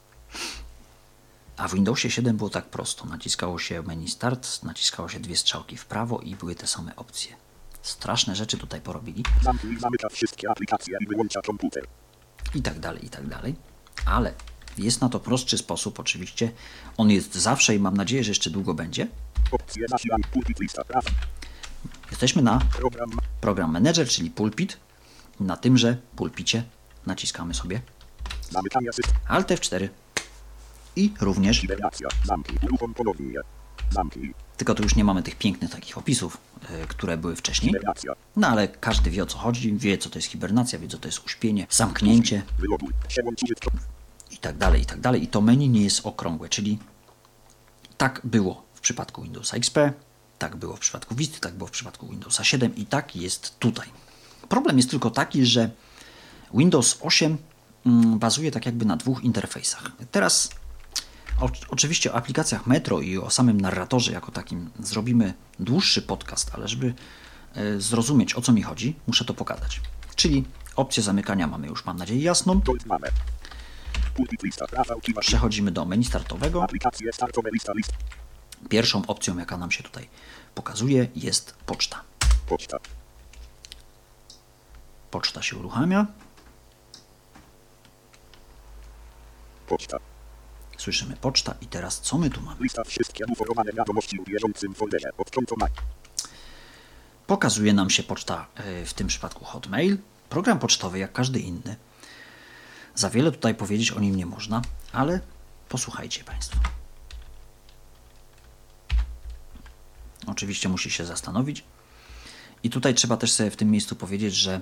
A 1.56 1.68
w 1.68 1.74
Windowsie 1.74 2.10
7 2.10 2.36
było 2.36 2.50
tak 2.50 2.64
prosto. 2.64 3.06
Naciskało 3.06 3.58
się 3.58 3.82
menu 3.82 4.08
Start, 4.08 4.62
naciskało 4.62 5.08
się 5.08 5.20
dwie 5.20 5.36
strzałki 5.36 5.76
w 5.76 5.86
prawo 5.86 6.18
i 6.18 6.36
były 6.36 6.54
te 6.54 6.66
same 6.66 6.96
opcje. 6.96 7.36
Straszne 7.82 8.36
rzeczy 8.36 8.58
tutaj 8.58 8.80
porobili. 8.80 9.24
Zamknij 9.42 9.80
zamyka 9.80 10.08
wszystkie 10.08 10.50
aplikacje 10.50 10.96
i 11.00 11.06
wyłącza 11.06 11.42
komputer. 11.42 11.86
i 12.54 12.62
tak 12.62 12.78
dalej, 12.78 13.04
i 13.06 13.10
tak 13.10 13.26
dalej. 13.26 13.54
Ale 14.06 14.34
jest 14.84 15.00
na 15.00 15.08
to 15.08 15.20
prostszy 15.20 15.58
sposób, 15.58 16.00
oczywiście. 16.00 16.52
On 16.96 17.10
jest 17.10 17.34
zawsze 17.34 17.74
i 17.76 17.78
mam 17.78 17.96
nadzieję, 17.96 18.24
że 18.24 18.30
jeszcze 18.30 18.50
długo 18.50 18.74
będzie. 18.74 19.08
Jesteśmy 22.10 22.42
na 22.42 22.60
Program 23.40 23.72
manager, 23.72 24.08
czyli 24.08 24.30
pulpit. 24.30 24.76
Na 25.40 25.56
tymże 25.56 25.96
pulpicie 26.16 26.62
naciskamy 27.06 27.54
sobie. 27.54 27.80
Alt 29.28 29.48
F4 29.48 29.88
i 30.96 31.12
również, 31.20 31.62
tylko 34.56 34.74
tu 34.74 34.82
już 34.82 34.96
nie 34.96 35.04
mamy 35.04 35.22
tych 35.22 35.36
pięknych 35.36 35.70
takich 35.70 35.98
opisów, 35.98 36.36
e, 36.68 36.86
które 36.86 37.16
były 37.16 37.36
wcześniej. 37.36 37.72
No 38.36 38.48
ale 38.48 38.68
każdy 38.68 39.10
wie 39.10 39.22
o 39.22 39.26
co 39.26 39.38
chodzi, 39.38 39.72
wie 39.76 39.98
co 39.98 40.10
to 40.10 40.18
jest 40.18 40.28
hibernacja, 40.28 40.78
wie 40.78 40.88
co 40.88 40.98
to 40.98 41.08
jest 41.08 41.26
uśpienie, 41.26 41.66
zamknięcie. 41.70 42.42
I 44.30 44.38
tak 44.38 44.58
dalej, 44.58 44.82
i 44.82 44.86
tak 44.86 45.00
dalej. 45.00 45.22
I 45.22 45.26
to 45.26 45.40
menu 45.40 45.68
nie 45.68 45.82
jest 45.82 46.06
okrągłe, 46.06 46.48
czyli 46.48 46.78
tak 47.96 48.20
było 48.24 48.64
w 48.74 48.80
przypadku 48.80 49.22
Windowsa 49.22 49.56
XP, 49.56 49.78
tak 50.38 50.56
było 50.56 50.76
w 50.76 50.80
przypadku 50.80 51.14
Vista, 51.14 51.38
tak 51.40 51.54
było 51.54 51.68
w 51.68 51.70
przypadku 51.70 52.08
Windowsa 52.08 52.44
7 52.44 52.76
i 52.76 52.86
tak 52.86 53.16
jest 53.16 53.58
tutaj. 53.58 53.88
Problem 54.48 54.76
jest 54.76 54.90
tylko 54.90 55.10
taki, 55.10 55.46
że 55.46 55.70
Windows 56.54 56.98
8 57.00 57.38
mm, 57.86 58.18
bazuje 58.18 58.50
tak 58.50 58.66
jakby 58.66 58.84
na 58.84 58.96
dwóch 58.96 59.24
interfejsach. 59.24 59.92
Teraz 60.10 60.50
oczywiście 61.68 62.12
o 62.12 62.16
aplikacjach 62.16 62.66
Metro 62.66 63.00
i 63.00 63.18
o 63.18 63.30
samym 63.30 63.60
narratorze 63.60 64.12
jako 64.12 64.32
takim 64.32 64.70
zrobimy 64.80 65.34
dłuższy 65.58 66.02
podcast, 66.02 66.50
ale 66.54 66.68
żeby 66.68 66.94
e, 67.54 67.80
zrozumieć 67.80 68.34
o 68.34 68.40
co 68.40 68.52
mi 68.52 68.62
chodzi, 68.62 68.96
muszę 69.06 69.24
to 69.24 69.34
pokazać. 69.34 69.80
Czyli 70.16 70.44
opcję 70.76 71.02
zamykania 71.02 71.46
mamy 71.46 71.66
już 71.66 71.84
mam 71.84 71.96
nadzieję 71.96 72.22
jasną. 72.22 72.60
Mamy. 72.86 73.08
Pulpit 73.08 73.08
lista 73.08 73.08
praw. 73.08 73.10
Archiwa. 73.10 73.89
Przechodzimy 75.20 75.70
do 75.70 75.84
menu 75.84 76.04
startowego. 76.04 76.66
Pierwszą 78.68 79.06
opcją, 79.06 79.38
jaka 79.38 79.56
nam 79.56 79.70
się 79.70 79.82
tutaj 79.82 80.08
pokazuje, 80.54 81.08
jest 81.16 81.54
poczta. 81.66 82.04
Poczta. 82.46 82.78
Poczta 85.10 85.42
się 85.42 85.56
uruchamia. 85.56 86.06
Poczta. 89.68 89.98
Słyszymy 90.78 91.16
poczta 91.16 91.54
i 91.60 91.66
teraz 91.66 92.00
co 92.00 92.18
my 92.18 92.30
tu 92.30 92.40
mamy? 92.40 92.62
Lista 92.62 92.84
wszystkie 92.84 93.24
wiadomości 93.76 94.18
w 94.18 94.24
bieżącym 94.24 94.74
folderze. 94.74 95.10
Pokazuje 97.26 97.72
nam 97.72 97.90
się 97.90 98.02
poczta, 98.02 98.46
e, 98.54 98.86
w 98.86 98.94
tym 98.94 99.06
przypadku 99.06 99.44
Hotmail, 99.44 99.98
program 100.28 100.58
pocztowy 100.58 100.98
jak 100.98 101.12
każdy 101.12 101.40
inny. 101.40 101.76
Za 102.94 103.10
wiele 103.10 103.32
tutaj 103.32 103.54
powiedzieć 103.54 103.90
o 103.90 104.00
nim 104.00 104.16
nie 104.16 104.26
można, 104.26 104.62
ale 104.92 105.20
posłuchajcie 105.68 106.24
Państwo. 106.24 106.58
Oczywiście 110.26 110.68
musi 110.68 110.90
się 110.90 111.04
zastanowić. 111.04 111.64
I 112.62 112.70
tutaj 112.70 112.94
trzeba 112.94 113.16
też 113.16 113.32
sobie 113.32 113.50
w 113.50 113.56
tym 113.56 113.70
miejscu 113.70 113.96
powiedzieć, 113.96 114.34
że 114.34 114.60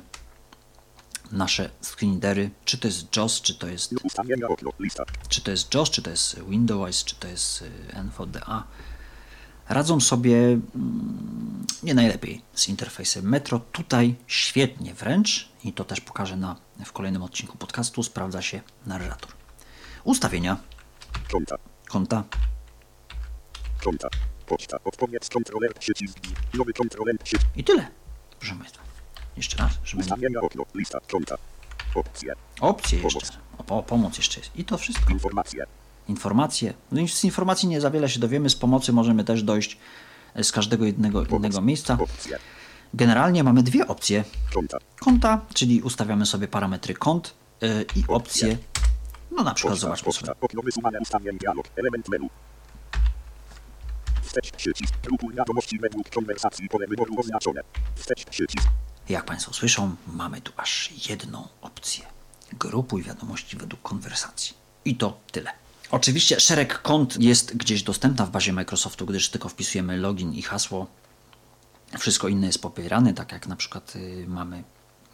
nasze 1.32 1.70
screenreadery, 1.82 2.50
czy 2.64 2.78
to 2.78 2.88
jest 2.88 3.16
JOS, 3.16 3.40
czy 3.40 3.54
to 3.54 3.66
jest 3.68 3.94
czy 5.28 5.40
to 5.40 5.50
jest 5.50 5.74
JOS, 5.74 5.90
czy 5.90 6.02
to 6.02 6.10
jest 6.10 6.40
Windows, 6.40 7.04
czy 7.04 7.14
to 7.14 7.28
jest 7.28 7.62
y, 7.62 7.70
NVDA, 7.94 8.64
radzą 9.68 10.00
sobie 10.00 10.36
mm, 10.36 11.66
nie 11.82 11.94
najlepiej 11.94 12.42
z 12.54 12.68
interfejsem 12.68 13.28
Metro. 13.28 13.58
Tutaj 13.58 14.14
świetnie 14.26 14.94
wręcz, 14.94 15.48
i 15.64 15.72
to 15.72 15.84
też 15.84 16.00
pokażę 16.00 16.36
na, 16.36 16.56
w 16.84 16.92
kolejnym 16.92 17.22
odcinku 17.22 17.58
podcastu, 17.58 18.02
sprawdza 18.02 18.42
się 18.42 18.60
narrator. 18.86 19.32
Ustawienia 20.04 20.56
Konta. 21.32 21.56
konta, 21.88 22.24
Konta. 23.84 24.08
Poczta. 24.46 24.78
Odpowiedź 24.84 25.28
kontroler 25.28 25.74
przycisk. 25.74 26.18
Nowy 26.54 26.72
kontroler 26.72 27.18
przycisk. 27.18 27.46
i 27.56 27.64
tyle. 27.64 27.86
Proszę 28.38 28.54
Państwa, 28.54 28.82
jeszcze 29.36 29.56
raz, 29.56 29.72
żeby. 29.84 30.02
Ustawienia 30.02 30.40
okno. 30.40 30.64
Lista. 30.74 30.98
Konta. 31.12 31.38
Opcje. 31.94 32.34
Opcje 32.60 32.98
jeszcze, 32.98 33.38
o, 33.68 33.82
pomoc 33.82 34.16
jeszcze 34.16 34.40
jest. 34.40 34.56
I 34.56 34.64
to 34.64 34.78
wszystko. 34.78 35.12
Informacje. 35.12 35.66
Informacje. 36.09 36.74
No 36.92 37.00
i 37.00 37.09
z 37.09 37.24
informacji 37.24 37.68
nie 37.68 37.80
za 37.80 37.90
wiele 37.90 38.09
się 38.09 38.20
dowiemy, 38.20 38.50
z 38.50 38.56
pomocy 38.56 38.92
możemy 38.92 39.24
też 39.24 39.42
dojść 39.42 39.78
e, 40.34 40.44
z 40.44 40.52
każdego 40.52 40.84
jednego 40.84 41.24
innego 41.24 41.61
miejsca. 41.61 41.98
Generalnie 42.94 43.44
mamy 43.44 43.62
dwie 43.62 43.86
opcje. 43.86 44.24
Konta. 45.00 45.40
Czyli 45.54 45.82
ustawiamy 45.82 46.26
sobie 46.26 46.48
parametry 46.48 46.94
kont 46.94 47.34
yy, 47.61 47.86
i 47.96 48.04
opcje. 48.09 48.59
No 49.30 49.42
na 49.42 49.54
przykład 49.54 49.78
zobaczmy 49.78 50.12
sobie. 50.12 50.32
Menu. 52.09 52.30
Wstecz 54.22 54.50
przycisk. 54.50 54.94
Grupuj 55.02 55.34
wiadomości 55.34 55.78
według 55.78 56.11
konwersacji. 56.11 56.68
Pole 56.68 56.86
wyboru 56.86 57.14
oznaczone. 57.20 57.61
Wstecz 57.94 58.24
przycisk. 58.24 58.68
Jak 59.09 59.24
Państwo 59.24 59.52
słyszą, 59.52 59.96
mamy 60.06 60.40
tu 60.40 60.52
aż 60.56 60.92
jedną 61.09 61.48
opcję. 61.61 62.06
Grupuj 62.52 63.02
wiadomości 63.02 63.56
według 63.56 63.82
konwersacji. 63.82 64.56
I 64.84 64.96
to 64.96 65.20
tyle. 65.32 65.50
Oczywiście 65.91 66.41
szereg 66.41 66.82
kont 66.82 67.20
jest 67.20 67.57
gdzieś 67.57 67.82
dostępna 67.82 68.26
w 68.26 68.30
bazie 68.30 68.53
Microsoftu, 68.53 69.07
gdyż 69.07 69.28
tylko 69.28 69.49
wpisujemy 69.49 69.97
login 69.97 70.32
i 70.32 70.43
hasło. 70.43 70.86
Wszystko 71.99 72.28
inne 72.28 72.47
jest 72.47 72.62
popierane, 72.62 73.14
tak 73.14 73.32
jak 73.32 73.47
na 73.47 73.57
przykład 73.57 73.97
y, 73.97 74.24
mamy 74.28 74.64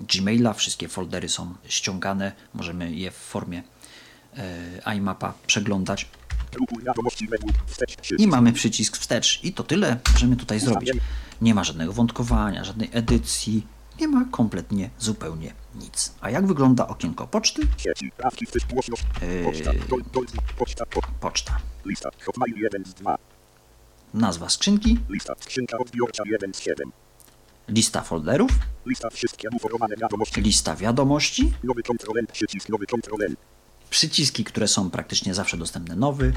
Gmaila, 0.01 0.53
wszystkie 0.53 0.89
foldery 0.89 1.29
są 1.29 1.55
ściągane, 1.68 2.33
możemy 2.55 2.93
je 2.93 3.11
w 3.11 3.16
formie 3.16 3.62
y, 4.89 4.97
iMapa 4.97 5.35
przeglądać. 5.47 6.09
I 8.18 8.27
mamy 8.27 8.53
przycisk 8.53 8.97
wstecz. 8.97 9.41
I 9.45 9.53
to 9.53 9.62
tyle 9.64 10.01
możemy 10.12 10.37
tutaj 10.37 10.61
zrobić. 10.61 10.91
Nie 11.41 11.55
ma 11.55 11.64
żadnego 11.64 11.93
wątkowania, 11.93 12.64
żadnej 12.64 12.91
edycji. 12.93 13.66
Nie 14.01 14.09
ma 14.09 14.24
kompletnie, 14.30 14.90
zupełnie 14.99 15.55
nic. 15.74 16.14
A 16.20 16.30
jak 16.30 16.47
wygląda 16.47 16.86
okienko 16.88 17.26
poczty? 17.26 17.62
Głośność. 18.72 19.05
Eee. 19.22 19.45
Poczta. 19.45 19.72
Dol, 19.88 20.03
dol, 20.12 20.26
poczta. 20.59 20.86
Po, 20.86 21.01
Poczta. 21.20 21.59
lista. 21.84 22.11
Hotmail 22.26 22.55
1 22.57 22.84
z 22.84 22.95
2. 22.95 23.18
Nazwa 24.14 24.49
skrzynki, 24.49 24.99
Lista. 25.09 25.34
Skrzynka 25.40 25.78
odbiorcza 25.78 26.22
1 26.26 26.55
z 26.55 26.61
7. 26.61 26.92
lista 27.68 28.03
folderów, 28.03 28.51
Lista 28.86 29.11
wszystkie 29.11 29.49
wiadomości. 30.01 30.40
lista 30.40 30.76
wiadomości, 30.76 31.53
Nowy. 31.64 31.82
Przycisk. 32.32 32.68
Nowy 32.68 32.86
przyciski, 33.90 34.45
które 34.45 34.68
są 34.68 34.90
praktycznie 34.90 35.34
zawsze 35.34 35.57
dostępne, 35.57 35.97
nowy, 35.97 36.32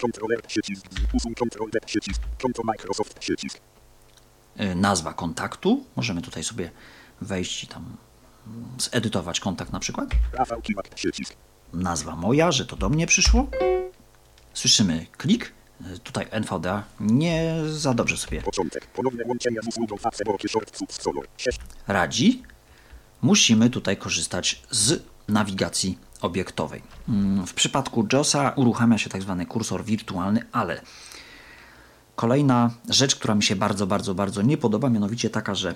kontroler. 0.00 0.42
Przycisk. 0.42 0.86
Usuń 1.12 1.34
kontroler. 1.34 1.82
Przycisk. 1.86 2.22
Konto 2.42 2.62
Microsoft. 2.62 3.18
Przycisk. 3.18 3.58
nazwa 4.76 5.12
kontaktu. 5.12 5.84
Możemy 5.96 6.22
tutaj 6.22 6.44
sobie 6.44 6.70
wejść 7.22 7.64
i 7.64 7.66
tam 7.66 7.96
zedytować 8.78 9.40
kontakt 9.40 9.72
na 9.72 9.80
przykład. 9.80 10.08
Rafał 10.32 10.62
Kiwak. 10.62 10.88
Przycisk. 10.88 11.34
Nazwa 11.72 12.16
moja, 12.16 12.52
że 12.52 12.66
to 12.66 12.76
do 12.76 12.88
mnie 12.88 13.06
przyszło. 13.06 13.46
Słyszymy 14.54 15.06
klik. 15.16 15.52
Tutaj 16.02 16.26
NVDA 16.30 16.84
nie 17.00 17.54
za 17.72 17.94
dobrze 17.94 18.16
sobie 18.16 18.42
Początek. 18.42 18.86
Ponowne 18.86 19.24
łączenie 19.26 19.62
z 19.62 19.68
usługą 19.68 19.96
Facebook 19.96 20.42
Shortcut 20.48 20.92
Solar. 20.92 21.24
6. 21.36 21.58
radzi, 21.88 22.42
musimy 23.22 23.70
tutaj 23.70 23.96
korzystać 23.96 24.62
z 24.70 25.02
nawigacji 25.28 25.98
obiektowej. 26.20 26.82
Mm, 27.08 27.46
W 27.46 27.54
przypadku 27.54 28.06
JOSa 28.12 28.52
uruchamia 28.56 28.98
się 28.98 29.10
tak 29.10 29.22
zwany 29.22 29.46
kursor 29.46 29.84
wirtualny, 29.84 30.44
ale 30.52 30.80
kolejna 32.16 32.70
rzecz, 32.88 33.16
która 33.16 33.34
mi 33.34 33.42
się 33.42 33.56
bardzo, 33.56 33.86
bardzo, 33.86 34.14
bardzo 34.14 34.42
nie 34.42 34.56
podoba, 34.58 34.90
mianowicie 34.90 35.30
taka, 35.30 35.54
że 35.54 35.74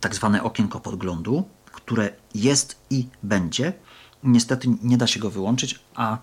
tak 0.00 0.14
zwane 0.14 0.42
okienko 0.42 0.80
podglądu, 0.80 1.48
które 1.72 2.12
jest 2.34 2.76
i 2.90 3.06
będzie, 3.22 3.72
niestety 4.22 4.68
nie 4.82 4.96
da 4.98 5.06
się 5.06 5.20
go 5.20 5.30
wyłączyć, 5.30 5.80
a 5.94 6.18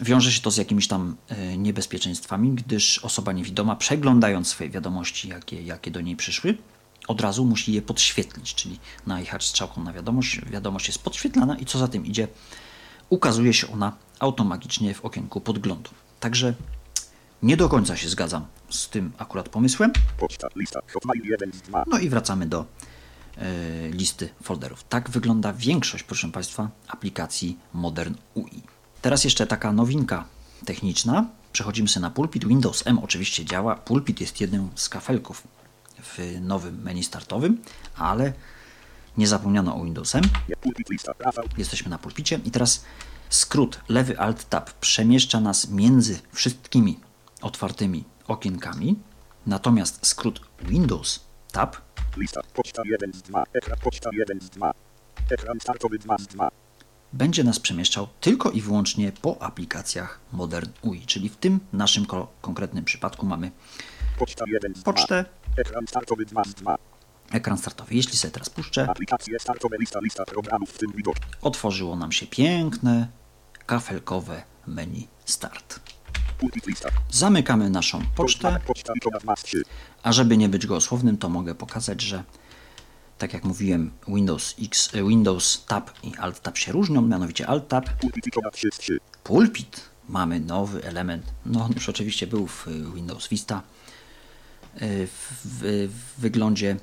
wiąże 0.00 0.32
się 0.32 0.40
to 0.40 0.50
z 0.50 0.56
jakimiś 0.56 0.88
tam 0.88 1.16
e, 1.28 1.56
niebezpieczeństwami, 1.56 2.52
gdyż 2.52 2.98
osoba 2.98 3.32
niewidoma, 3.32 3.76
przeglądając 3.76 4.48
swoje 4.48 4.70
wiadomości, 4.70 5.28
jakie, 5.28 5.62
jakie 5.62 5.90
do 5.90 6.00
niej 6.00 6.16
przyszły, 6.16 6.58
od 7.08 7.20
razu 7.20 7.44
musi 7.44 7.72
je 7.72 7.82
podświetlić, 7.82 8.54
czyli 8.54 8.78
najechać 9.06 9.46
strzałką 9.46 9.84
na 9.84 9.92
wiadomość, 9.92 10.40
wiadomość 10.46 10.86
jest 10.86 11.02
podświetlana 11.02 11.58
i 11.58 11.64
co 11.64 11.78
za 11.78 11.88
tym 11.88 12.06
idzie, 12.06 12.28
ukazuje 13.10 13.54
się 13.54 13.72
ona 13.72 13.92
automatycznie 14.18 14.94
w 14.94 15.04
okienku 15.04 15.40
podglądu. 15.40 15.90
Także 16.20 16.54
nie 17.42 17.56
do 17.56 17.68
końca 17.68 17.96
się 17.96 18.08
zgadzam 18.08 18.46
z 18.70 18.88
tym 18.88 19.12
akurat 19.18 19.48
pomysłem. 19.48 19.92
Poczta. 20.18 20.48
Lista. 20.56 20.80
Hotmail 20.92 21.22
1 21.24 21.52
z 21.52 21.62
2. 21.62 21.84
No 21.86 21.98
i 21.98 22.08
wracamy 22.08 22.46
do 22.46 22.64
e, 23.36 23.88
listy 23.90 24.28
folderów. 24.42 24.84
Tak 24.84 25.10
wygląda 25.10 25.52
większość, 25.52 26.04
proszę 26.04 26.28
Państwa, 26.28 26.68
aplikacji 26.88 27.58
Modern 27.72 28.14
UI. 28.34 28.62
Teraz 29.02 29.24
jeszcze 29.24 29.46
taka 29.46 29.72
nowinka 29.72 30.24
techniczna. 30.64 31.26
Przechodzimy 31.52 31.88
sobie 31.88 32.02
na 32.02 32.10
pulpit. 32.10 32.48
Windows 32.48 32.82
M 32.86 32.98
oczywiście 32.98 33.44
działa. 33.44 33.76
Pulpit 33.76 34.20
jest 34.20 34.40
jednym 34.40 34.68
z 34.74 34.88
kafelków 34.88 35.42
w 36.02 36.38
nowym 36.40 36.82
menu 36.82 37.02
startowym, 37.02 37.62
ale 37.96 38.32
nie 39.16 39.28
zapomniano 39.28 39.76
o 39.76 39.84
Windows 39.84 40.14
M. 40.14 40.24
Jesteśmy 41.58 41.90
na 41.90 41.98
pulpicie 41.98 42.40
i 42.44 42.50
teraz 42.50 42.84
skrót 43.30 43.80
lewy 43.88 44.18
Alt 44.18 44.48
Tab 44.48 44.72
przemieszcza 44.72 45.40
nas 45.40 45.68
między 45.68 46.18
wszystkimi 46.32 47.00
otwartymi 47.46 48.04
okienkami. 48.28 48.96
Natomiast 49.46 50.06
skrót 50.06 50.40
Windows 50.62 51.20
Tab 51.52 51.76
Lista. 52.16 52.40
Poczta 52.54 52.82
1 52.84 53.12
z 53.12 53.22
2. 53.22 53.44
Ekran. 53.52 53.78
Poczta 53.78 54.10
1 54.12 54.40
z 54.40 54.50
2. 54.50 54.72
Ekran 55.30 55.60
startowy 55.60 55.98
2 55.98 56.18
z 56.18 56.26
2. 56.26 56.48
będzie 57.12 57.44
nas 57.44 57.58
przemieszczał 57.60 58.08
tylko 58.20 58.50
i 58.50 58.60
wyłącznie 58.60 59.12
po 59.12 59.42
aplikacjach 59.42 60.20
Modern 60.32 60.70
UI, 60.82 61.06
czyli 61.06 61.28
w 61.28 61.36
tym 61.36 61.60
naszym 61.72 62.06
ko- 62.06 62.28
konkretnym 62.40 62.84
przypadku 62.84 63.26
mamy 63.26 63.50
Poczta 64.18 64.44
1 64.48 64.74
z 64.74 64.82
2. 64.82 64.92
pocztę, 64.92 65.24
Ekran 65.56 65.86
startowy 65.86 66.24
2 66.26 66.44
z 66.44 66.54
2. 66.54 66.76
ekran 67.32 67.58
startowy. 67.58 67.94
Jeśli 67.94 68.16
sobie 68.18 68.32
teraz 68.32 68.50
puszczę, 68.50 68.90
Aplikacje 68.90 69.38
startowe. 69.38 69.76
Lista. 69.80 70.00
Lista 70.00 70.24
programów 70.24 70.70
w 70.70 70.78
tym 70.78 70.92
otworzyło 71.42 71.96
nam 71.96 72.12
się 72.12 72.26
piękne, 72.26 73.08
kafelkowe 73.66 74.42
menu 74.66 75.08
Start. 75.24 75.95
Zamykamy 77.10 77.70
naszą 77.70 78.02
pocztę. 78.14 78.60
Poczta. 78.66 78.92
Ikona 78.96 79.18
2 79.18 79.36
z 79.36 79.42
3. 79.42 79.62
A 80.02 80.12
żeby 80.12 80.36
nie 80.36 80.48
być 80.48 80.66
gołosłownym, 80.66 81.18
to 81.18 81.28
mogę 81.28 81.54
pokazać, 81.54 82.00
że 82.00 82.24
tak 83.18 83.32
jak 83.32 83.44
mówiłem, 83.44 83.90
Windows 84.08 84.54
X, 84.62 84.94
e, 84.94 85.08
Windows 85.08 85.64
Tab 85.68 85.90
i 86.02 86.16
Alt 86.16 86.42
Tab 86.42 86.58
się 86.58 86.72
różnią, 86.72 87.02
mianowicie 87.02 87.46
Alt 87.46 87.68
Tab, 87.68 87.90
Pulpit. 88.00 88.26
Ikona 88.26 88.50
3 88.50 88.68
z 88.72 88.78
3. 88.78 88.98
pulpit, 89.24 89.80
mamy 90.08 90.40
nowy 90.40 90.84
element, 90.84 91.24
no 91.46 91.64
on 91.64 91.72
już 91.72 91.88
oczywiście 91.88 92.26
był 92.26 92.46
w 92.46 92.66
Windows 92.94 93.28
Vista, 93.28 93.62
y, 94.82 95.08
w, 95.44 95.90
wyglądzie 96.18 96.76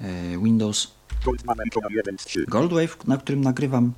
y, 0.00 0.38
Windows 0.42 0.90
Goldman. 1.24 1.56
Ikona 1.66 1.88
1 1.90 2.18
z 2.18 2.24
3. 2.24 2.44
Goldwave, 2.48 3.06
na 3.06 3.16
którym 3.16 3.40
nagrywam 3.40 3.92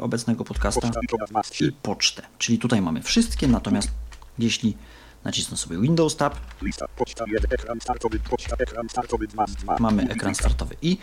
obecnego 0.00 0.44
podcasta 0.44 0.80
Poczta. 0.80 1.00
Ikona 1.02 1.26
2 1.26 1.42
z 1.42 1.46
i 1.46 1.50
3. 1.50 1.72
pocztę, 1.82 2.22
czyli 2.38 2.58
tutaj 2.58 2.82
mamy 2.82 3.02
wszystkie, 3.02 3.48
natomiast 3.48 3.90
jeśli 4.38 4.76
nacisnę 5.24 5.56
sobie 5.56 5.80
Windows 5.80 6.16
Tab, 6.16 6.36
Lista. 6.62 6.88
Poczta 6.96 7.24
1. 7.28 7.52
Ekran 7.52 7.80
startowy. 7.80 8.20
Poczta. 8.30 8.56
Ekran 8.56 8.88
startowy 8.88 9.26
2 9.26 9.46
z 9.46 9.54
2. 9.54 9.76
mamy 9.80 10.02
ekran 10.10 10.34
startowy 10.34 10.76
i 10.82 10.98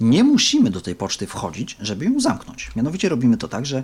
nie 0.00 0.24
musimy 0.24 0.70
do 0.70 0.80
tej 0.80 0.94
poczty 0.94 1.26
wchodzić, 1.26 1.76
żeby 1.80 2.04
ją 2.04 2.20
zamknąć. 2.20 2.70
Mianowicie 2.76 3.08
robimy 3.08 3.36
to 3.36 3.48
tak, 3.48 3.66
że. 3.66 3.82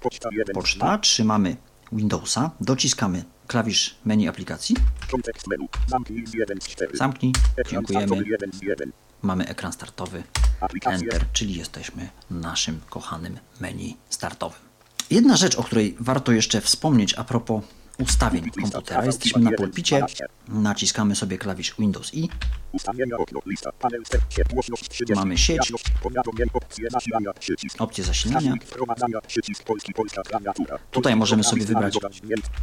Poczta 0.00 0.28
1 0.32 0.46
z 0.46 0.48
2. 0.48 0.54
poczta, 0.54 0.98
trzymamy 0.98 1.56
Windowsa, 1.92 2.50
dociskamy 2.60 3.24
klawisz 3.46 3.96
menu 4.04 4.28
aplikacji. 4.28 4.76
Zamknij 5.86 6.26
z 6.26 6.34
1 6.34 6.60
z 6.60 6.68
4. 6.68 6.96
zamknij, 6.96 7.32
Ekran 7.56 7.72
dziękujemy, 7.72 8.06
startowy 8.06 8.30
1 8.30 8.52
z 8.52 8.62
1. 8.62 8.92
mamy 9.22 9.46
ekran 9.48 9.72
startowy. 9.72 10.22
Enter, 10.84 11.24
czyli 11.32 11.54
jesteśmy 11.54 12.08
w 12.30 12.34
naszym 12.34 12.80
kochanym 12.90 13.38
menu 13.60 13.96
startowym. 14.10 14.60
Jedna 15.10 15.36
rzecz, 15.36 15.58
o 15.58 15.62
której 15.62 15.96
warto 16.00 16.32
jeszcze 16.32 16.60
wspomnieć 16.60 17.14
a 17.14 17.24
propos 17.24 17.64
ustawień 17.98 18.50
komputera. 18.50 19.04
Jesteśmy 19.04 19.40
na 19.40 19.50
pulpicie, 19.50 20.06
naciskamy 20.48 21.16
sobie 21.16 21.38
klawisz 21.38 21.74
Windows 21.78 22.14
I, 22.14 22.28
Ustawienia 22.72 23.16
okno. 23.16 23.40
Lista. 23.46 23.72
Panel 23.72 24.04
ster. 24.04 24.20
Światłość 24.28 24.88
30. 24.88 25.14
Mamy 25.14 25.38
sieć. 25.38 25.72
Opcję 27.78 28.04
zasilania. 28.04 28.54
Tutaj 30.90 31.16
możemy 31.16 31.44
sobie 31.44 31.64
wybrać 31.64 31.98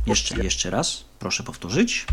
jeszcze, 0.08 0.44
jeszcze 0.44 0.70
raz, 0.70 1.06
proszę 1.20 1.44
powtórzyć. 1.44 2.06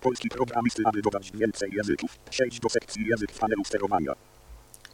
Polski 0.00 0.28
programisty, 0.28 0.82
aby 0.86 1.02
dodać 1.02 1.32
więcej 1.32 1.70
języków. 1.72 2.18
Przejdź 2.30 2.60
do 2.60 2.68
sekcji 2.68 3.06
język 3.06 3.32
w 3.32 3.38
panelu 3.38 3.64
sterowania. 3.64 4.12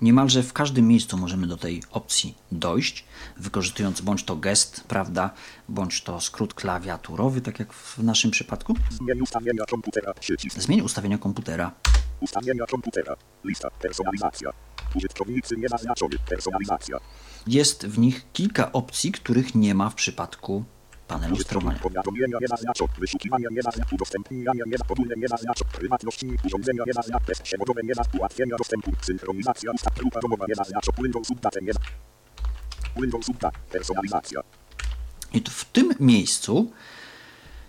Niemalże 0.02 0.42
w 0.42 0.52
każdym 0.52 0.88
miejscu 0.88 1.16
możemy 1.16 1.46
do 1.46 1.56
tej 1.56 1.82
opcji 1.90 2.34
dojść, 2.52 3.04
wykorzystując 3.36 4.00
bądź 4.00 4.24
to 4.24 4.36
gest, 4.36 4.84
prawda, 4.88 5.30
bądź 5.68 6.02
to 6.02 6.20
skrót 6.20 6.54
klawiaturowy, 6.54 7.40
tak 7.40 7.58
jak 7.58 7.72
w 7.72 7.98
naszym 7.98 8.30
przypadku. 8.30 8.74
Zmień 8.90 9.20
ustawienia 9.20 9.64
komputera. 9.64 10.14
Przycisk. 10.14 10.60
Zmień 10.60 10.80
ustawienia 10.80 11.18
komputera. 11.18 11.72
Ustawienia 12.20 12.66
komputera. 12.66 13.16
Lista. 13.44 13.70
Personalizacja. 13.70 14.50
Użytkownicy 14.94 15.56
niezaznaczony. 15.56 16.16
Personalizacja. 16.28 16.96
Jest 17.46 17.86
w 17.86 17.98
nich 17.98 18.26
kilka 18.32 18.72
opcji, 18.72 19.12
których 19.12 19.54
nie 19.54 19.74
ma 19.74 19.90
w 19.90 19.94
przypadku 19.94 20.64
panelu 21.10 21.36
sterowania. 21.36 21.78
Powiadomienia 21.78 22.38
niezaznaczone. 22.40 22.92
Wyszukiwania 22.98 23.48
niezaznaczone. 23.50 23.94
Udostępniania 23.96 24.64
niezaznaczone. 24.66 24.88
Podwójne 24.88 25.14
niezaznaczone. 25.16 25.70
Prywatność. 25.70 26.20
Urządzenia 26.46 26.82
niezaznaczone. 26.86 27.26
Test 27.26 27.42
przewodowe 27.42 27.80
niezaznaczone. 27.82 28.18
Ułatwienia 28.20 28.56
dostępu. 28.58 28.90
Synchronizacja. 29.02 29.70
Ustaw. 29.74 29.94
Grupa 29.94 30.20
domowa 30.20 30.44
niezaznaczona. 30.48 30.96
Windows 31.02 31.30
Update 31.30 31.60
nie. 31.62 31.72
Windows 33.00 33.28
Update. 33.28 33.58
Personalizacja. 33.72 34.40
I 35.32 35.42
tu 35.42 35.50
w 35.50 35.64
tym 35.64 35.94
miejscu 36.00 36.70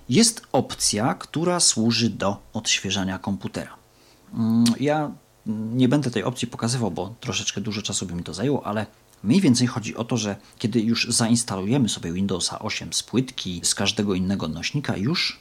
jest 0.09 0.47
opcja, 0.51 1.13
która 1.13 1.59
służy 1.59 2.09
do 2.09 2.37
odświeżania 2.53 3.19
komputera. 3.19 3.75
Mm, 4.33 4.63
Ja 4.79 5.11
nie 5.45 5.89
będę 5.89 6.11
tej 6.11 6.23
opcji 6.23 6.47
pokazywał, 6.47 6.91
bo 6.91 7.15
troszeczkę 7.19 7.61
dużo 7.61 7.81
czasu 7.81 8.05
by 8.05 8.13
mi 8.13 8.23
to 8.23 8.33
zajęło, 8.33 8.65
ale 8.65 8.85
mniej 9.23 9.41
więcej 9.41 9.67
chodzi 9.67 9.95
o 9.95 10.03
to, 10.03 10.17
że 10.17 10.35
kiedy 10.59 10.81
już 10.81 11.07
zainstalujemy 11.09 11.89
sobie 11.89 12.13
Windowsa 12.13 12.59
8 12.59 12.93
z 12.93 13.03
płytki, 13.03 13.61
z 13.63 13.75
każdego 13.75 14.15
innego 14.15 14.47
nośnika, 14.47 14.97
już 14.97 15.39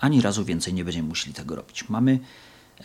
ani 0.00 0.20
razu 0.20 0.44
więcej 0.44 0.74
nie 0.74 0.84
będziemy 0.84 1.08
musieli 1.08 1.34
tego 1.34 1.56
robić. 1.56 1.88
Mamy 1.88 2.18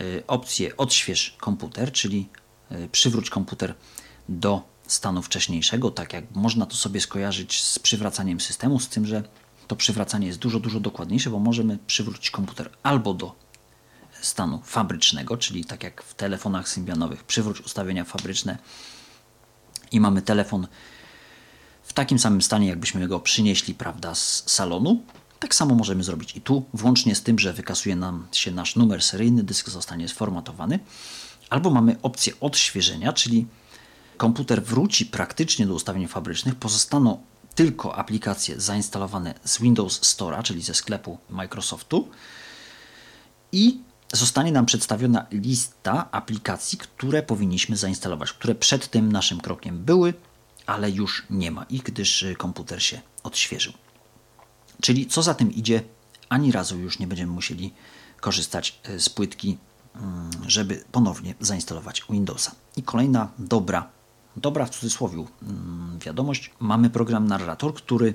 y, 0.02 0.24
opcję 0.28 0.78
odśwież 0.78 1.36
komputer, 1.40 1.92
czyli 1.92 2.30
y, 2.72 2.90
przywróć 2.92 3.30
komputer 3.30 3.74
do 4.30 4.72
stanu 4.88 5.22
wcześniejszego, 5.22 5.92
tak 5.92 6.14
jak 6.14 6.36
można 6.36 6.66
to 6.66 6.76
sobie 6.76 7.02
skojarzyć 7.02 7.64
z 7.64 7.80
przywracaniem 7.80 8.40
systemu, 8.40 8.80
z 8.80 8.90
tym, 8.90 9.06
że 9.06 9.24
to 9.68 9.76
przywracanie 9.76 10.28
jest 10.28 10.40
dużo, 10.40 10.60
dużo 10.60 10.80
dokładniejsze, 10.80 11.30
bo 11.30 11.40
możemy 11.40 11.78
przywrócić 11.88 12.32
komputer 12.32 12.70
albo 12.84 13.14
do 13.14 13.36
stanu 14.22 14.62
fabrycznego, 14.64 15.38
czyli 15.38 15.66
tak 15.66 15.84
jak 15.84 16.04
w 16.04 16.14
telefonach 16.14 16.70
symbianowych, 16.70 17.24
przywróć 17.24 17.62
ustawienia 17.62 18.04
fabryczne 18.06 18.58
i 19.92 20.00
mamy 20.00 20.22
telefon 20.22 20.68
w 21.84 21.94
takim 21.94 22.20
samym 22.20 22.42
stanie, 22.42 22.68
jakbyśmy 22.68 23.08
go 23.08 23.20
przynieśli, 23.20 23.74
prawda, 23.74 24.16
z 24.16 24.44
salonu. 24.52 25.04
Tak 25.40 25.56
samo 25.56 25.76
możemy 25.76 26.04
zrobić 26.04 26.36
i 26.36 26.42
tu, 26.42 26.66
włącznie 26.74 27.16
z 27.16 27.24
tym, 27.24 27.40
że 27.40 27.54
wykasuje 27.54 27.96
nam 27.96 28.28
się 28.32 28.52
nasz 28.52 28.76
numer 28.76 29.04
seryjny, 29.04 29.44
dysk 29.44 29.70
zostanie 29.70 30.08
sformatowany. 30.08 30.80
Albo 31.50 31.70
mamy 31.70 31.96
opcję 32.02 32.34
odświeżenia, 32.40 33.14
czyli 33.14 33.48
komputer 34.18 34.64
wróci 34.64 35.06
praktycznie 35.06 35.68
do 35.68 35.74
ustawień 35.74 36.08
fabrycznych, 36.08 36.56
pozostaną 36.56 37.24
tylko 37.56 37.96
aplikacje 37.96 38.62
zainstalowane 38.62 39.34
z 39.44 39.62
Windows 39.62 40.02
Store'a, 40.02 40.44
czyli 40.44 40.62
ze 40.62 40.74
sklepu 40.74 41.18
Microsoftu 41.30 42.10
i 43.52 43.80
zostanie 44.14 44.52
nam 44.52 44.66
przedstawiona 44.66 45.26
lista 45.32 46.12
aplikacji, 46.12 46.78
które 46.78 47.24
powinniśmy 47.24 47.78
zainstalować, 47.78 48.34
które 48.34 48.56
przed 48.56 48.88
tym 48.88 49.12
naszym 49.12 49.42
krokiem 49.42 49.78
były, 49.78 50.14
ale 50.66 50.92
już 50.92 51.24
nie 51.30 51.52
ma 51.52 51.64
ich, 51.64 51.84
gdyż 51.84 52.24
y, 52.24 52.36
komputer 52.36 52.84
się 52.84 53.02
odświeżył. 53.24 53.74
Czyli 54.82 55.08
co 55.08 55.24
za 55.24 55.34
tym 55.34 55.54
idzie, 55.54 55.84
ani 56.30 56.52
razu 56.52 56.80
już 56.80 57.00
nie 57.00 57.08
będziemy 57.08 57.32
musieli 57.32 57.74
korzystać 58.20 58.80
y, 58.90 59.00
z 59.00 59.10
płytki, 59.10 59.58
mm, 59.96 60.30
żeby 60.48 60.84
ponownie 60.92 61.36
zainstalować 61.40 62.04
Windowsa. 62.10 62.52
I 62.78 62.84
kolejna 62.84 63.32
dobra, 63.40 63.90
dobra 64.36 64.66
w 64.66 64.70
cudzysłowie 64.70 65.26
mm, 65.42 66.00
wiadomość, 66.00 66.52
mamy 66.60 66.90
program 66.90 67.28
narrator, 67.28 67.74
który 67.74 68.14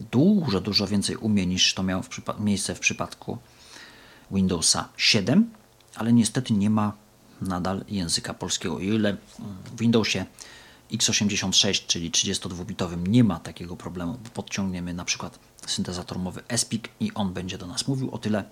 dużo, 0.00 0.60
dużo 0.60 0.86
więcej 0.86 1.16
umie 1.16 1.46
niż 1.46 1.74
to 1.74 1.82
miało 1.82 2.02
w 2.02 2.40
miejsce 2.40 2.74
w 2.74 2.80
przypadku 2.80 3.38
Windowsa 4.34 4.88
7, 4.96 5.50
ale 5.94 6.12
niestety 6.12 6.52
nie 6.52 6.70
ma 6.70 6.92
nadal 7.40 7.84
języka 7.88 8.34
polskiego. 8.34 8.74
O 8.74 8.78
ile 8.78 9.16
w 9.64 9.78
Windowsie 9.78 10.26
x86, 10.92 11.86
czyli 11.86 12.10
32-bitowym, 12.10 13.08
nie 13.08 13.24
ma 13.24 13.40
takiego 13.40 13.76
problemu, 13.76 14.18
bo 14.24 14.30
podciągniemy 14.30 14.94
na 14.94 15.04
przykład 15.04 15.38
syntezator 15.66 16.18
mowy 16.18 16.42
SPIC 16.56 16.84
i 17.00 17.14
on 17.14 17.32
będzie 17.32 17.58
do 17.58 17.66
nas 17.66 17.88
mówił, 17.88 18.14
o 18.14 18.18
tyle 18.18 18.44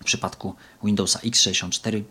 w 0.00 0.04
przypadku 0.04 0.54
Windowsa 0.84 1.18
x64 1.18 2.02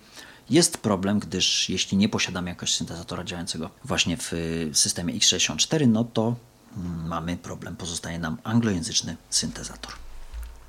jest 0.50 0.78
problem, 0.78 1.20
gdyż 1.20 1.70
jeśli 1.70 1.98
nie 1.98 2.10
posiadamy 2.10 2.50
jakiegoś 2.50 2.74
syntezatora 2.74 3.24
działającego 3.24 3.70
właśnie 3.84 4.18
w 4.18 4.32
systemie 4.74 5.14
x64, 5.14 5.88
no 5.88 6.04
to 6.04 6.36
mm, 6.78 7.08
mamy 7.08 7.38
problem, 7.38 7.76
pozostaje 7.76 8.20
nam 8.20 8.38
anglojęzyczny 8.44 9.18
syntezator. 9.30 9.94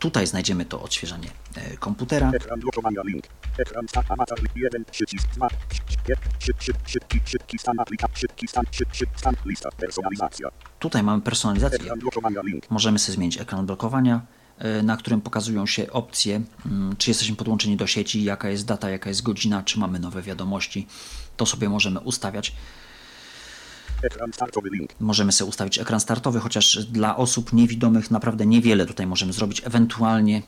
Tutaj 0.02 0.26
znajdziemy 0.26 0.64
to 0.64 0.82
odświeżanie 0.82 1.28
e, 1.54 1.76
komputera. 1.76 2.30
Ekran 2.30 2.60
blokowania 2.60 3.02
link. 3.04 3.24
Ekran 3.58 3.88
stan 3.88 4.04
amator 4.08 4.38
1. 4.54 4.84
Przycisk 4.84 5.28
2. 5.34 5.48
Szybki, 6.38 6.72
szybki, 6.86 7.20
szybki 7.24 7.58
stan 7.58 7.80
aplikacji. 7.80 8.16
Szybki 8.20 8.48
stan, 8.48 8.64
szybki, 8.70 8.98
szybki 8.98 9.18
stan. 9.18 9.34
Lista. 9.44 9.70
Personalizacja. 9.70 10.48
Tutaj 10.78 11.02
mamy 11.02 11.22
personalizację. 11.22 11.78
Możemy 12.70 12.98
sobie 12.98 13.14
zmienić 13.16 13.40
ekran 13.40 13.66
blokowania, 13.66 14.20
e, 14.58 14.82
na 14.82 14.96
którym 14.96 15.20
pokazują 15.20 15.66
się 15.66 15.90
opcje, 15.90 16.40
mm, 16.66 16.96
czy 16.96 17.10
jesteśmy 17.10 17.36
podłączeni 17.36 17.76
do 17.76 17.86
sieci, 17.86 18.24
jaka 18.24 18.48
jest 18.48 18.66
data, 18.66 18.90
jaka 18.90 19.08
jest 19.08 19.22
godzina, 19.22 19.62
czy 19.62 19.78
mamy 19.78 19.98
nowe 19.98 20.22
wiadomości. 20.22 20.86
To 21.36 21.46
sobie 21.46 21.68
możemy 21.68 22.00
ustawiać. 22.00 22.54
Możemy 25.00 25.32
sobie 25.32 25.48
ustawić 25.48 25.78
ekran 25.78 26.00
startowy, 26.00 26.40
chociaż 26.40 26.84
dla 26.86 27.16
osób 27.16 27.52
niewidomych 27.52 28.10
naprawdę 28.10 28.46
niewiele 28.46 28.86
tutaj 28.86 29.06
możemy 29.06 29.32
zrobić. 29.32 29.62
Ewentualnie 29.64 30.42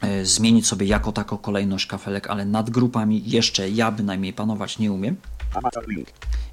e, 0.00 0.24
zmienić 0.24 0.66
sobie 0.66 0.86
jako 0.86 1.12
tako 1.12 1.38
kolejność 1.38 1.86
kafelek, 1.86 2.26
ale 2.26 2.44
nad 2.44 2.70
grupami 2.70 3.22
jeszcze 3.30 3.70
ja 3.70 3.90
bynajmniej 3.90 4.32
panować 4.32 4.78
nie 4.78 4.92
umiem. 4.92 5.16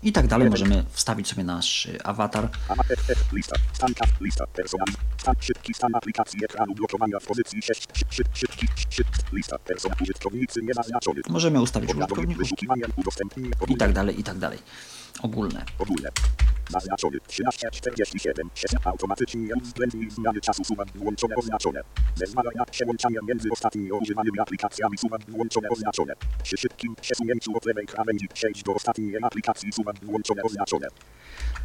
I 0.04 0.12
tak 0.12 0.28
dalej 0.28 0.50
możemy 0.50 0.86
wstawić 0.92 1.28
sobie 1.28 1.44
nasz 1.44 1.86
e, 1.86 2.08
awatar. 2.08 2.50
Lista. 3.34 3.56
Stan 3.74 3.94
kaf. 3.94 4.22
Lista. 4.22 4.48
Personalizacja. 4.48 5.04
Stan 5.18 5.36
szybki 5.40 5.74
stan 5.74 5.96
aplikacji 5.96 6.46
ekranu 6.46 6.76
blokowania 6.76 7.20
w 7.20 7.26
pozycji 7.26 7.62
6. 7.62 7.88
Szyb, 8.10 8.28
szybki. 8.34 8.68
Szyb. 8.90 9.08
Lista. 9.34 9.60
Person. 9.60 9.92
Użytkownicy 10.02 10.62
niezaznaczony. 10.62 11.22
Możemy 11.30 11.62
ustawić 11.62 11.96
użytkowników 11.96 12.50
i 13.68 13.78
tak 13.78 13.94
dalej, 13.94 14.20
i 14.20 14.24
tak 14.24 14.38
dalej. 14.38 14.60
Ogólne. 15.22 15.66
Ogólne. 15.80 16.10
Zaznaczony. 16.70 17.18
1347. 17.28 18.50
Sesja 18.56 18.80
automatycznie 18.84 19.56
uwzględnij 19.62 20.10
zmiany 20.12 20.42
czasu 20.42 20.64
suwak 20.64 20.88
włączone 20.96 21.36
oznaczone. 21.36 21.82
Zezwalania 22.16 22.66
przełączania 22.72 23.20
między 23.28 23.50
ostatnio 23.52 23.96
używanymi 23.96 24.40
aplikacjami 24.40 24.98
suwak 24.98 25.22
włączone 25.32 25.70
oznaczone. 25.70 26.14
Przy 26.44 26.58
szybkim 26.58 26.96
przesunięciu 27.02 27.58
od 27.58 27.66
lewej 27.66 27.86
krawędzi 27.86 28.28
przejdź 28.34 28.64
do 28.64 28.74
ostatniej 28.74 29.18
aplikacji 29.24 29.72
suwak 29.74 29.96
włączone 30.06 30.44
oznaczone. 30.44 30.88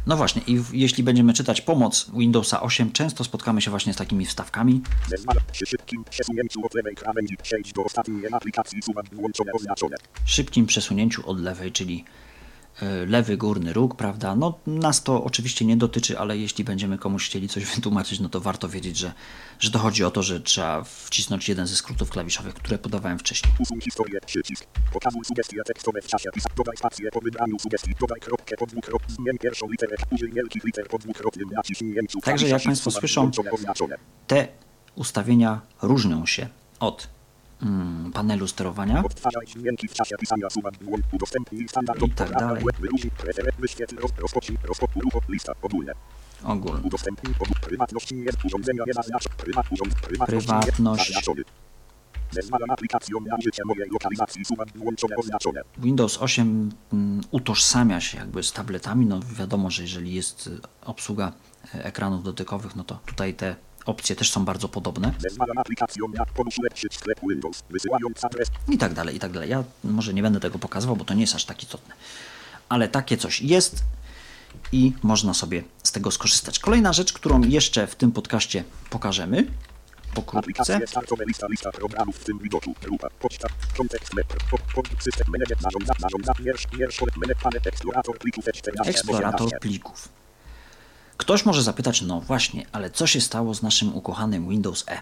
No 0.07 0.17
właśnie, 0.17 0.41
i 0.47 0.59
w- 0.59 0.73
jeśli 0.73 1.03
będziemy 1.03 1.33
czytać 1.33 1.61
pomoc 1.61 2.11
Windowsa 2.17 2.61
8, 2.61 2.91
często 2.91 3.23
spotkamy 3.23 3.61
się 3.61 3.71
właśnie 3.71 3.93
z 3.93 3.97
takimi 3.97 4.25
wstawkami. 4.25 4.81
Szybkim 5.53 6.03
przesunięciu 6.09 6.65
od 6.65 6.73
lewej 6.73 6.95
krawędzi 6.95 7.37
przejdź 7.43 7.73
do 7.73 7.83
ostatniej 7.83 8.33
aplikacji 8.33 8.81
suwak 8.81 9.05
włączone 9.15 9.51
oznaczone. 9.53 9.95
szybkim 10.25 10.65
przesunięciu 10.65 11.29
od 11.29 11.39
lewej, 11.39 11.71
czyli 11.71 12.05
lewy 13.07 13.37
górny 13.37 13.73
róg, 13.73 13.95
prawda? 13.95 14.35
No, 14.35 14.59
nas 14.67 15.03
to 15.03 15.23
oczywiście 15.23 15.65
nie 15.65 15.77
dotyczy, 15.77 16.19
ale 16.19 16.37
jeśli 16.37 16.63
będziemy 16.63 16.97
komuś 16.97 17.25
chcieli 17.25 17.49
coś 17.49 17.65
wytłumaczyć, 17.75 18.19
no 18.19 18.29
to 18.29 18.41
warto 18.41 18.69
wiedzieć, 18.69 18.97
że, 18.97 19.13
że 19.59 19.71
to 19.71 19.79
chodzi 19.79 20.03
o 20.03 20.11
to, 20.11 20.23
że 20.23 20.39
trzeba 20.39 20.83
wcisnąć 20.83 21.49
jeden 21.49 21.67
ze 21.67 21.75
skrótów 21.75 22.09
klawiszowych, 22.09 22.53
które 22.53 22.77
podawałem 22.77 23.19
wcześniej. 23.19 23.53
Usuń 23.59 23.81
historię, 23.81 24.19
przycisk. 24.25 24.65
Pokazuj 24.93 25.25
sugestie 25.25 25.57
tekstowe 25.65 26.01
w 26.01 26.07
czasie 26.07 26.29
pisa. 26.33 26.49
Dodaj 26.57 26.77
spację 26.77 27.11
po 27.11 27.21
wybraniu 27.21 27.59
sugestii. 27.59 27.91
Dodaj 27.99 28.19
kropkę 28.19 28.55
po. 28.57 28.65
Zmień 29.07 29.37
pierwszą 29.37 29.69
literę. 29.69 29.95
Użyj 30.11 30.33
wielkich 30.33 30.63
liter 30.63 30.87
po 30.87 30.97
dwukrotnym 30.97 31.49
naciśnięciu. 31.49 32.19
Także 32.21 32.47
jak 32.47 32.63
Państwo 32.63 32.91
słyszą. 32.91 33.31
Te 34.27 34.47
ustawienia 34.95 35.61
różnią 35.81 36.25
się 36.25 36.47
od 36.79 37.18
mm, 37.63 38.11
panelu 38.11 38.47
sterowania. 38.47 39.01
I 42.05 42.11
tak 42.11 42.31
dalej. 42.31 42.63
Prywatność 47.61 48.11
nie 48.11 48.31
urządzenia 48.45 48.83
nie 48.87 48.93
zaznacz. 48.93 49.27
Prywat, 49.27 49.71
urząd, 49.71 49.95
prywatność. 49.95 50.45
Prywatność. 50.47 51.09
Nie 51.09 51.13
zaznaczony. 51.13 51.43
Zezwalam 52.31 52.69
aplikacjom 52.69 53.23
na 53.23 53.35
użycie 53.35 53.63
mojej 53.65 53.89
lokalizacji 53.89 54.45
suwak 54.45 54.67
włączone 54.75 55.15
oznaczone. 55.15 55.61
Windows 55.77 56.17
8 56.17 56.71
mm, 56.93 57.21
utożsamia 57.31 58.01
się 58.01 58.17
jakby 58.17 58.43
z 58.43 58.53
tabletami. 58.53 59.05
No 59.05 59.19
wiadomo, 59.39 59.69
że 59.69 59.81
jeżeli 59.81 60.13
jest 60.13 60.47
y, 60.47 60.59
obsługa 60.85 61.33
y, 61.75 61.83
ekranów 61.83 62.23
dotykowych, 62.23 62.75
no 62.75 62.83
to 62.83 62.99
tutaj 63.05 63.33
te 63.33 63.55
opcje 63.89 64.15
też 64.15 64.31
są 64.31 64.45
bardzo 64.45 64.69
podobne. 64.69 65.13
I 68.67 68.77
tak 68.77 68.93
dalej, 68.93 69.15
i 69.15 69.19
tak 69.19 69.31
dalej. 69.31 69.49
Ja 69.49 69.63
może 69.83 70.13
nie 70.13 70.21
będę 70.21 70.39
tego 70.39 70.59
pokazywał, 70.59 70.95
bo 70.95 71.05
to 71.05 71.13
nie 71.13 71.21
jest 71.21 71.35
aż 71.35 71.45
tak 71.45 71.63
istotne. 71.63 71.95
Ale 72.69 72.87
takie 72.87 73.17
coś 73.17 73.41
jest 73.41 73.83
i 74.71 74.93
można 75.03 75.33
sobie 75.33 75.63
z 75.83 75.91
tego 75.91 76.11
skorzystać. 76.11 76.59
Kolejna 76.59 76.93
rzecz, 76.93 77.13
którą 77.13 77.41
jeszcze 77.41 77.87
w 77.87 77.95
tym 77.95 78.11
podcaście 78.11 78.63
pokażemy 78.89 79.47
pokrótce. 80.13 80.79
Lista 81.27 81.47
lista 81.47 81.71
programów 81.71 82.15
w 82.15 82.23
tym 82.23 82.39
widoku. 82.39 82.73
Grupa. 82.81 83.07
Poczta. 83.19 83.47
Kontekst. 83.77 84.11
Pod, 84.51 84.61
pod, 84.61 85.03
system 85.03 85.27
manager. 85.27 85.57
Zarządza. 85.61 85.93
Zarządza. 85.99 86.33
Wiersz. 86.39 86.67
Wiersz. 86.77 87.01
Management. 87.15 87.67
Eksplorator 87.67 88.17
plików. 88.17 88.45
14. 88.53 88.89
Eksplorator 88.89 89.47
18. 89.47 89.59
plików. 89.59 90.09
Ktoś 91.19 91.45
może 91.45 91.63
zapytać, 91.63 92.01
no 92.01 92.21
właśnie, 92.21 92.65
ale 92.71 92.89
co 92.89 93.07
się 93.07 93.21
stało 93.21 93.53
z 93.53 93.61
naszym 93.61 93.95
ukochanym 93.95 94.49
Windows 94.49 94.85
E? 94.87 95.01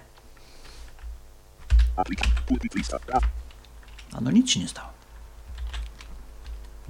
A 4.11 4.21
no 4.21 4.31
nic 4.31 4.49
się 4.49 4.59
nie 4.59 4.67
stało. 4.67 4.89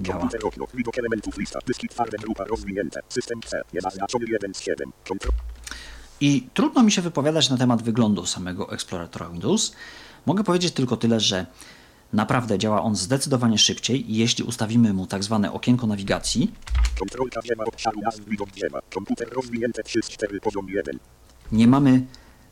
Działa. 0.00 0.28
Widok 0.74 0.98
elementów 0.98 1.38
lista. 1.38 1.58
Dyski 1.66 1.88
twarde. 1.88 2.18
Grupa 2.18 2.44
rozwinięte. 2.44 3.00
System 3.08 3.40
C. 3.42 3.62
Niezaznaczony 3.72 4.26
1 4.28 4.54
z 4.54 4.60
7. 4.60 4.92
Kontrol. 5.08 5.32
I 6.20 6.48
trudno 6.54 6.82
mi 6.82 6.92
się 6.92 7.02
wypowiadać 7.02 7.50
na 7.50 7.56
temat 7.56 7.82
wyglądu 7.82 8.26
samego 8.26 8.72
eksploratora 8.72 9.28
Windows. 9.28 9.72
Mogę 10.26 10.44
powiedzieć 10.44 10.74
tylko 10.74 10.96
tyle, 10.96 11.20
że 11.20 11.46
naprawdę 12.12 12.58
działa 12.58 12.82
on 12.82 12.96
zdecydowanie 12.96 13.58
szybciej, 13.58 14.04
jeśli 14.08 14.44
ustawimy 14.44 14.92
mu 14.92 15.06
tak 15.06 15.24
zwane 15.24 15.52
okienko 15.52 15.86
nawigacji. 15.86 16.52
Kontrolka 16.98 17.40
dzieła 17.42 17.64
obszaru 17.64 18.00
nazw 18.00 18.24
widok 18.24 18.50
dzieła. 18.50 18.80
Komputer 18.94 19.28
rozwinięte 19.32 19.82
3 19.82 20.02
z 20.02 20.08
4 20.08 20.40
poziom 20.40 20.68
1. 20.68 20.98
Nie 21.52 21.68
mamy 21.68 22.06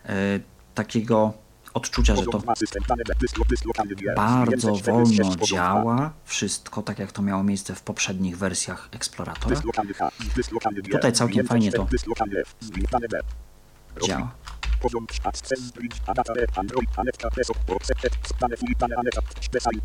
e, 0.07 0.41
takiego 0.75 1.33
odczucia, 1.75 2.17
że 2.17 2.23
to 2.23 2.31
Poziom 2.31 2.43
2 2.43 2.57
system 2.57 2.83
dane 2.89 3.03
dysk, 3.21 3.37
dysk 3.49 3.65
lokalny 3.65 3.95
dwie. 3.95 4.15
bardzo 4.15 4.69
Rozwinięte 4.69 5.05
4 5.05 5.07
z 5.07 5.11
6 5.11 5.23
wolno 5.25 5.47
działa. 5.47 6.13
Wszystko 6.25 6.83
tak 6.83 6.99
jak 6.99 7.13
to 7.13 7.23
miało 7.23 7.43
miejsce 7.43 7.75
w 7.75 7.83
poprzednich 7.83 8.39
wersjach 8.39 8.89
dwie. 10.83 10.93
Tutaj 10.93 11.13
całkiem 11.13 11.47
fajnie 11.47 11.73
to 11.73 11.87
działa. 14.07 14.35
Poziom 14.81 15.07
Bridge, 15.74 15.97
Android, 16.57 16.89
Accepted, 16.97 18.12
Aneta, 18.97 19.20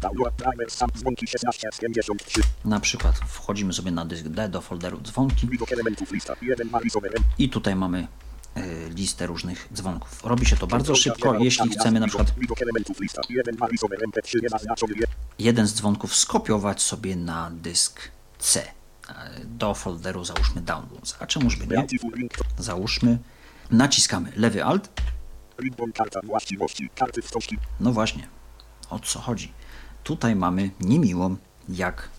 Download, 0.01 0.35
Driver, 0.37 0.71
Sam, 0.71 0.89
Dzwonki 0.97 1.27
16 1.27 1.67
z 1.73 1.77
53, 1.79 2.41
Na 2.65 2.79
przykład 2.79 3.15
wchodzimy 3.27 3.73
sobie 3.73 3.91
na 3.91 4.05
dysk 4.05 4.27
D 4.27 4.49
do 4.49 4.61
folderu 4.61 5.01
dzwonki 5.01 5.47
Widok 5.47 5.71
elementów 5.71 6.11
lista, 6.11 6.35
1 6.41 6.69
Marisowe, 6.69 7.07
M, 7.07 7.23
i 7.37 7.49
tutaj 7.49 7.75
mamy 7.75 8.07
e, 8.55 8.89
listę 8.89 9.27
różnych 9.27 9.67
dzwonków. 9.73 10.19
Robi 10.23 10.45
się 10.45 10.57
to 10.57 10.67
bardzo 10.67 10.95
szybko, 10.95 11.37
jeśli 11.39 11.69
chcemy 11.69 11.99
na 11.99 12.07
przykład 12.07 12.27
widok, 12.27 12.39
widok 12.41 12.61
elementów 12.61 12.99
lista, 12.99 13.21
1 13.29 13.55
Marisowe, 13.57 13.95
MP3 13.97 14.41
niezaznaczony, 14.43 14.93
je- 14.95 15.05
jeden 15.39 15.67
z 15.67 15.73
dzwonków 15.73 16.15
skopiować 16.15 16.81
sobie 16.81 17.15
na 17.15 17.51
dysk 17.53 18.01
C 18.39 18.61
e, 18.61 18.65
do 19.45 19.73
folderu 19.73 20.25
załóżmy 20.25 20.61
downloads. 20.61 21.15
A 21.19 21.27
czemuż 21.27 21.55
by 21.55 21.67
nie? 21.67 21.87
Załóżmy, 22.57 23.17
naciskamy 23.71 24.31
lewy 24.35 24.63
alt. 24.63 25.01
No 27.79 27.91
właśnie, 27.91 28.27
o 28.89 28.99
co 28.99 29.19
chodzi? 29.19 29.53
Tutaj 30.03 30.35
mamy 30.35 30.71
niemiłą, 30.79 31.37
jak 31.69 32.09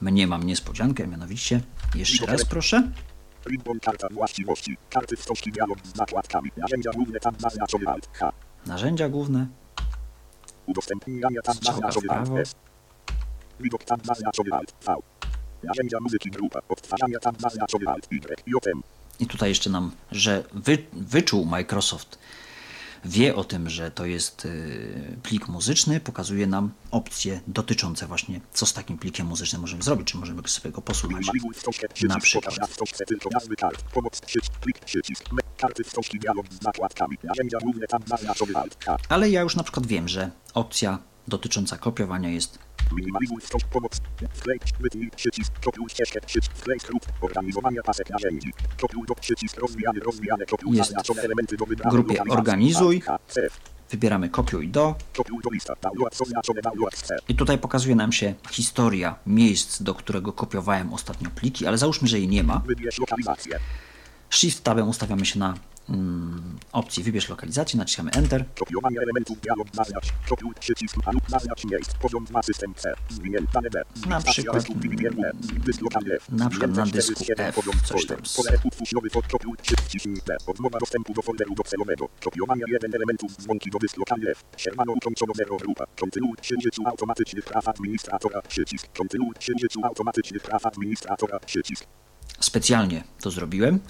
mnie 0.00 0.26
mam 0.26 0.42
niespodziankę, 0.42 1.06
mianowicie, 1.06 1.60
jeszcze 1.94 2.26
raz 2.26 2.44
proszę, 2.44 2.90
karta 3.82 4.08
właściwości, 4.10 4.76
karty 4.90 5.16
wstążki, 5.16 5.52
dialog 5.52 5.78
z 5.84 5.96
zakładkami, 5.96 6.50
narzędzia 6.56 6.90
główne, 6.92 7.20
tab 7.20 7.40
zaznaczony 7.40 7.88
Alt, 7.88 8.08
H, 8.12 8.32
narzędzia 8.66 9.08
główne, 9.08 9.46
w 10.68 11.64
zaznaczony 11.64 12.10
Alt. 12.10 12.30
S, 12.38 12.54
widok, 13.60 13.84
zaznaczony 14.04 14.52
Alt, 14.52 14.74
V, 14.86 14.94
narzędzia 15.62 16.00
muzyki, 16.00 16.30
grupa, 16.30 16.60
odtwarzania, 16.68 17.18
tab 17.18 17.40
zaznaczony 17.40 17.88
Alt, 17.88 18.12
Y, 18.12 18.36
J, 18.46 18.64
I 19.20 19.26
tutaj 19.26 19.48
jeszcze 19.48 19.70
nam, 19.70 19.90
że 20.12 20.44
wy, 20.52 20.78
wyczuł 20.92 21.44
Microsoft, 21.44 22.18
wie 23.04 23.34
o 23.34 23.44
tym, 23.44 23.70
że 23.70 23.90
to 23.90 24.06
jest 24.06 24.44
y, 24.44 25.16
plik 25.22 25.48
muzyczny, 25.48 26.00
pokazuje 26.00 26.46
nam 26.46 26.72
opcje 26.90 27.40
dotyczące 27.46 28.06
właśnie, 28.06 28.40
co 28.52 28.66
z 28.66 28.72
takim 28.72 28.98
plikiem 28.98 29.26
muzycznym 29.26 29.60
możemy 29.60 29.82
zrobić, 29.82 30.08
czy 30.08 30.16
możemy 30.16 30.48
sobie 30.48 30.72
go 30.72 30.82
posłuchać. 30.82 31.26
Na 32.02 32.20
przykład. 32.20 32.54
Ale 39.08 39.30
ja 39.30 39.40
już 39.40 39.56
na 39.56 39.62
przykład 39.62 39.86
wiem, 39.86 40.08
że 40.08 40.30
opcja 40.54 40.98
dotycząca 41.28 41.78
kopiowania 41.78 42.28
jest 42.28 42.58
minimalizuj 42.92 43.40
wstąż, 43.40 43.64
pomoc, 43.64 44.00
przycisk, 45.16 45.52
kopiuj 45.64 45.88
ścieżkę, 45.88 46.20
wklej 46.54 46.80
skrót, 46.80 47.02
organizowania 47.20 47.82
pasek 47.82 48.10
narzędzi, 48.10 48.52
kopiuj 48.80 49.06
do 49.06 49.14
przycisk, 49.14 49.58
rozwijany, 49.58 50.00
rozwijane, 50.00 50.46
kopiuj 50.46 50.76
Jest 50.76 50.90
zaznaczone 50.90 51.22
elementy 51.22 51.56
do 51.56 51.64
w 51.64 51.68
wybrania 51.68 51.90
grupie 51.90 52.22
organizuj. 52.28 53.02
Wybieramy 53.90 54.28
kopiuj 54.28 54.68
do. 54.68 54.94
I 57.28 57.34
tutaj 57.34 57.58
pokazuje 57.58 57.94
nam 57.96 58.12
się 58.12 58.34
historia 58.50 59.16
miejsc, 59.26 59.82
do 59.82 59.94
którego 59.94 60.32
kopiowałem 60.32 60.92
ostatnio 60.92 61.30
pliki, 61.30 61.66
ale 61.66 61.78
załóżmy, 61.78 62.08
że 62.08 62.18
jej 62.18 62.28
nie 62.28 62.42
ma. 62.42 62.62
Shift 64.30 64.64
tabem 64.64 64.88
ustawiamy 64.88 65.26
się 65.26 65.38
na 65.38 65.54
mm, 65.88 66.58
opcji 66.72 67.02
wybierz 67.02 67.28
lokalizację, 67.28 67.78
naciskamy 67.78 68.10
Enter. 68.10 68.44
kopiowanie 68.58 69.00
elementów, 69.00 69.40
dialog, 69.40 69.68
zaznacz, 69.72 70.06
kopiuj, 70.28 70.54
przycisk, 70.60 70.96
malu, 71.06 71.18
zaznacz 71.28 71.64
miejsc, 71.64 71.94
poziom 71.94 72.24
2, 72.24 72.42
system 72.42 72.74
C, 72.74 72.94
zwinięta 73.08 73.60
D, 73.60 73.82
Na 74.06 74.20
przykład, 74.20 74.56
dysku, 74.56 74.74
E, 76.06 76.34
na 76.36 76.50
przykład 76.50 76.74
na 76.74 76.86
dysku 76.86 77.14
4 77.14 77.24
z 77.24 77.26
7, 77.26 77.46
F, 77.46 77.82
coś 77.84 78.06
tam. 78.06 78.16
Pole 78.36 78.58
nowy 78.92 79.10
fol, 79.10 79.22
kopiuj, 79.30 79.56
przycisk, 79.62 80.06
D, 80.26 80.36
odmowa 80.46 80.78
dostępu 80.78 81.14
do 81.14 81.22
folderu 81.22 81.54
docelowego, 81.54 82.08
kopiowanie 82.24 82.62
jeden 82.68 82.94
elementów 82.94 83.36
dzwonki 83.36 83.70
do 83.70 83.78
dysk 83.78 83.96
lokalny 83.96 84.30
F, 84.30 84.44
Shermano 84.56 84.92
ukończono 84.92 85.32
0 85.36 85.56
grupa, 85.56 85.84
kontynuuj 86.00 86.36
księżycu 86.40 86.82
automatycznych 86.86 87.44
praw 87.44 87.68
administratora, 87.68 88.42
przycisk, 88.42 88.86
kontynuuj 88.98 89.34
księżycu 89.38 89.84
automatycznych 89.84 90.42
praw 90.42 90.66
administratora, 90.66 91.40
przycisk, 91.40 91.84
Specjalnie 92.40 93.04
to 93.20 93.30
zrobiłem. 93.30 93.80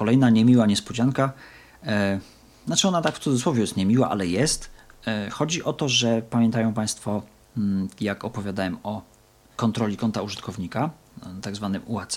Kolejna 0.00 0.30
niemiła 0.30 0.66
niespodzianka. 0.66 1.32
E, 1.86 2.20
znaczy 2.66 2.88
ona 2.88 3.02
tak 3.02 3.16
w 3.16 3.18
cudzysłowie 3.18 3.60
jest 3.60 3.76
niemiła, 3.76 4.10
ale 4.10 4.26
jest. 4.26 4.70
E, 5.06 5.30
chodzi 5.30 5.62
o 5.62 5.72
to, 5.72 5.88
że 5.88 6.22
pamiętają 6.22 6.74
Państwo, 6.74 7.22
mm, 7.56 7.88
jak 8.00 8.24
opowiadałem 8.24 8.76
o 8.82 9.02
kontroli 9.56 9.96
konta 9.96 10.22
użytkownika, 10.22 10.90
e, 11.22 11.40
tak 11.42 11.56
zwanym 11.56 11.82
UAC, 11.86 12.16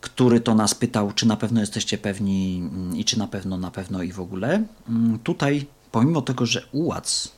który 0.00 0.40
to 0.40 0.54
nas 0.54 0.74
pytał, 0.74 1.12
czy 1.12 1.26
na 1.26 1.36
pewno 1.36 1.60
jesteście 1.60 1.98
pewni 1.98 2.58
mm, 2.72 2.96
i 2.96 3.04
czy 3.04 3.18
na 3.18 3.26
pewno, 3.26 3.58
na 3.58 3.70
pewno 3.70 4.02
i 4.02 4.12
w 4.12 4.20
ogóle. 4.20 4.62
Mm, 4.88 5.18
Tutaj, 5.18 5.66
pomimo 5.90 6.22
tego, 6.22 6.46
że 6.46 6.66
UAC 6.72 7.28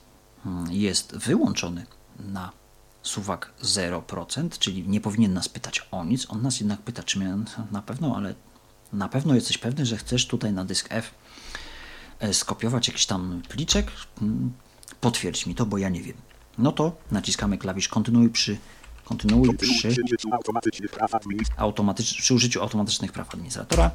jest 0.71 1.17
wyłączony 1.17 1.87
na 2.19 2.53
suwak 3.03 3.53
0%, 3.63 4.59
czyli 4.59 4.89
nie 4.89 5.01
powinien 5.01 5.35
nas 5.35 5.49
pytać 5.49 5.89
o 5.91 6.05
nic, 6.05 6.27
on 6.31 6.43
nas 6.43 6.61
jednak 6.61 6.81
pyta, 6.81 7.03
czy 7.03 7.19
na 7.71 7.83
pewno, 7.83 8.17
ale 8.17 8.35
na 8.93 9.09
pewno 9.09 9.35
jesteś 9.35 9.59
pewny, 9.59 9.87
że 9.87 9.97
chcesz 9.97 10.27
tutaj 10.27 10.53
na 10.53 10.65
dysk 10.65 10.87
F 10.91 11.11
e, 12.21 12.35
skopiować 12.35 12.89
jakiś 12.89 13.07
tam 13.07 13.43
pliczek? 13.49 13.91
Mm, 14.23 14.53
Potwierdź 15.01 15.47
mi 15.47 15.55
to, 15.55 15.67
bo 15.67 15.79
ja 15.79 15.89
nie 15.89 16.03
wiem. 16.03 16.17
No 16.59 16.73
to 16.73 16.97
naciskamy 17.11 17.59
klawisz 17.59 17.89
kontynuuj 17.89 18.31
przy 18.31 18.57
Kontynuuj 19.05 19.57
przy, 19.57 19.89
Przy 19.89 20.03
użyciu 20.05 20.29
automatycznych 20.35 20.91
praw 20.91 21.15
administratora. 21.15 21.65
automatycz, 21.65 22.15
przy 22.15 22.35
użyciu 22.35 22.63
automatycznych 22.63 23.13
praw 23.13 23.35
administratora 23.35 23.91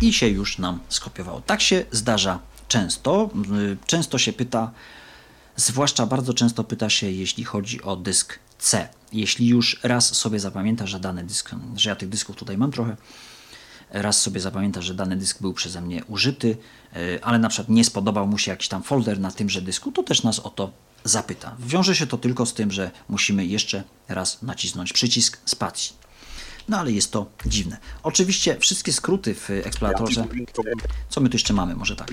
i 0.00 0.12
się 0.12 0.28
już 0.28 0.58
nam 0.58 0.80
skopiowało. 0.88 1.40
Tak 1.40 1.60
się 1.62 1.84
zdarza 1.90 2.38
często. 2.68 3.30
Y, 3.72 3.76
Często 3.86 4.18
się 4.18 4.32
pyta, 4.32 4.70
zwłaszcza 5.56 6.06
bardzo 6.06 6.34
często 6.34 6.64
pyta 6.64 6.90
się, 6.90 7.10
jeśli 7.10 7.44
chodzi 7.44 7.82
o 7.82 7.96
dysk 7.96 8.38
C. 8.58 8.88
Jeśli 9.12 9.48
już 9.48 9.80
raz 9.82 10.16
sobie 10.16 10.40
zapamięta, 10.40 10.86
że 10.86 11.00
dany 11.00 11.24
dysk, 11.24 11.50
że 11.76 11.90
ja 11.90 11.96
tych 11.96 12.08
dysków 12.08 12.36
tutaj 12.36 12.58
mam 12.58 12.72
trochę, 12.72 12.96
raz 13.90 14.22
sobie 14.22 14.40
zapamięta, 14.40 14.82
że 14.82 14.94
dany 14.94 15.16
dysk 15.16 15.40
był 15.40 15.52
przeze 15.52 15.80
mnie 15.80 16.04
użyty, 16.04 16.56
y, 16.96 17.18
ale 17.22 17.38
na 17.38 17.48
przykład 17.48 17.68
nie 17.68 17.84
spodobał 17.84 18.26
mu 18.26 18.38
się 18.38 18.50
jakiś 18.50 18.68
tam 18.68 18.82
folder 18.82 19.20
na 19.20 19.30
tymże 19.30 19.62
dysku, 19.62 19.92
to 19.92 20.02
też 20.02 20.22
nas 20.22 20.38
o 20.38 20.50
to 20.50 20.70
zapyta. 21.04 21.56
Wiąże 21.58 21.96
się 21.96 22.06
to 22.06 22.18
tylko 22.18 22.46
z 22.46 22.54
tym, 22.54 22.70
że 22.70 22.90
musimy 23.08 23.46
jeszcze 23.46 23.84
raz 24.08 24.42
nacisnąć 24.42 24.92
przycisk 24.92 25.38
spacji. 25.44 26.05
No 26.68 26.78
ale 26.78 26.92
jest 26.92 27.12
to 27.12 27.26
dziwne. 27.46 27.76
Oczywiście 28.02 28.56
wszystkie 28.60 28.92
skróty 28.92 29.34
w 29.34 29.50
eksploratorze. 29.50 30.24
Co 31.08 31.20
my 31.20 31.28
tu 31.28 31.34
jeszcze 31.34 31.54
mamy? 31.54 31.76
Może 31.76 31.96
tak. 31.96 32.10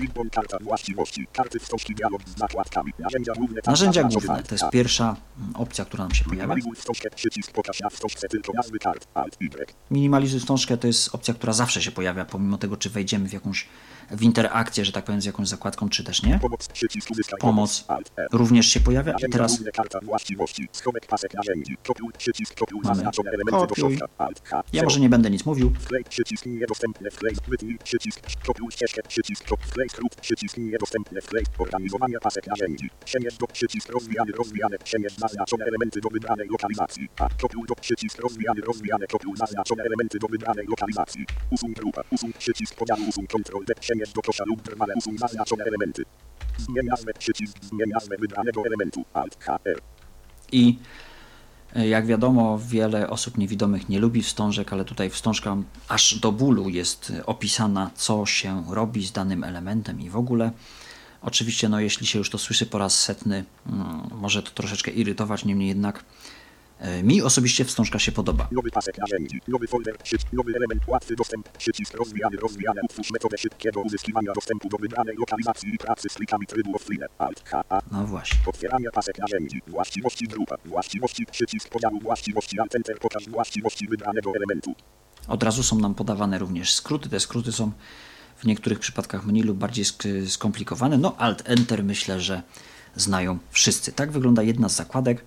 Narzędzia 3.66 4.02
główne. 4.04 4.42
to 4.42 4.54
jest 4.54 4.64
pierwsza 4.72 5.16
mm, 5.38 5.56
opcja, 5.56 5.84
która 5.84 6.04
nam 6.04 6.14
się 6.14 6.24
pojawia. 6.24 6.54
Minimalizuj 9.90 10.40
wstążkę 10.40 10.76
to 10.76 10.86
jest 10.86 11.14
opcja, 11.14 11.34
która 11.34 11.52
zawsze 11.52 11.82
się 11.82 11.92
pojawia, 11.92 12.24
pomimo 12.24 12.58
tego, 12.58 12.76
czy 12.76 12.90
wejdziemy 12.90 13.28
w 13.28 13.32
jakąś 13.32 13.66
w 14.10 14.22
interakcję, 14.22 14.84
że 14.84 14.92
tak 14.92 15.04
powiem, 15.04 15.20
z 15.20 15.24
jakąś 15.24 15.48
zakładką, 15.48 15.88
czy 15.88 16.04
też 16.04 16.22
nie. 16.22 16.40
Pomoc. 17.40 17.84
Również 18.32 18.66
się 18.66 18.80
pojawia 18.80 19.12
i 19.28 19.30
teraz. 19.30 19.60
Mamy 22.84 23.02
kopiuj. 23.50 23.98
ja 24.72 24.82
może 24.82 25.00
nie 25.00 25.08
będę 25.08 25.30
nic 25.30 25.46
mówił. 25.46 25.72
Usuń 41.50 41.72
grupa 41.72 42.02
usuń 42.10 42.32
przycisk 42.38 42.74
podziału 42.74 43.00
usuń 43.08 43.26
kontrol 43.26 43.64
D 43.64 43.74
do 44.14 44.22
kosza 44.22 44.44
lub 44.46 44.62
zaznaczone 45.18 45.64
elementy 45.64 46.04
zmień 46.58 46.86
nazwę 46.86 47.14
przycisk 47.14 47.58
zmień 47.64 47.90
nazwę 47.90 48.16
wybranego 48.16 48.62
elementu 48.66 49.04
alt 49.12 49.38
I 50.52 50.78
e, 51.76 51.88
jak 51.88 52.06
wiadomo, 52.06 52.58
wiele 52.58 53.10
osób 53.10 53.38
niewidomych 53.38 53.88
nie 53.88 54.00
lubi 54.00 54.22
wstążek, 54.22 54.72
ale 54.72 54.84
tutaj 54.84 55.10
wstążka 55.10 55.56
aż 55.88 56.14
do 56.14 56.32
bólu 56.32 56.68
jest 56.68 57.12
e, 57.18 57.26
opisana, 57.26 57.90
co 57.94 58.26
się 58.26 58.64
robi 58.70 59.06
z 59.06 59.12
danym 59.12 59.44
elementem 59.44 60.00
i 60.00 60.10
w 60.10 60.16
ogóle. 60.16 60.50
Oczywiście, 61.22 61.68
no, 61.68 61.80
jeśli 61.80 62.06
się 62.06 62.18
już 62.18 62.30
to 62.30 62.38
słyszy 62.38 62.66
po 62.66 62.78
raz 62.78 63.00
setny, 63.00 63.44
mm, 63.66 64.10
może 64.12 64.42
to 64.42 64.50
troszeczkę 64.50 64.90
irytować, 64.90 65.44
niemniej 65.44 65.68
jednak 65.68 66.04
mi 67.02 67.22
osobiście 67.22 67.64
wstążka 67.64 67.98
się 67.98 68.12
podoba. 68.12 68.48
Nowy 68.52 68.70
pasek 68.70 68.98
narzędzi, 68.98 69.40
nowy 69.48 69.66
folder, 69.66 69.98
przycisk, 69.98 70.32
nowy 70.32 70.52
element, 70.56 70.82
łatwy 70.86 71.16
dostęp, 71.16 71.48
przycisk 71.48 71.94
rozwijany, 71.94 72.36
rozwijane, 72.36 72.80
utwórz 72.84 73.10
metodę 73.10 73.38
szybkiego 73.38 73.80
uzyskiwania 73.80 74.32
dostępu 74.34 74.68
do 74.68 74.76
wybranej 74.76 75.16
lokalizacji 75.16 75.74
i 75.74 75.78
pracy 75.78 76.08
z 76.08 76.14
plikami 76.14 76.46
trybu 76.46 76.76
offline, 76.76 77.04
alt, 77.18 77.42
H, 77.48 77.64
A, 77.68 77.80
No 77.92 78.06
właśnie. 78.06 78.38
otwieranie 78.46 78.90
pasek 78.90 79.18
narzędzi, 79.18 79.62
właściwości 79.66 80.24
grupa, 80.28 80.56
właściwości, 80.64 81.26
przycisk 81.26 81.68
podziału 81.68 82.00
właściwości, 82.00 82.60
alt, 82.60 82.74
enter, 82.74 82.98
pokaż 82.98 83.28
właściwości 83.28 83.88
wybranego 83.88 84.32
elementu. 84.36 84.74
Od 85.28 85.42
razu 85.42 85.62
są 85.62 85.78
nam 85.78 85.94
podawane 85.94 86.38
również 86.38 86.74
skróty. 86.74 87.08
Te 87.08 87.20
skróty 87.20 87.52
są 87.52 87.72
w 88.36 88.44
niektórych 88.46 88.78
przypadkach 88.78 89.26
mniej 89.26 89.42
lub 89.42 89.58
bardziej 89.58 89.84
sk- 89.84 90.26
skomplikowane. 90.26 90.98
No, 90.98 91.16
Alt 91.18 91.42
Enter 91.46 91.84
myślę, 91.84 92.20
że 92.20 92.42
znają 92.96 93.38
wszyscy. 93.50 93.92
Tak 93.92 94.12
wygląda 94.12 94.42
jedna 94.42 94.68
z 94.68 94.76
zakładek. 94.76 95.24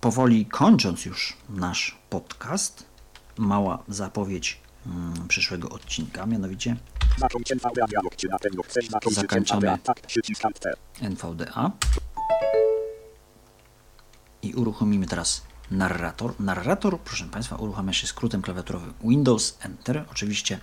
Powoli 0.00 0.46
kończąc 0.46 1.04
już 1.04 1.36
nasz 1.48 1.98
podcast, 2.10 2.84
mała 3.38 3.82
zapowiedź 3.88 4.60
mm, 4.86 5.28
przyszłego 5.28 5.68
odcinka, 5.68 6.26
mianowicie 6.26 6.76
Zakończamy. 9.10 9.78
NVDA. 11.00 11.70
I 14.42 14.54
uruchomimy 14.54 15.06
teraz 15.06 15.42
narrator. 15.70 16.40
Narrator, 16.40 17.00
proszę 17.00 17.24
Państwa, 17.24 17.56
uruchamia 17.56 17.92
się 17.92 18.06
skrótem 18.06 18.42
klawiaturowym 18.42 18.94
Windows 19.04 19.58
Enter. 19.60 20.04
Oczywiście 20.10 20.58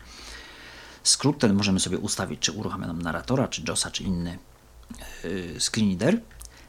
skrót 1.04 1.40
ten 1.40 1.54
możemy 1.54 1.80
sobie 1.80 1.98
ustawić, 1.98 2.40
czy 2.40 2.52
uruchamia 2.52 2.88
nam 2.88 3.02
narratora, 3.02 3.48
czy 3.48 3.62
JOSa, 3.68 3.92
czy 3.92 4.04
inny 4.04 4.40
screen 5.60 5.90
reader. 5.90 6.22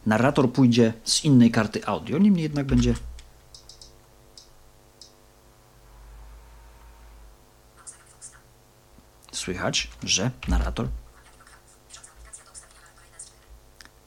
Narrator 0.07 0.53
pójdzie 0.53 0.93
z 1.05 1.25
innej 1.25 1.51
karty 1.51 1.87
audio, 1.87 2.19
niemniej 2.19 2.43
jednak 2.43 2.67
będzie 2.67 2.95
słychać, 9.33 9.91
że 10.03 10.31
narrator 10.49 10.89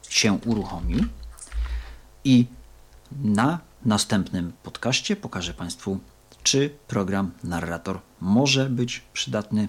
się 0.09 0.39
uruchomi 0.45 1.07
i 2.23 2.45
na 3.11 3.59
następnym 3.85 4.53
podcaście 4.63 5.15
pokażę 5.15 5.53
Państwu, 5.53 5.99
czy 6.43 6.69
program 6.87 7.31
narrator 7.43 7.99
może 8.21 8.69
być 8.69 9.03
przydatny 9.13 9.67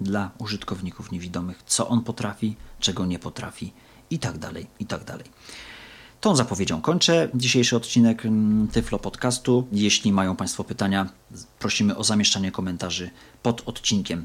dla 0.00 0.30
użytkowników 0.38 1.12
niewidomych, 1.12 1.62
co 1.66 1.88
on 1.88 2.04
potrafi, 2.04 2.56
czego 2.80 3.06
nie 3.06 3.18
potrafi 3.18 3.72
i 4.10 4.18
tak 4.18 4.38
dalej, 4.38 4.66
i 4.80 4.86
tak 4.86 5.04
dalej. 5.04 5.24
Tą 6.20 6.36
zapowiedzią 6.36 6.80
kończę 6.80 7.28
dzisiejszy 7.34 7.76
odcinek 7.76 8.26
mm, 8.26 8.68
Tyflo 8.68 8.98
Podcastu. 8.98 9.66
Jeśli 9.72 10.12
mają 10.12 10.36
Państwo 10.36 10.64
pytania, 10.64 11.08
prosimy 11.58 11.96
o 11.96 12.04
zamieszczanie 12.04 12.52
komentarzy 12.52 13.10
pod 13.42 13.62
odcinkiem, 13.66 14.24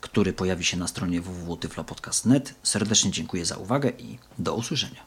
który 0.00 0.32
pojawi 0.32 0.64
się 0.64 0.76
na 0.76 0.88
stronie 0.88 1.20
www.tyflopodcast.net. 1.20 2.54
Serdecznie 2.62 3.10
dziękuję 3.10 3.44
za 3.44 3.56
uwagę 3.56 3.90
i 3.98 4.18
do 4.38 4.54
usłyszenia. 4.54 5.06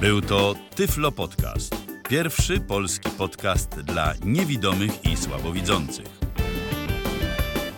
Był 0.00 0.20
to 0.20 0.54
Tyflo 0.74 1.12
Podcast. 1.12 1.76
Pierwszy 2.08 2.60
polski 2.60 3.10
podcast 3.10 3.68
dla 3.68 4.14
niewidomych 4.24 5.04
i 5.04 5.16
słabowidzących. 5.16 6.17